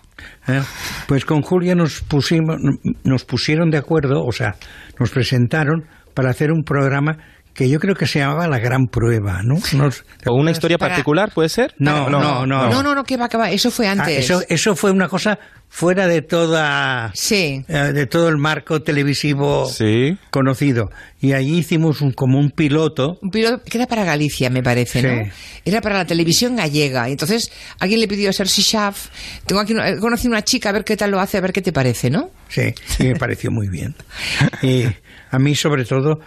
[0.48, 0.60] ¿Eh?
[1.06, 2.56] Pues con Julia nos pusimos,
[3.04, 4.56] nos pusieron de acuerdo, o sea,
[5.00, 7.16] nos presentaron para hacer un programa
[7.54, 9.56] que yo creo que se llamaba La Gran Prueba, ¿no?
[9.74, 11.74] Nos- ¿O una historia Para- particular, puede ser?
[11.78, 12.46] No, no, no.
[12.46, 13.50] No, no, no, que va, que va.
[13.50, 14.18] Eso fue Ah, antes.
[14.24, 15.38] eso, eso fue una cosa
[15.68, 17.64] fuera de toda Sí.
[17.66, 20.18] eh, de todo el marco televisivo Sí.
[20.30, 24.62] conocido y allí hicimos un, como un piloto Un piloto que era para Galicia, me
[24.62, 25.24] parece, ¿no?
[25.24, 25.30] Sí.
[25.64, 27.08] Era para la televisión gallega.
[27.08, 27.50] Y entonces
[27.80, 29.08] alguien le pidió a Sergi Schaff,
[29.46, 31.52] tengo aquí una, he conocido una chica, a ver qué tal lo hace, a ver
[31.54, 32.30] qué te parece, ¿no?
[32.48, 33.94] Sí, y me pareció muy bien.
[34.62, 34.84] Y
[35.32, 36.20] a mí, sobre todo,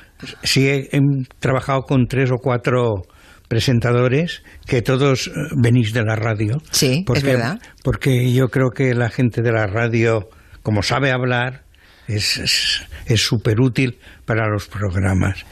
[0.44, 1.00] sí he, he
[1.40, 3.04] trabajado con tres o cuatro
[3.48, 6.58] presentadores que todos eh, venís de la radio.
[6.72, 7.60] Sí, es verdad.
[7.84, 10.28] Porque yo creo que la gente de la radio,
[10.64, 11.64] como sabe hablar,
[12.08, 15.46] es es súper útil para los programas.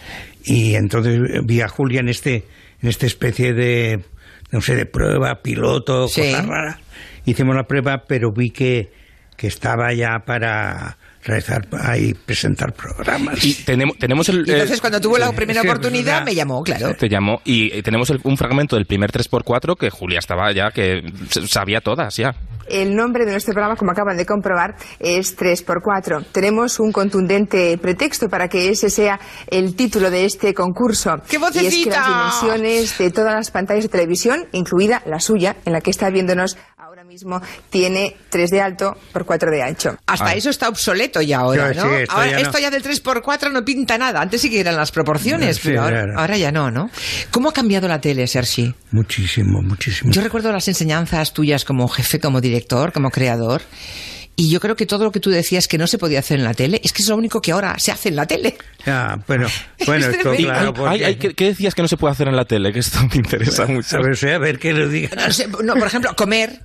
[0.44, 2.46] Y entonces vi a Julia en este
[2.82, 4.04] en esta especie de
[4.52, 6.22] no sé de prueba piloto Sí.
[6.22, 6.80] cosa rara
[7.26, 8.92] hicimos la prueba pero vi que
[9.38, 11.66] que estaba ya para realizar
[11.98, 14.44] y presentar programas Y tenemos, tenemos el...
[14.48, 16.26] Y entonces, eh, cuando tuvo la primera sí, oportunidad, ya.
[16.26, 16.94] me llamó, claro.
[16.96, 21.02] Te llamó y tenemos el- un fragmento del primer 3x4 que Julia estaba ya, que
[21.48, 22.36] sabía todas ya.
[22.68, 26.26] El nombre de nuestro programa, como acaban de comprobar, es 3x4.
[26.32, 31.18] Tenemos un contundente pretexto para que ese sea el título de este concurso.
[31.30, 32.00] ¡Qué Y es que vocecita!
[32.00, 36.10] las dimensiones de todas las pantallas de televisión, incluida la suya, en la que está
[36.10, 36.58] viéndonos
[37.14, 39.96] mismo, tiene 3 de alto por 4 de ancho.
[40.08, 40.34] Hasta Ah.
[40.34, 41.84] eso está obsoleto ya ahora, Sí, ¿no?
[41.90, 42.42] sí, esto ahora, ya no.
[42.48, 44.20] esto ya del 3x4 no pinta nada.
[44.22, 46.20] Antes sí que eran las proporciones, Sí, pero ahora, claro.
[46.20, 46.90] ahora ya no, ¿no?
[47.30, 48.74] ¿Cómo ha cambiado la tele, Sergi?
[48.92, 53.62] muchísimo muchísimo Yo recuerdo las enseñanzas tuyas como jefe, como director, como creador.
[54.36, 56.44] Y yo creo que todo lo que tú decías que no se podía hacer en
[56.46, 58.56] la tele, es que es lo único que ahora se hace en la tele.
[58.84, 59.46] Ya, bueno,
[59.86, 62.36] bueno, Es esto claro, porque- ay, ¿qué, qué decías que no se puede hacer en
[62.36, 62.74] la tele?
[62.74, 63.96] Que esto me interesa mucho.
[63.98, 65.16] a ver, a ver qué lo diga.
[65.16, 66.62] No, sé, no, por ejemplo, comer.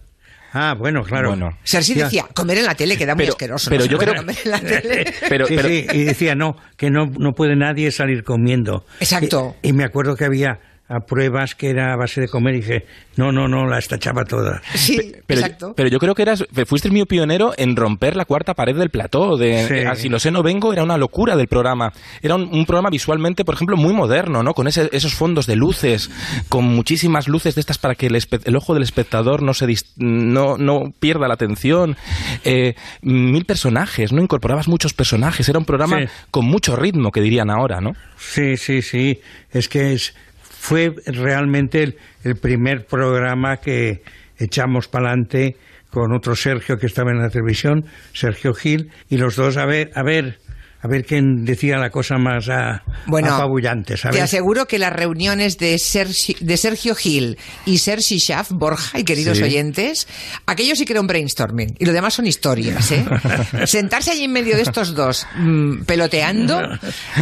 [0.53, 1.37] Ah, bueno, claro.
[1.65, 2.05] Sergi Ya.
[2.05, 3.71] decía, comer en la tele queda muy Pero- asqueroso.
[3.71, 5.15] pero no yo creo- comer en la tele.
[5.47, 8.85] sí, sí, y decía no, que no, no puede nadie salir comiendo.
[9.01, 9.57] Exacto.
[9.63, 12.61] Y, y me acuerdo que había a pruebas que era a base de comer y
[12.61, 12.87] dije,
[13.17, 14.63] no, no, no, las tachaba todas.
[14.75, 18.75] Sí, Pero, pero yo creo que eras, fuiste mi pionero en romper la cuarta pared
[18.77, 19.37] del plató.
[19.37, 19.75] De, Sí.
[19.75, 21.93] eh, Así lo sé, no vengo, era una locura del programa.
[22.23, 24.55] Era un, un programa visualmente, por ejemplo, muy moderno, ¿no?
[24.55, 26.11] Con ese- esos fondos de luces,
[26.49, 29.67] con muchísimas luces de estas para que el, espe- el ojo del espectador no se
[29.97, 31.97] no, no pierda la atención.
[32.45, 34.23] Eh, mil personajes, ¿no?
[34.23, 35.49] Incorporabas muchos personajes.
[35.49, 36.07] Era un programa Sí.
[36.31, 37.93] con mucho ritmo, que dirían ahora, ¿no?
[38.17, 39.21] Sí, sí, sí.
[39.51, 40.15] Es que es,
[40.59, 41.95] fue realmente
[42.25, 44.03] el, primer programa que
[44.39, 45.57] echamos para adelante
[45.91, 49.91] con otro Sergio que estaba en la televisión, Sergio Gil, y los dos a ver,
[49.95, 50.39] a ver,
[50.81, 54.17] a ver quién decía la cosa más ah, Bueno, apabullante, ¿sabes?
[54.17, 57.37] Te aseguro que las reuniones de, Sergi- de Sergio Gil
[57.67, 59.45] y Sergi Schaff, Borja y queridos Sí.
[59.45, 60.07] oyentes,
[60.47, 61.75] aquello sí que era un brainstorming.
[61.79, 63.05] Y lo demás son historias, ¿eh?
[63.67, 66.61] Sentarse allí en medio de estos dos, mm, peloteando,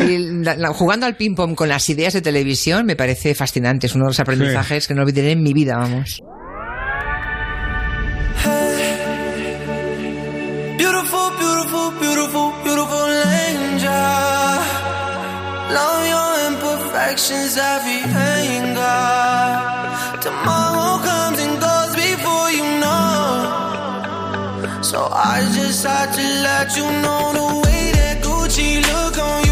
[0.06, 3.86] y la- la- jugando al ping-pong con las ideas de televisión, me parece fascinante.
[3.86, 6.20] Es uno de los aprendizajes que no olvidaré en mi vida, vamos.
[10.78, 12.05] Beautiful, beautiful, beautiful
[15.68, 19.02] Love your imperfections, every anger.
[20.20, 24.82] Tomorrow comes and goes before you know.
[24.82, 29.45] So I just had to let you know the way that Gucci look on you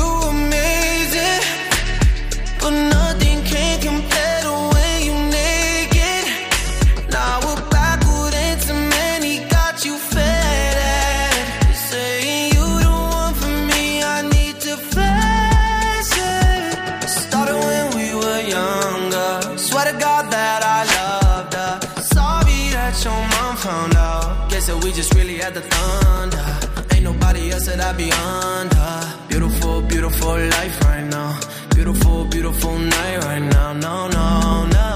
[25.44, 26.46] had the thunder.
[26.94, 28.92] Ain't nobody else that I be under.
[29.28, 31.38] Beautiful, beautiful life right now.
[31.74, 33.70] Beautiful, beautiful night right now.
[33.86, 34.28] No, no,
[34.76, 34.88] no.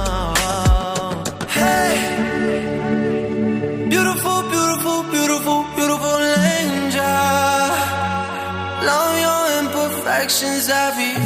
[1.58, 1.92] Hey.
[3.94, 6.18] Beautiful, beautiful, beautiful, beautiful
[6.56, 7.18] angel.
[8.88, 11.17] Love your imperfections, anger.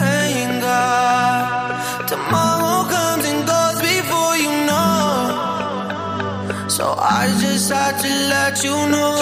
[6.83, 9.15] So I just had to let you know.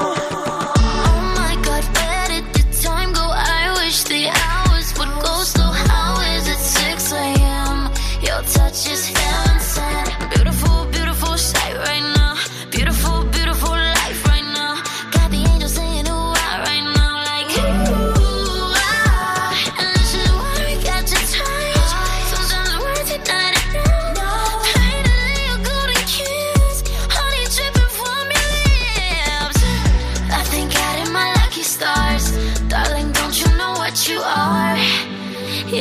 [0.00, 1.84] Oh my god,
[2.56, 3.26] the time go?
[3.28, 5.70] I wish the hours would go slow.
[5.92, 7.92] How is it 6 a.m.?
[8.24, 8.40] Your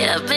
[0.08, 0.37] Yeah, baby,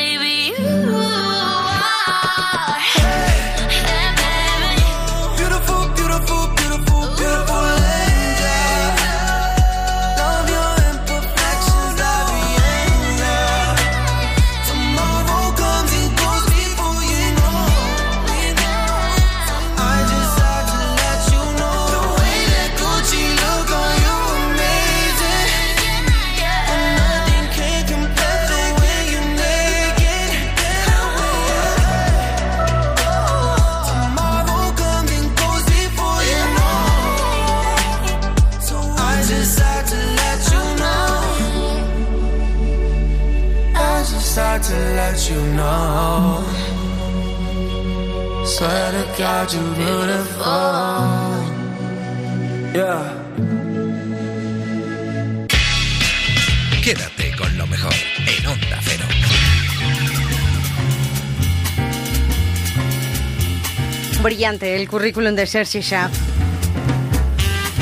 [64.91, 66.11] currículum de Sergi Shah.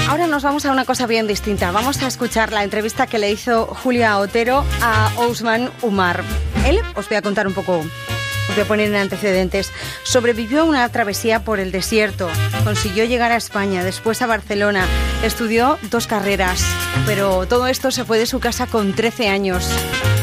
[0.09, 1.70] Ahora nos vamos a una cosa bien distinta.
[1.70, 6.22] Vamos a escuchar la entrevista que le hizo Julia Otero a Ousman Umar.
[6.66, 9.70] Él, os voy a contar un poco, os voy a poner en antecedentes.
[10.05, 12.28] Sobrevivió a una travesía por el desierto,
[12.64, 14.85] consiguió llegar a España, después a Barcelona,
[15.22, 16.62] estudió dos carreras,
[17.06, 19.68] pero todo esto se fue de su casa con 13 años.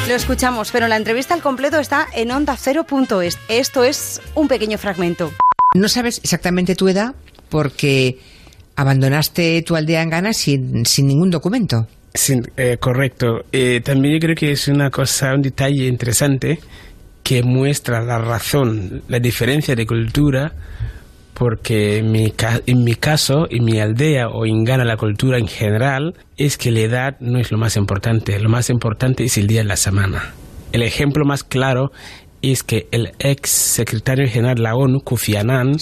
[0.07, 3.39] Lo escuchamos, pero la entrevista al completo está en onda0.es.
[3.49, 5.31] Esto es un pequeño fragmento.
[5.76, 7.14] No sabes exactamente tu edad
[7.49, 8.18] porque
[8.77, 11.85] abandonaste tu aldea en Ghana sin, sin ningún documento.
[12.14, 13.41] Sí, eh, correcto.
[13.52, 16.60] Eh, también yo creo que es una cosa, un detalle interesante
[17.23, 20.53] que muestra la razón, la diferencia de cultura,
[21.34, 22.31] porque en mi,
[22.95, 27.18] caso, en mi aldea o en Ghana la cultura en general, es que la edad
[27.19, 30.34] no es lo más importante, lo más importante es el día de la semana.
[30.72, 31.91] El ejemplo más claro
[32.51, 35.77] es que el ex secretario general de la ONU, Kofi Annan,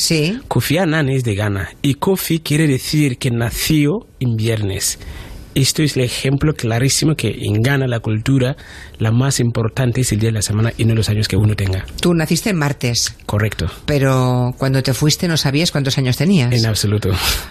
[0.48, 5.00] Kofi Annan es de Ghana y Kofi quiere decir que nació en viernes.
[5.56, 8.56] Esto es el ejemplo clarísimo que en Ghana la cultura
[9.04, 11.56] la más importante es el día de la semana y no los años que uno
[11.56, 11.86] tenga.
[12.00, 13.68] Tú naciste en martes, Correcto.
[13.86, 16.54] pero cuando te fuiste no sabías cuántos años tenías.
[16.54, 17.10] En absoluto.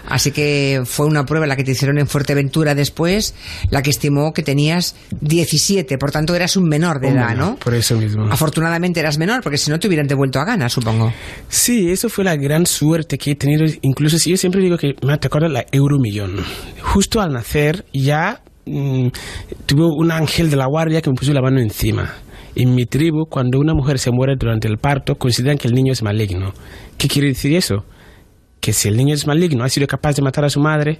[0.09, 3.35] Así que fue una prueba la que te hicieron en Fuerteventura después,
[3.69, 7.55] la que estimó que tenías 17, por tanto eras un menor de edad, ¿no?
[7.57, 8.25] Por eso mismo.
[8.31, 11.13] Afortunadamente eras menor, porque si no te hubieran devuelto a Ghana, supongo.
[11.49, 13.65] Sí, eso fue la gran suerte que he tenido.
[13.81, 16.37] Incluso si yo siempre digo que me te acuerdas la Euromillón.
[16.81, 19.07] Justo al nacer ya mm,
[19.65, 22.13] tuve un ángel de la guardia que me puso la mano encima.
[22.55, 25.91] En mi tribu, cuando una mujer se muere durante el parto, consideran que el niño
[25.91, 26.53] es maligno.
[26.97, 27.83] ¿Qué quiere decir eso?
[28.59, 30.99] Que si el niño es maligno, ha sido capaz de matar a su madre,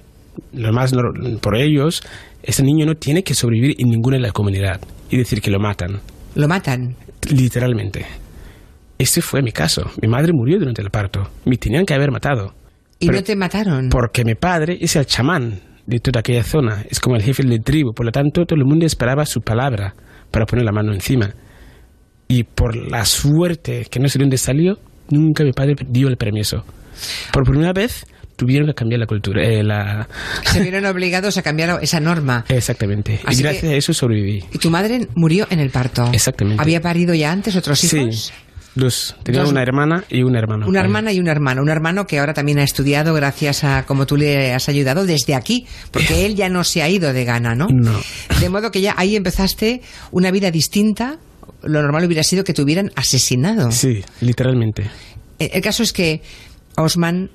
[0.52, 0.92] lo más
[1.40, 2.02] por ellos,
[2.42, 4.80] ese niño no tiene que sobrevivir en ninguna de la comunidad.
[5.10, 6.00] Y decir que lo matan.
[6.34, 6.96] Lo matan.
[7.30, 8.04] Literalmente.
[8.98, 9.90] Ese fue mi caso.
[10.02, 11.28] Mi madre murió durante el parto.
[11.44, 12.52] Me tenían que haber matado.
[12.98, 13.88] ¿Y Pero- no te mataron?
[13.90, 16.84] Porque mi padre es el chamán de toda aquella zona.
[16.90, 17.92] Es como el jefe de tribu.
[17.92, 19.94] Por lo tanto, todo el mundo esperaba su palabra
[20.30, 21.30] para poner la mano encima.
[22.28, 24.78] Y por la suerte que no sé de dónde salió,
[25.10, 26.64] nunca mi padre dio el permiso.
[27.32, 28.06] Por primera vez
[28.36, 29.42] tuvieron que cambiar la cultura.
[29.46, 30.08] eh, la...
[30.44, 32.44] Se vieron obligados a cambiar esa norma.
[32.48, 33.20] Exactamente.
[33.24, 34.42] Así y gracias que- a eso sobreviví.
[34.52, 36.10] Y tu madre murió en el parto.
[36.12, 36.60] Exactamente.
[36.62, 38.16] ¿Había parido ya antes otros hijos?
[38.26, 38.32] Sí,
[38.74, 39.14] dos.
[39.22, 39.50] Tenía Dos.
[39.50, 40.66] una hermana y un hermano.
[40.66, 41.62] Una hermana y un hermano.
[41.62, 45.34] Un hermano que ahora también ha estudiado gracias a como tú le has ayudado desde
[45.34, 47.68] aquí, porque él ya no se ha ido de Ghana, ¿no?
[47.70, 47.98] No.
[48.40, 49.80] De modo que ya ahí empezaste
[50.10, 51.18] una vida distinta.
[51.62, 53.70] Lo normal hubiera sido que te hubieran asesinado.
[53.72, 54.90] Sí, literalmente.
[55.38, 56.20] Eh, El caso es que
[56.76, 57.30] Osman,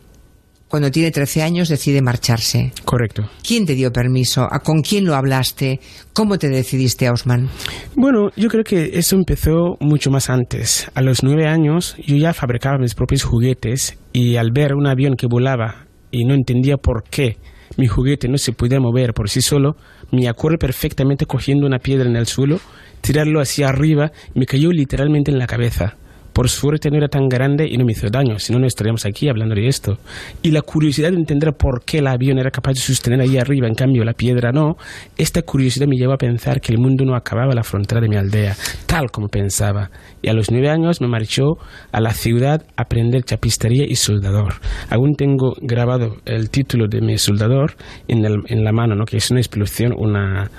[0.70, 2.72] cuando tiene 13 años, decide marcharse.
[2.86, 3.30] Correcto.
[3.46, 4.48] ¿Quién te dio permiso?
[4.50, 5.80] ¿A ¿Con quién lo hablaste?
[6.14, 7.50] ¿Cómo te decidiste, a Osman?
[7.96, 10.90] Bueno, yo creo que eso empezó mucho más antes.
[10.94, 15.16] A los nueve años yo ya fabricaba mis propios juguetes y al ver un avión
[15.16, 17.38] que volaba y no entendía por qué
[17.78, 19.76] mi juguete no se podía mover por sí solo,
[20.12, 22.60] me acuerdo perfectamente cogiendo una piedra en el suelo,
[23.02, 25.96] tirarlo hacia arriba me cayó literalmente en la cabeza.
[26.40, 29.06] Por suerte no era tan grande y no me hizo daño, si no, no estaríamos
[29.06, 29.98] aquí hablando de esto.
[30.42, 33.68] Y la curiosidad de entender por qué el avión era capaz de sostener ahí arriba,
[33.68, 34.78] en cambio la piedra no,
[35.18, 38.08] esta curiosidad me llevó a pensar que el mundo no acababa a la frontera de
[38.08, 38.56] mi aldea,
[38.86, 39.92] tal como pensaba.
[40.22, 41.58] Y a los nueve años me marchó
[41.92, 44.62] a la ciudad a aprender chapistería y soldador.
[44.90, 47.76] Aún tengo grabado el título de mi soldador
[48.08, 49.04] en, en la mano, ¿no?
[49.04, 50.50] que es una explosión, una,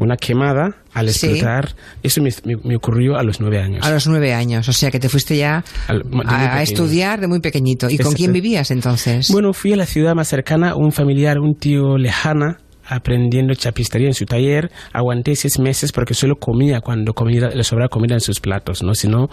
[0.00, 1.26] una quemada al Sí.
[1.26, 1.74] explotar.
[2.02, 3.84] Eso me, me- me ocurrió a los nueve años.
[3.86, 4.68] A los nueve años.
[4.68, 7.88] O sea, que te fuiste ya Al- a, estudiar de muy pequeñito.
[7.90, 9.30] ¿Y con quién vivías entonces?
[9.30, 14.14] Bueno, fui a la ciudad más cercana, un familiar, un tío lejana, aprendiendo chapistería en
[14.14, 14.70] su taller.
[14.92, 18.94] Aguanté seis meses porque solo comía cuando comida, le sobraba comida en sus platos, ¿no?
[18.94, 19.28] Si no,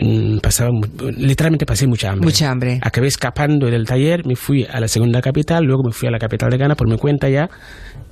[0.00, 0.70] mm, pasaba,
[1.16, 2.26] literalmente pasé mucha hambre.
[2.26, 2.78] Mucha hambre.
[2.82, 6.18] Acabé escapando del taller, me fui a la segunda capital, luego me fui a la
[6.18, 7.48] capital de Ghana por mi cuenta ya.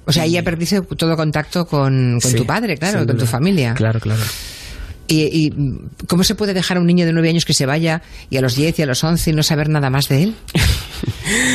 [0.07, 3.27] O sea, ahí ya perdiste todo contacto con, con Sí, tu padre, claro, con tu
[3.27, 3.75] familia.
[3.75, 4.23] Claro, claro.
[5.07, 5.51] ¿Y, y
[6.09, 8.01] cómo se puede dejar a un niño de nueve años que se vaya
[8.31, 10.35] y a los diez y a los once y no saber nada más de él?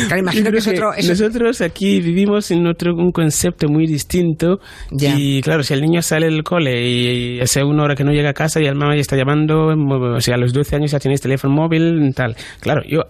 [0.08, 0.94] Claro, imagino que es otro...
[0.94, 4.60] es- Nosotros aquí vivimos en otro un concepto muy distinto
[4.92, 8.30] y claro, si el niño sale del cole y hace una hora que no llega
[8.30, 11.00] a casa y el mamá ya está llamando, o sea, a los 12 años ya
[11.00, 12.36] tienes teléfono móvil, tal.
[12.60, 13.02] Claro, yo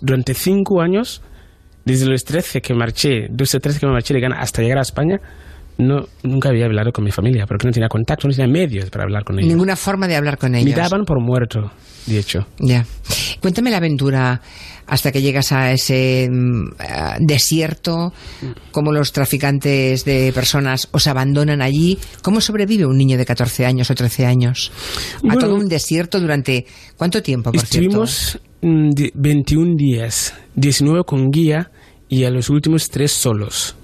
[0.00, 1.22] durante cinco años,
[1.84, 4.78] desde los 13 que marché, 12 o 13 que me marché de Ghana hasta llegar
[4.78, 5.20] a España,
[5.78, 9.04] no, nunca había hablado con mi familia, porque no tenía contacto, no tenía medios para
[9.04, 9.48] hablar con ellos.
[9.48, 10.68] Ninguna forma de hablar con ellos.
[10.68, 11.70] Me daban por muerto,
[12.06, 12.46] de hecho.
[12.58, 12.84] Ya.
[13.40, 14.40] Cuéntame la aventura
[14.86, 18.12] hasta que llegas a ese mm, ah, desierto,
[18.70, 21.98] cómo los traficantes de personas os abandonan allí.
[22.22, 24.70] ¿Cómo sobrevive un niño de 14 años o 13 años
[25.16, 26.66] a Bueno, todo un desierto durante
[26.96, 31.70] cuánto tiempo, por Estuvimos mm, di- 21 días, 19 con guía
[32.08, 33.76] y a los últimos tres solos.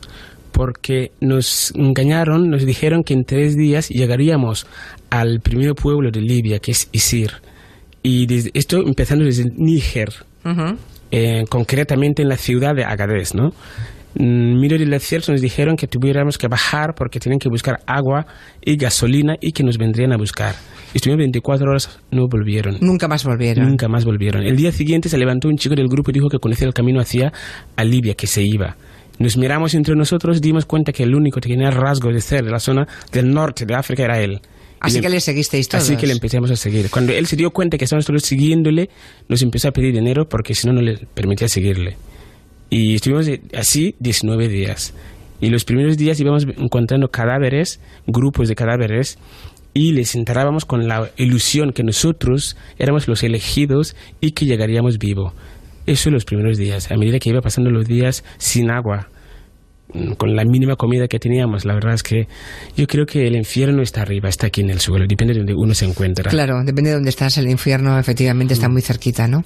[0.53, 4.67] Porque nos engañaron, nos dijeron que en tres días llegaríamos
[5.11, 7.33] al primer pueblo de Libia, que es Isir.
[8.03, 10.11] Y desde, esto empezando desde Níger,
[10.43, 10.77] cierto?
[11.11, 13.53] eh, concretamente en la ciudad de Agadez, ¿no?
[14.15, 18.27] Medio del desierto nos dijeron que tuviéramos que bajar porque tenían que buscar agua
[18.65, 20.55] y gasolina y que nos vendrían a buscar.
[20.95, 22.79] Estuvimos 24 horas, no volvieron.
[22.81, 23.69] Nunca más volvieron.
[23.69, 24.43] Nunca más volvieron.
[24.43, 27.01] El día siguiente se levantó un chico del grupo y dijo que conocía el camino
[27.01, 27.33] hacia
[27.77, 28.77] a Libia, que se iba.
[29.19, 32.45] Nos miramos entre nosotros y dimos cuenta que el único que tenía rasgos de ser
[32.45, 34.41] de la zona del norte de África era él.
[34.81, 35.85] Así Y que le seguisteis todos.
[35.85, 36.89] Así que le empezamos a seguir.
[36.89, 38.89] Cuando él se dio cuenta que estábamos todos siguiéndole,
[39.29, 41.97] nos empezó a pedir dinero porque si no, no le permitía seguirle.
[42.71, 44.95] Y estuvimos así 19 días.
[45.41, 49.19] Y los primeros días íbamos encontrando cadáveres, grupos de cadáveres,
[49.75, 55.33] y les enterrábamos con la ilusión que nosotros éramos los elegidos y que llegaríamos vivo.
[55.89, 56.91] Eso en los primeros días.
[56.91, 59.09] A medida que iba pasando los días sin agua,
[59.95, 62.29] mm, con la mínima comida que teníamos, la verdad es que
[62.77, 65.55] yo creo que el infierno está arriba, está aquí en el suelo, depende de donde
[65.55, 66.31] uno se encuentra.
[66.31, 69.45] Claro, depende de dónde estás, el infierno efectivamente está muy cerquita, ¿no?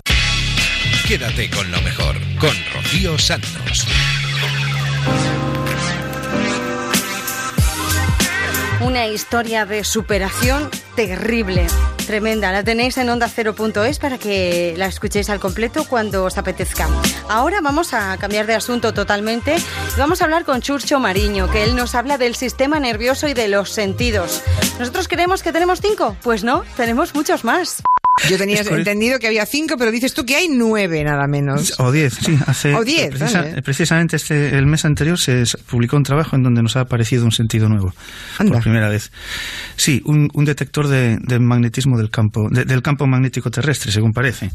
[1.07, 3.87] Quédate con lo mejor, con Rocío Santos.
[8.81, 11.67] Una historia de superación terrible,
[12.07, 12.53] tremenda.
[12.53, 16.89] La tenéis en onda0.es para que la escuchéis al completo cuando os apetezca.
[17.29, 19.57] Ahora vamos a cambiar de asunto totalmente
[19.97, 23.49] vamos a hablar con Churcho Mariño, que él nos habla del sistema nervioso y de
[23.49, 24.43] los sentidos.
[24.79, 26.17] ¿Nosotros creemos que tenemos cinco?
[26.23, 27.83] Pues no, tenemos muchos más.
[28.29, 31.75] Yo tenía entendido que había cinco, pero dices tú que hay nueve nada menos.
[31.81, 32.39] O 10, sí.
[32.47, 33.63] Hace, O 10, precisa- vale.
[33.63, 37.33] Precisamente este, el mes anterior se publicó un trabajo en donde nos ha aparecido un
[37.33, 37.93] sentido nuevo.
[38.39, 38.53] Anda.
[38.53, 39.11] Por primera vez.
[39.77, 44.51] Sí, un, un detector de, magnetismo del campo, de- del campo magnético terrestre, según parece.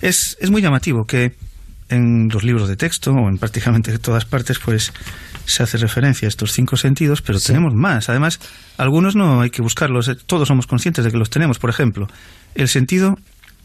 [0.00, 1.34] Es, es muy llamativo que
[1.90, 4.92] en los libros de texto o en prácticamente todas partes, pues
[5.46, 8.08] se hace referencia a estos cinco sentidos, pero tenemos más.
[8.10, 8.38] Además,
[8.76, 11.58] algunos no hay que buscarlos, eh, todos somos conscientes de que los tenemos.
[11.58, 12.06] Por ejemplo,
[12.62, 13.18] el sentido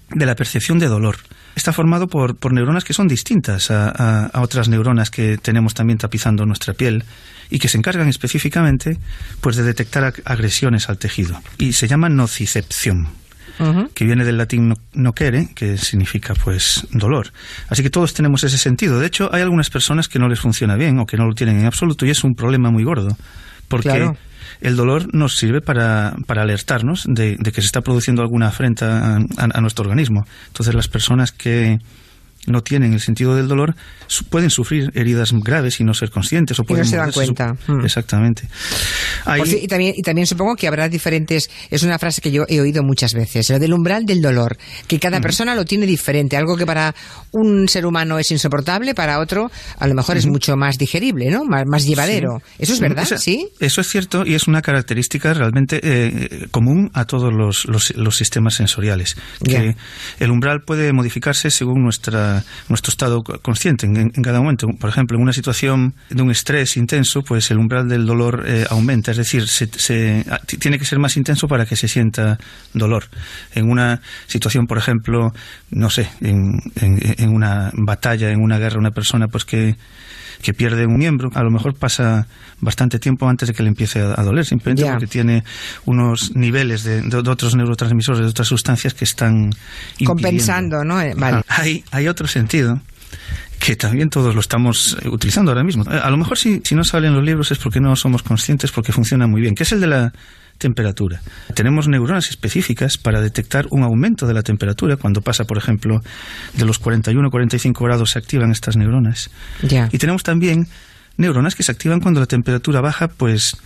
[0.09, 1.17] de la percepción de dolor.
[1.55, 5.73] Está formado por, por neuronas que son distintas a, a- a otras neuronas que tenemos
[5.73, 7.03] también tapizando nuestra piel
[7.49, 8.97] y que se encargan específicamente
[9.41, 11.39] pues, de detectar ag- agresiones al tejido.
[11.59, 13.07] Y se llama nocicepción
[13.93, 17.31] que viene del latín no- nocere, que significa pues dolor.
[17.69, 18.99] Así que todos tenemos ese sentido.
[18.99, 21.59] De hecho, hay algunas personas que no les funciona bien o que no lo tienen
[21.59, 23.15] en absoluto y es un problema muy gordo.
[23.67, 24.17] Porque Claro.
[24.63, 29.15] El dolor nos sirve para, para alertarnos de, de que se está produciendo alguna afrenta
[29.15, 30.25] a, a- a nuestro organismo.
[30.47, 31.79] Entonces, las personas que
[32.47, 33.75] no tienen el sentido del dolor
[34.07, 37.11] su- pueden sufrir heridas graves y no ser conscientes o Y no pueden se dan
[37.11, 37.55] su- cuenta.
[37.67, 37.85] Mm.
[37.85, 38.47] Exactamente.
[39.25, 41.49] Ahí- Por ci- y, también, y también supongo que habrá diferentes.
[41.69, 44.57] Es una frase que yo he oído muchas veces, la del umbral del dolor,
[44.87, 46.35] que cada persona lo tiene diferente.
[46.37, 46.93] Algo que para
[47.31, 49.49] un ser humano es insoportable, para otro
[49.79, 51.45] a lo mejor es mucho más digerible, ¿no?
[51.45, 52.41] Más, más llevadero.
[52.45, 52.53] Sí.
[52.59, 53.07] ¿Eso es verdad?
[53.17, 53.47] ¿Sí?
[53.59, 58.15] Eso es cierto y es una característica realmente eh, común a todos los, los- los
[58.17, 59.15] sistemas sensoriales.
[59.43, 59.75] Que
[60.19, 62.32] el umbral puede modificarse según nuestra,
[62.69, 64.67] nuestro estado co- consciente en, cada momento.
[64.79, 68.65] Por ejemplo, en una situación de un estrés intenso, pues el umbral del dolor eh,
[68.69, 69.11] aumenta.
[69.11, 72.37] Es decir, se, se- ah, tiene que ser más intenso para que se sienta
[72.73, 73.05] dolor.
[73.53, 75.33] En una situación, por ejemplo,
[75.71, 79.75] no sé, en- en una batalla, en una guerra, una persona pues que
[80.41, 82.27] que pierde un miembro, a lo mejor pasa
[82.59, 85.43] bastante tiempo antes de que le empiece a, a doler, simplemente porque tiene
[85.85, 89.51] unos niveles de, de- de otros neurotransmisores, de otras sustancias que están.
[90.05, 91.01] Compensando, ¿no?
[91.01, 91.43] Eh, Vale.
[91.47, 91.61] Ajá.
[91.63, 92.79] Hay, hay otro sentido
[93.59, 95.83] que también todos lo estamos eh, utilizando ahora mismo.
[95.89, 98.71] Eh, A lo mejor si, si no salen los libros es porque no somos conscientes,
[98.71, 100.13] porque funciona muy bien, que es el de la
[100.63, 101.21] temperatura.
[101.53, 104.95] Tenemos neuronas específicas para detectar un aumento de la temperatura.
[104.95, 106.01] Cuando pasa, por ejemplo,
[106.57, 109.29] de los 41 45 grados se activan estas neuronas.
[109.61, 109.89] Ya.
[109.91, 110.67] Y tenemos también
[111.17, 113.57] neuronas que se activan cuando la temperatura baja pues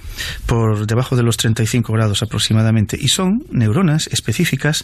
[0.47, 4.83] por debajo de los 35 grados aproximadamente y son neuronas específicas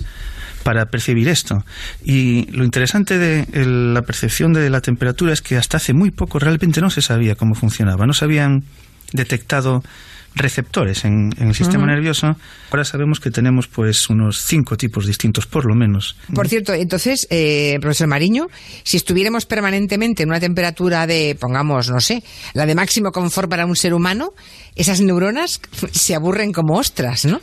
[0.64, 1.66] para percibir esto
[2.06, 6.40] y lo interesante de la percepción de la temperatura es que hasta hace muy poco
[6.40, 8.64] realmente no se sabía cómo funcionaba no se habían
[9.12, 9.84] detectado
[10.36, 12.36] receptores en, en el sistema nervioso.
[12.72, 16.16] Ahora sabemos que tenemos pues unos cinco tipos distintos, por lo menos.
[16.34, 18.48] Por cierto, entonces, eh, profesor Mariño,
[18.84, 22.24] si estuviéramos permanentemente en una temperatura de, pongamos, no sé,
[22.54, 24.34] la de máximo confort para un ser humano,
[24.76, 27.42] esas neuronas se aburren como ostras, ¿no?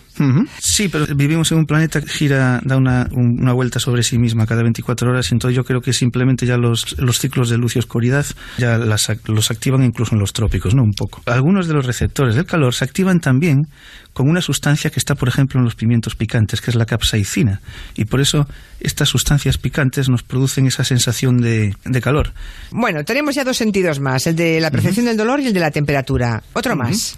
[0.60, 4.18] Sí, pero vivimos en un planeta que gira, da una, un- una vuelta sobre sí
[4.18, 7.56] misma cada 24 horas, y entonces yo creo que simplemente ya los, los ciclos de
[7.56, 8.26] luz y oscuridad
[8.58, 10.82] ya las los activan incluso en los trópicos, ¿no?
[10.82, 11.22] Un poco.
[11.26, 13.66] Algunos de los receptores del calor se activan también
[14.12, 17.60] con una sustancia que está, por ejemplo, en los pimientos picantes, que es la capsaicina,
[17.96, 18.46] y por eso
[18.80, 22.32] estas sustancias picantes nos producen esa sensación de, de calor.
[22.72, 25.60] Bueno, tenemos ya dos sentidos más, el de la percepción del dolor y el de
[25.60, 26.42] la temperatura.
[26.52, 27.14] Otro más.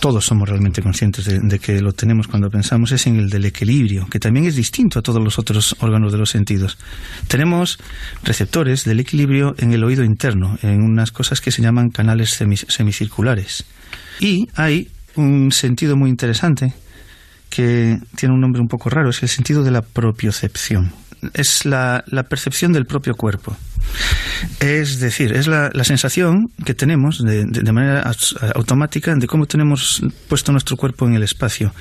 [0.00, 4.06] Todos somos realmente conscientes de, que lo tenemos cuando pensamos, es en el del equilibrio,
[4.08, 6.78] que también es distinto a todos los otros órganos de los sentidos.
[7.28, 7.78] Tenemos
[8.22, 12.30] receptores del equilibrio en el oído interno, en unas cosas que se llaman canales
[12.68, 13.64] semicirculares.
[14.20, 16.74] Y hay un sentido muy interesante
[17.50, 20.92] que tiene un nombre un poco raro, es el sentido de la propiocepción.
[21.32, 23.56] Es la percepción del propio cuerpo.
[24.60, 28.10] Es decir, es la, la sensación que tenemos de, de- de manera
[28.54, 31.72] automática de cómo tenemos puesto nuestro cuerpo en el espacio.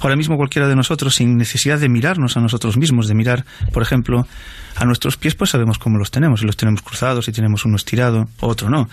[0.00, 3.82] Ahora mismo cualquiera de nosotros, sin necesidad de mirarnos a nosotros mismos, de mirar, por
[3.82, 4.26] ejemplo,
[4.76, 6.38] a nuestros pies, pues sabemos cómo los tenemos.
[6.40, 8.88] Si los tenemos cruzados, si tenemos uno estirado, otro no.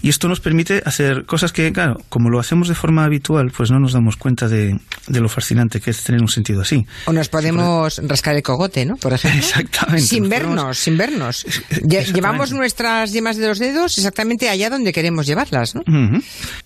[0.00, 3.72] Y esto nos permite hacer cosas que, claro, como lo hacemos de forma habitual, pues
[3.72, 4.78] no nos damos cuenta de,
[5.08, 6.86] de lo fascinante que es tener un sentido así.
[7.06, 8.94] O nos podemos rascar el cogote, ¿no?
[8.96, 9.40] Por ejemplo.
[9.44, 10.02] Exactamente.
[10.06, 11.46] Sin Nos vernos, podemos- sin vernos.
[12.04, 15.80] Llevamos nuestras yemas de los dedos exactamente allá donde queremos llevarlas, ¿no?
[15.82, 16.22] Ujú.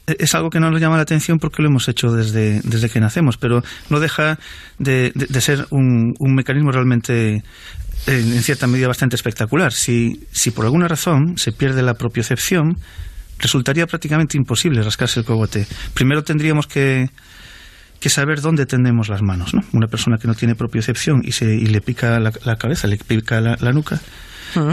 [0.07, 3.01] Es algo que no nos llama la atención porque lo hemos hecho desde, desde que
[3.01, 4.39] nacemos, pero no deja
[4.79, 7.43] de, de- de ser un, un mecanismo realmente,
[8.07, 9.73] en cierta medida, bastante espectacular.
[9.73, 12.77] Si, si por alguna razón se pierde la propiocepción,
[13.39, 15.67] resultaría prácticamente imposible rascarse el cogote.
[15.95, 17.09] Primero tendríamos que,
[17.99, 19.55] que saber dónde tendemos las manos.
[19.55, 19.63] ¿no?
[19.73, 22.97] Una persona que no tiene propiocepción y, se, y le pica la, la cabeza, le
[22.99, 24.01] pica la, la nuca,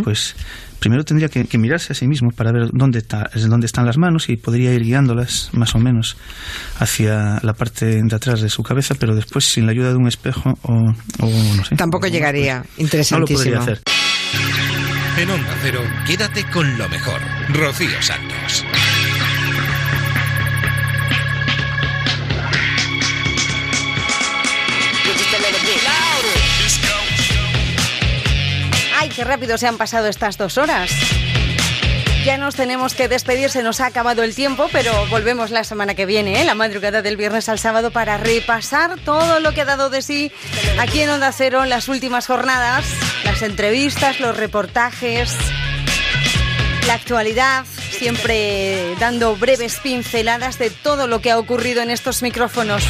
[0.03, 0.35] pues
[0.79, 3.85] primero tendría que, que mirarse a sí mismo para ver dónde, está, es dónde están
[3.85, 6.17] las manos y podría ir guiándolas más o menos
[6.79, 10.07] hacia la parte de atrás de su cabeza, pero después sin la ayuda de un
[10.07, 10.73] espejo o,
[11.19, 11.75] o no sé.
[11.75, 12.59] Tampoco llegaría.
[12.59, 13.39] No lo Interesantísimo.
[13.39, 13.81] podría hacer.
[15.17, 17.19] En Onda Cero, quédate con lo mejor.
[17.49, 18.63] Rocío Santos.
[29.17, 30.91] Qué rápido se han pasado estas dos horas!
[32.23, 35.95] Ya nos tenemos que despedir, se nos ha acabado el tiempo, pero volvemos la semana
[35.95, 36.45] que viene, ¿eh?
[36.45, 40.31] la madrugada del viernes al sábado, para repasar todo lo que ha dado de sí
[40.77, 42.85] aquí en Onda Cero las últimas jornadas,
[43.23, 45.35] las entrevistas, los reportajes,
[46.85, 52.83] la actualidad, siempre dando breves pinceladas de todo lo que ha ocurrido en estos micrófonos.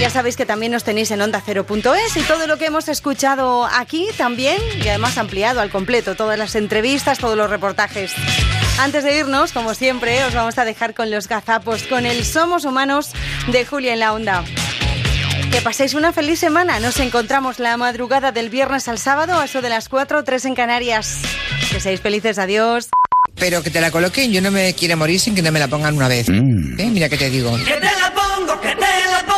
[0.00, 4.06] Ya sabéis que también nos tenéis en onda0.es y todo lo que hemos escuchado aquí
[4.18, 8.12] también y además ampliado al completo, todas las entrevistas, todos los reportajes.
[8.78, 12.66] Antes de irnos, como siempre, os vamos a dejar con los gazapos, con el Somos
[12.66, 13.12] Humanos
[13.50, 14.44] de Julia en la Onda.
[15.50, 16.78] Que paséis una feliz semana.
[16.78, 20.54] Nos encontramos la madrugada del viernes al sábado, a eso de las 4 3 en
[20.54, 21.20] Canarias.
[21.70, 22.90] Que seáis felices, adiós.
[23.36, 25.68] Pero que te la coloquen, yo no me quiero morir sin que no me la
[25.68, 26.28] pongan una vez.
[26.28, 26.32] ¿Eh?
[26.90, 27.56] Mira que te digo.
[27.64, 29.35] Que te la pongo, que te la pongo.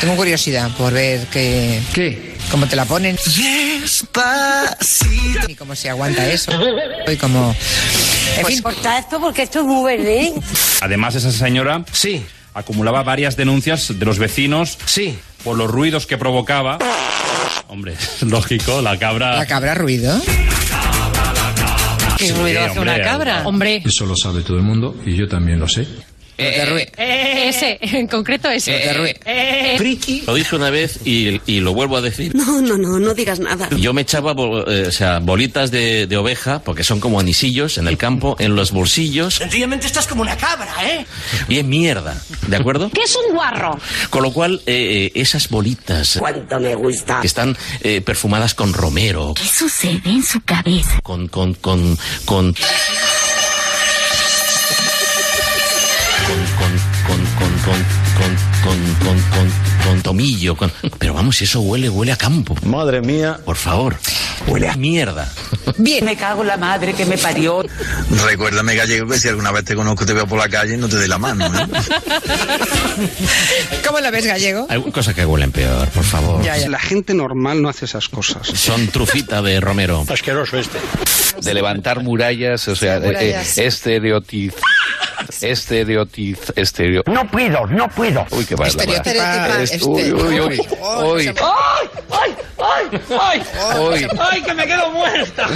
[0.00, 1.80] Tengo curiosidad por ver qué...
[1.92, 2.34] ¿Qué?
[2.50, 3.16] ¿Cómo te la ponen?
[3.82, 5.48] Despacito.
[5.48, 6.50] Y cómo se aguanta eso.
[7.06, 7.54] Y cómo...
[8.38, 8.62] En fin.
[8.62, 10.32] Corta esto porque esto es muy verde.
[10.80, 12.24] Además, esa señora sí
[12.54, 16.78] acumulaba varias denuncias de los vecinos sí por los ruidos que provocaba.
[17.68, 19.36] Hombre, lógico, la cabra.
[19.36, 20.18] ¿La cabra ruido?
[22.16, 23.42] ¿Qué Sí, ruido hace hombre, una cabra?
[23.46, 23.82] Hombre.
[23.84, 25.86] Eso lo sabe todo el mundo y yo también lo sé.
[26.40, 28.72] Ese, en concreto ese.
[29.24, 30.22] Eh, Friki.
[30.26, 32.34] Lo dije una vez y, y lo vuelvo a decir.
[32.34, 33.68] No, no, no, no digas nada.
[33.70, 37.86] Yo me echaba eh, o sea, bolitas de, de oveja, porque son como anisillos en
[37.86, 41.06] el campo, en los bolsillos, Sencillamente estás como una cabra, ¿eh?
[41.48, 42.90] y es mierda, ¿de acuerdo?
[42.90, 43.78] ¿Qué es un guarro?
[44.10, 46.16] Con lo cual, eh, eh, esas bolitas...
[46.18, 47.20] Cuánto me gusta.
[47.20, 51.00] Que están eh, perfumadas con romero, ¿Qué sucede en su cabeza?
[51.02, 51.28] con...
[51.28, 52.54] con, con, con con,
[57.70, 59.52] con, con, con, con,
[59.84, 60.72] con, tomillo, con...
[60.98, 62.54] Pero vamos, eso huele, huele a campo.
[62.64, 63.38] Madre mía.
[63.44, 63.96] Por favor.
[64.46, 65.30] Huele a mierda.
[65.76, 66.04] Bien.
[66.04, 67.62] Me cago en la madre que me parió.
[68.26, 70.96] Recuérdame, gallego, que si alguna vez te conozco, te veo por la calle, no te
[70.96, 71.46] dé la mano.
[71.46, 71.66] ¿eh?
[73.86, 74.66] ¿Cómo lo ves, gallego?
[74.68, 76.44] Hay cosas que huelen peor, por favor.
[76.44, 78.46] La gente normal no hace esas cosas.
[78.46, 80.04] Son trufita de Romero.
[80.08, 80.78] Asqueroso este.
[81.42, 83.58] De levantar murallas, o sea, murallas.
[83.58, 84.54] eh, estereotip-
[85.40, 87.02] Estereotiz, estereo...
[87.06, 88.26] No puedo, no puedo.
[88.30, 88.68] Uy, qué mal.
[88.68, 90.60] Estereotipa, Es- Uy, uy, uy.
[91.04, 91.28] Uy.
[91.28, 92.90] ¡Ay, ay, ay,
[93.20, 93.42] ay!
[93.80, 94.06] Uy.
[94.18, 95.46] ¡Ay, que me quedo muerta!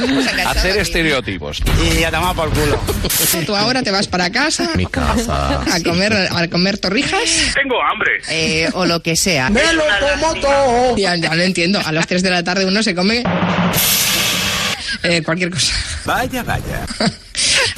[0.47, 1.63] Hacer estereotipos.
[1.99, 2.81] Y a tomar por culo.
[3.47, 5.61] Tú ahora te vas para casa Mi casa.
[5.63, 7.21] a comer, a comer torrijas.
[7.55, 8.21] Tengo hambre.
[8.31, 9.51] eh, o lo que sea.
[9.51, 9.83] ¡Me lo
[10.21, 10.97] como todo!
[10.97, 11.81] Ya, ya lo entiendo.
[11.85, 13.23] A las 3 de la tarde uno se come
[15.03, 15.75] eh, cualquier cosa.
[16.05, 16.87] Vaya, vaya.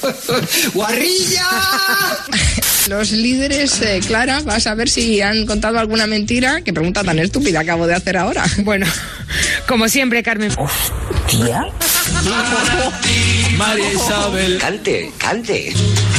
[0.75, 1.49] ¡Guarrilla!
[2.89, 6.61] Los líderes, eh, Clara, vas a ver si han contado alguna mentira.
[6.63, 8.45] Qué pregunta tan estúpida acabo de hacer ahora.
[8.59, 8.87] Bueno,
[9.67, 10.53] como siempre, Carmen.
[11.29, 11.67] ¿Tía?
[13.57, 14.59] María Isabel.
[14.59, 15.75] Cante, cante.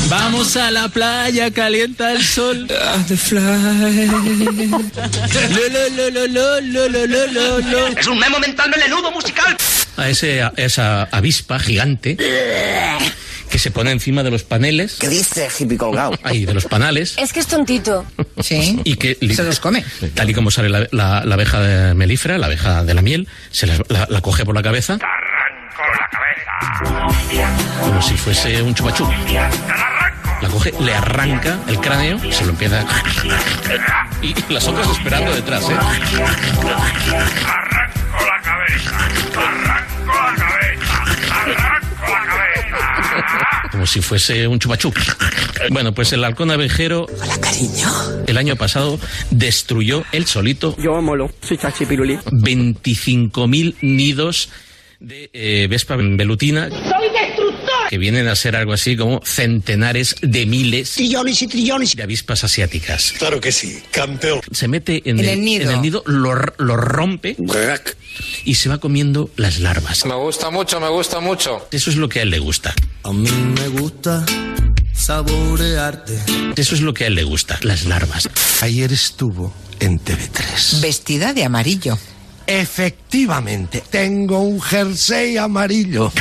[0.09, 2.67] Vamos a la playa, calienta el sol.
[7.97, 9.55] Es un memo mental melenudo musical.
[9.97, 12.15] A, ese, a esa avispa gigante
[13.49, 14.97] que se pone encima de los paneles.
[14.99, 16.11] ¿Qué dice, hippie colgado?
[16.23, 17.15] Ahí, de los panales.
[17.17, 18.05] Es que es tontito.
[18.41, 18.79] Sí.
[18.85, 19.83] Y que Se los come.
[20.13, 23.27] Tal y como sale la, la- la abeja de melífera, la abeja de la miel,
[23.51, 24.97] se las- la, la coge por la cabeza.
[27.81, 29.09] Como si fuese un chupachú.
[30.41, 32.81] La coge, le arranca el cráneo, se lo empieza.
[32.81, 33.03] a-
[34.21, 35.75] Y las otras esperando detrás, ¿eh?
[43.71, 44.91] Como si fuese un chupachú.
[45.69, 47.05] Bueno, pues el halcón abejero.
[47.21, 47.87] Hola, cariño.
[48.25, 48.99] El año pasado
[49.29, 50.75] destruyó él solito.
[50.77, 52.17] Yo molo, soy chachipiruli.
[52.17, 54.49] 25.000 nidos
[54.99, 56.69] de eh, Vespa velutina.
[57.89, 61.95] Que vienen a ser algo así como centenares de miles Trillones y trillones.
[61.95, 63.13] de avispas asiáticas.
[63.17, 64.41] Claro que sí, campeón.
[64.51, 65.69] Se mete en, En el, el nido.
[65.69, 67.35] en el nido, lo, lo rompe
[68.43, 70.05] y se va comiendo las larvas.
[70.05, 71.67] Me gusta mucho, me gusta mucho.
[71.71, 72.73] Eso es lo que a él le gusta.
[73.03, 74.25] A mí me gusta
[74.93, 76.17] saborearte.
[76.55, 78.27] Eso es lo que a él le gusta, las larvas.
[78.61, 80.81] Ayer estuvo en TV3.
[80.81, 81.97] Vestida de amarillo.
[82.47, 86.11] Efectivamente, tengo un jersey amarillo.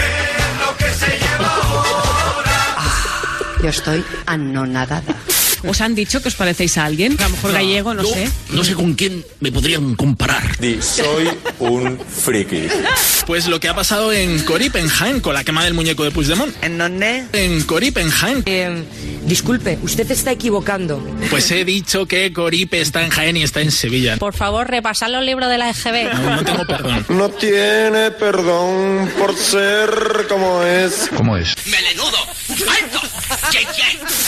[3.62, 5.02] Yo estoy anonadada.
[5.66, 7.16] ¿Os han dicho que os parecéis a alguien?
[7.18, 8.30] A lo mejor gallego, no, sé.
[8.50, 10.56] No sé con quién me podrían comparar.
[10.80, 11.28] soy
[11.58, 12.68] un friki.
[13.26, 16.10] Pues lo que ha pasado en Corip, en Jaén, con la quema del muñeco de
[16.10, 16.54] Puigdemont.
[16.62, 17.26] ¿En dónde?
[17.32, 18.86] En Corip, en Jaén.
[19.24, 21.04] disculpe, usted está equivocando.
[21.30, 24.16] Pues he dicho que Corip está en Jaén y está en Sevilla.
[24.18, 26.14] Por favor, repasad los libros de la EGB.
[26.14, 27.06] No, no tengo perdón.
[27.08, 31.10] No tiene perdón por ser como es.
[31.16, 31.54] ¿Cómo es?
[31.66, 32.18] ¡Melenudo!
[32.48, 33.05] ¡Alto!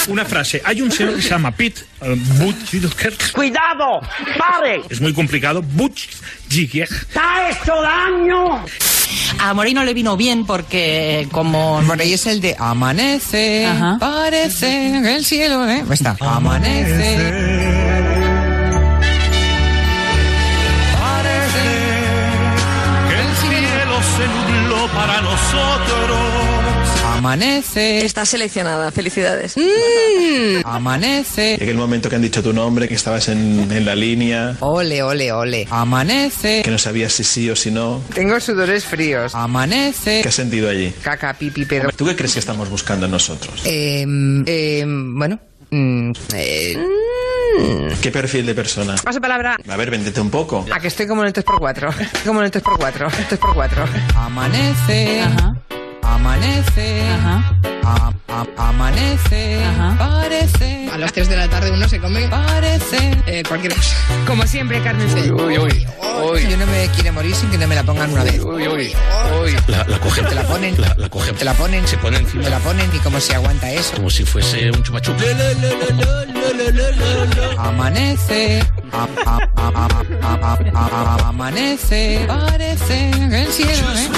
[0.08, 0.62] Una frase.
[0.64, 3.32] Hay un señor que se llama Pete Buttigieg.
[3.32, 4.00] ¡Cuidado!
[4.38, 4.82] ¡Pare!
[4.88, 5.62] Es muy complicado.
[5.62, 6.88] Buttigieg.
[7.12, 8.64] ¡Te ha hecho daño!
[9.40, 11.80] A Moreno le vino bien porque como...
[11.82, 13.96] Bueno, y es el de amanece, Ajá.
[14.00, 15.84] parece el cielo, ¿eh?
[15.90, 17.77] Está, amanece.
[27.32, 28.06] Amanece.
[28.06, 29.54] Estás seleccionada, felicidades.
[30.64, 31.58] Amanece.
[31.58, 35.02] Llega el momento que han dicho tu nombre, que estabas en, en la línea, Ole,
[35.02, 35.66] ole, ole.
[35.70, 36.62] Amanece.
[36.64, 38.00] que no sabías si sí o si no.
[38.14, 39.34] Tengo sudores fríos.
[39.34, 40.20] Amanece.
[40.22, 40.90] ¿Qué has sentido allí?
[41.02, 41.90] Caca, pipi, pedo.
[41.94, 43.60] ¿Tú qué crees que estamos buscando nosotros?
[43.66, 44.06] Eh,
[44.46, 45.38] eh, bueno.
[45.70, 46.76] mm, eh,
[48.00, 48.94] ¿Qué perfil de persona?
[49.04, 49.58] paso palabra.
[49.68, 50.64] A ver, véndete un poco.
[50.72, 52.24] A que estoy como en el 3x4.
[52.24, 53.10] Como en el 3x4.
[53.28, 53.86] 3x4.
[54.16, 55.20] Amanece.
[56.18, 57.02] Amanece.
[57.84, 59.60] A- a- amanece.
[59.98, 60.88] Parece.
[60.92, 63.10] A las 3 de la tarde uno se come Parece.
[63.26, 63.94] eh, cualquier cosa.
[64.26, 65.08] Como siempre, Carmen.
[65.32, 66.46] Uy, uy, uy.
[66.50, 68.40] Yo no me quiere morir sin que no me la pongan una vez.
[68.42, 68.92] Uy, uy,
[69.42, 69.56] uy.
[69.68, 70.22] La, la coge.
[70.22, 70.80] Te la ponen.
[70.80, 71.32] La, la coge.
[71.32, 71.86] Te la ponen.
[71.86, 72.42] Se pone encima.
[72.44, 73.94] Te la ponen y cómo se aguanta eso.
[73.94, 75.12] Como si fuese un chupachú.
[77.58, 78.60] Amanece.
[78.92, 79.08] A-
[81.28, 82.24] Amanece.
[82.26, 83.88] Parece el cielo.
[83.94, 84.08] ¿eh?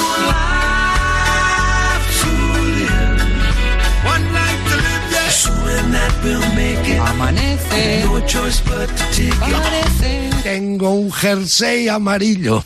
[7.00, 8.04] Amanece.
[9.38, 10.30] Parece.
[10.42, 12.62] Tengo un jersey amarillo.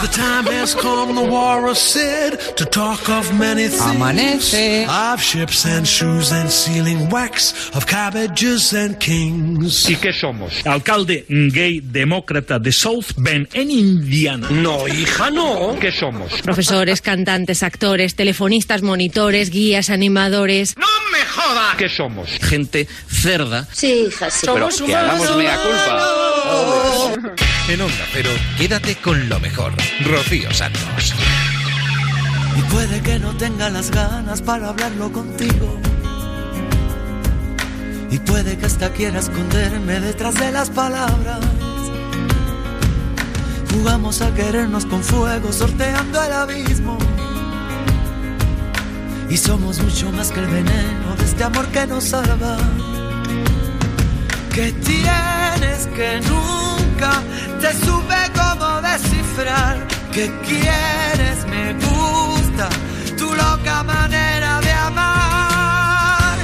[0.00, 3.82] The time has come, the war is said, to talk of many things.
[3.82, 4.86] Amanece.
[4.88, 9.88] Of ships and shoes and sealing wax, of cabbages and kings.
[9.90, 10.66] ¿Y qué somos?
[10.66, 14.48] Alcalde gay demócrata de South Bend, en Indiana.
[14.50, 15.76] No, hija, no.
[15.78, 16.32] ¿Qué somos?
[16.42, 20.76] Profesores, cantantes, actores, telefonistas, monitores, guías, animadores.
[20.78, 21.76] ¡No me jodas!
[21.76, 22.09] ¿Qué somos?
[22.42, 23.66] Gente cerda.
[23.72, 24.46] Sí, hija, sí.
[24.52, 26.20] Pero que hagamos mea culpa.
[27.68, 29.72] En Onda Cero, quédate con lo mejor.
[30.04, 31.14] Rocío Santos.
[32.56, 35.80] Y puede que no tenga las ganas para hablarlo contigo.
[38.10, 41.38] Y puede que hasta quiera esconderme detrás de las palabras.
[43.72, 46.98] Jugamos a querernos con fuego, sorteando el abismo.
[49.30, 52.56] Y somos mucho más que el veneno de este amor que nos salva.
[54.52, 57.12] Que tienes que nunca
[57.60, 59.86] te supe cómo descifrar.
[60.10, 62.68] Que quieres, me gusta
[63.16, 66.36] tu loca manera de amar.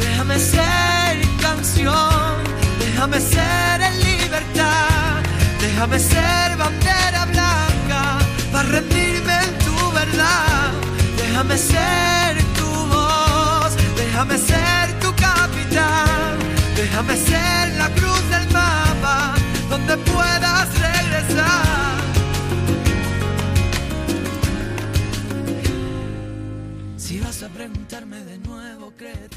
[0.00, 2.34] Déjame ser canción,
[2.80, 5.22] déjame ser en libertad.
[5.60, 6.81] Déjame ser bandera
[11.42, 16.38] Déjame ser tu voz, déjame ser tu capital,
[16.76, 19.34] déjame ser la cruz del mapa
[19.68, 21.96] donde puedas regresar.
[26.96, 28.31] Si vas a preguntarme de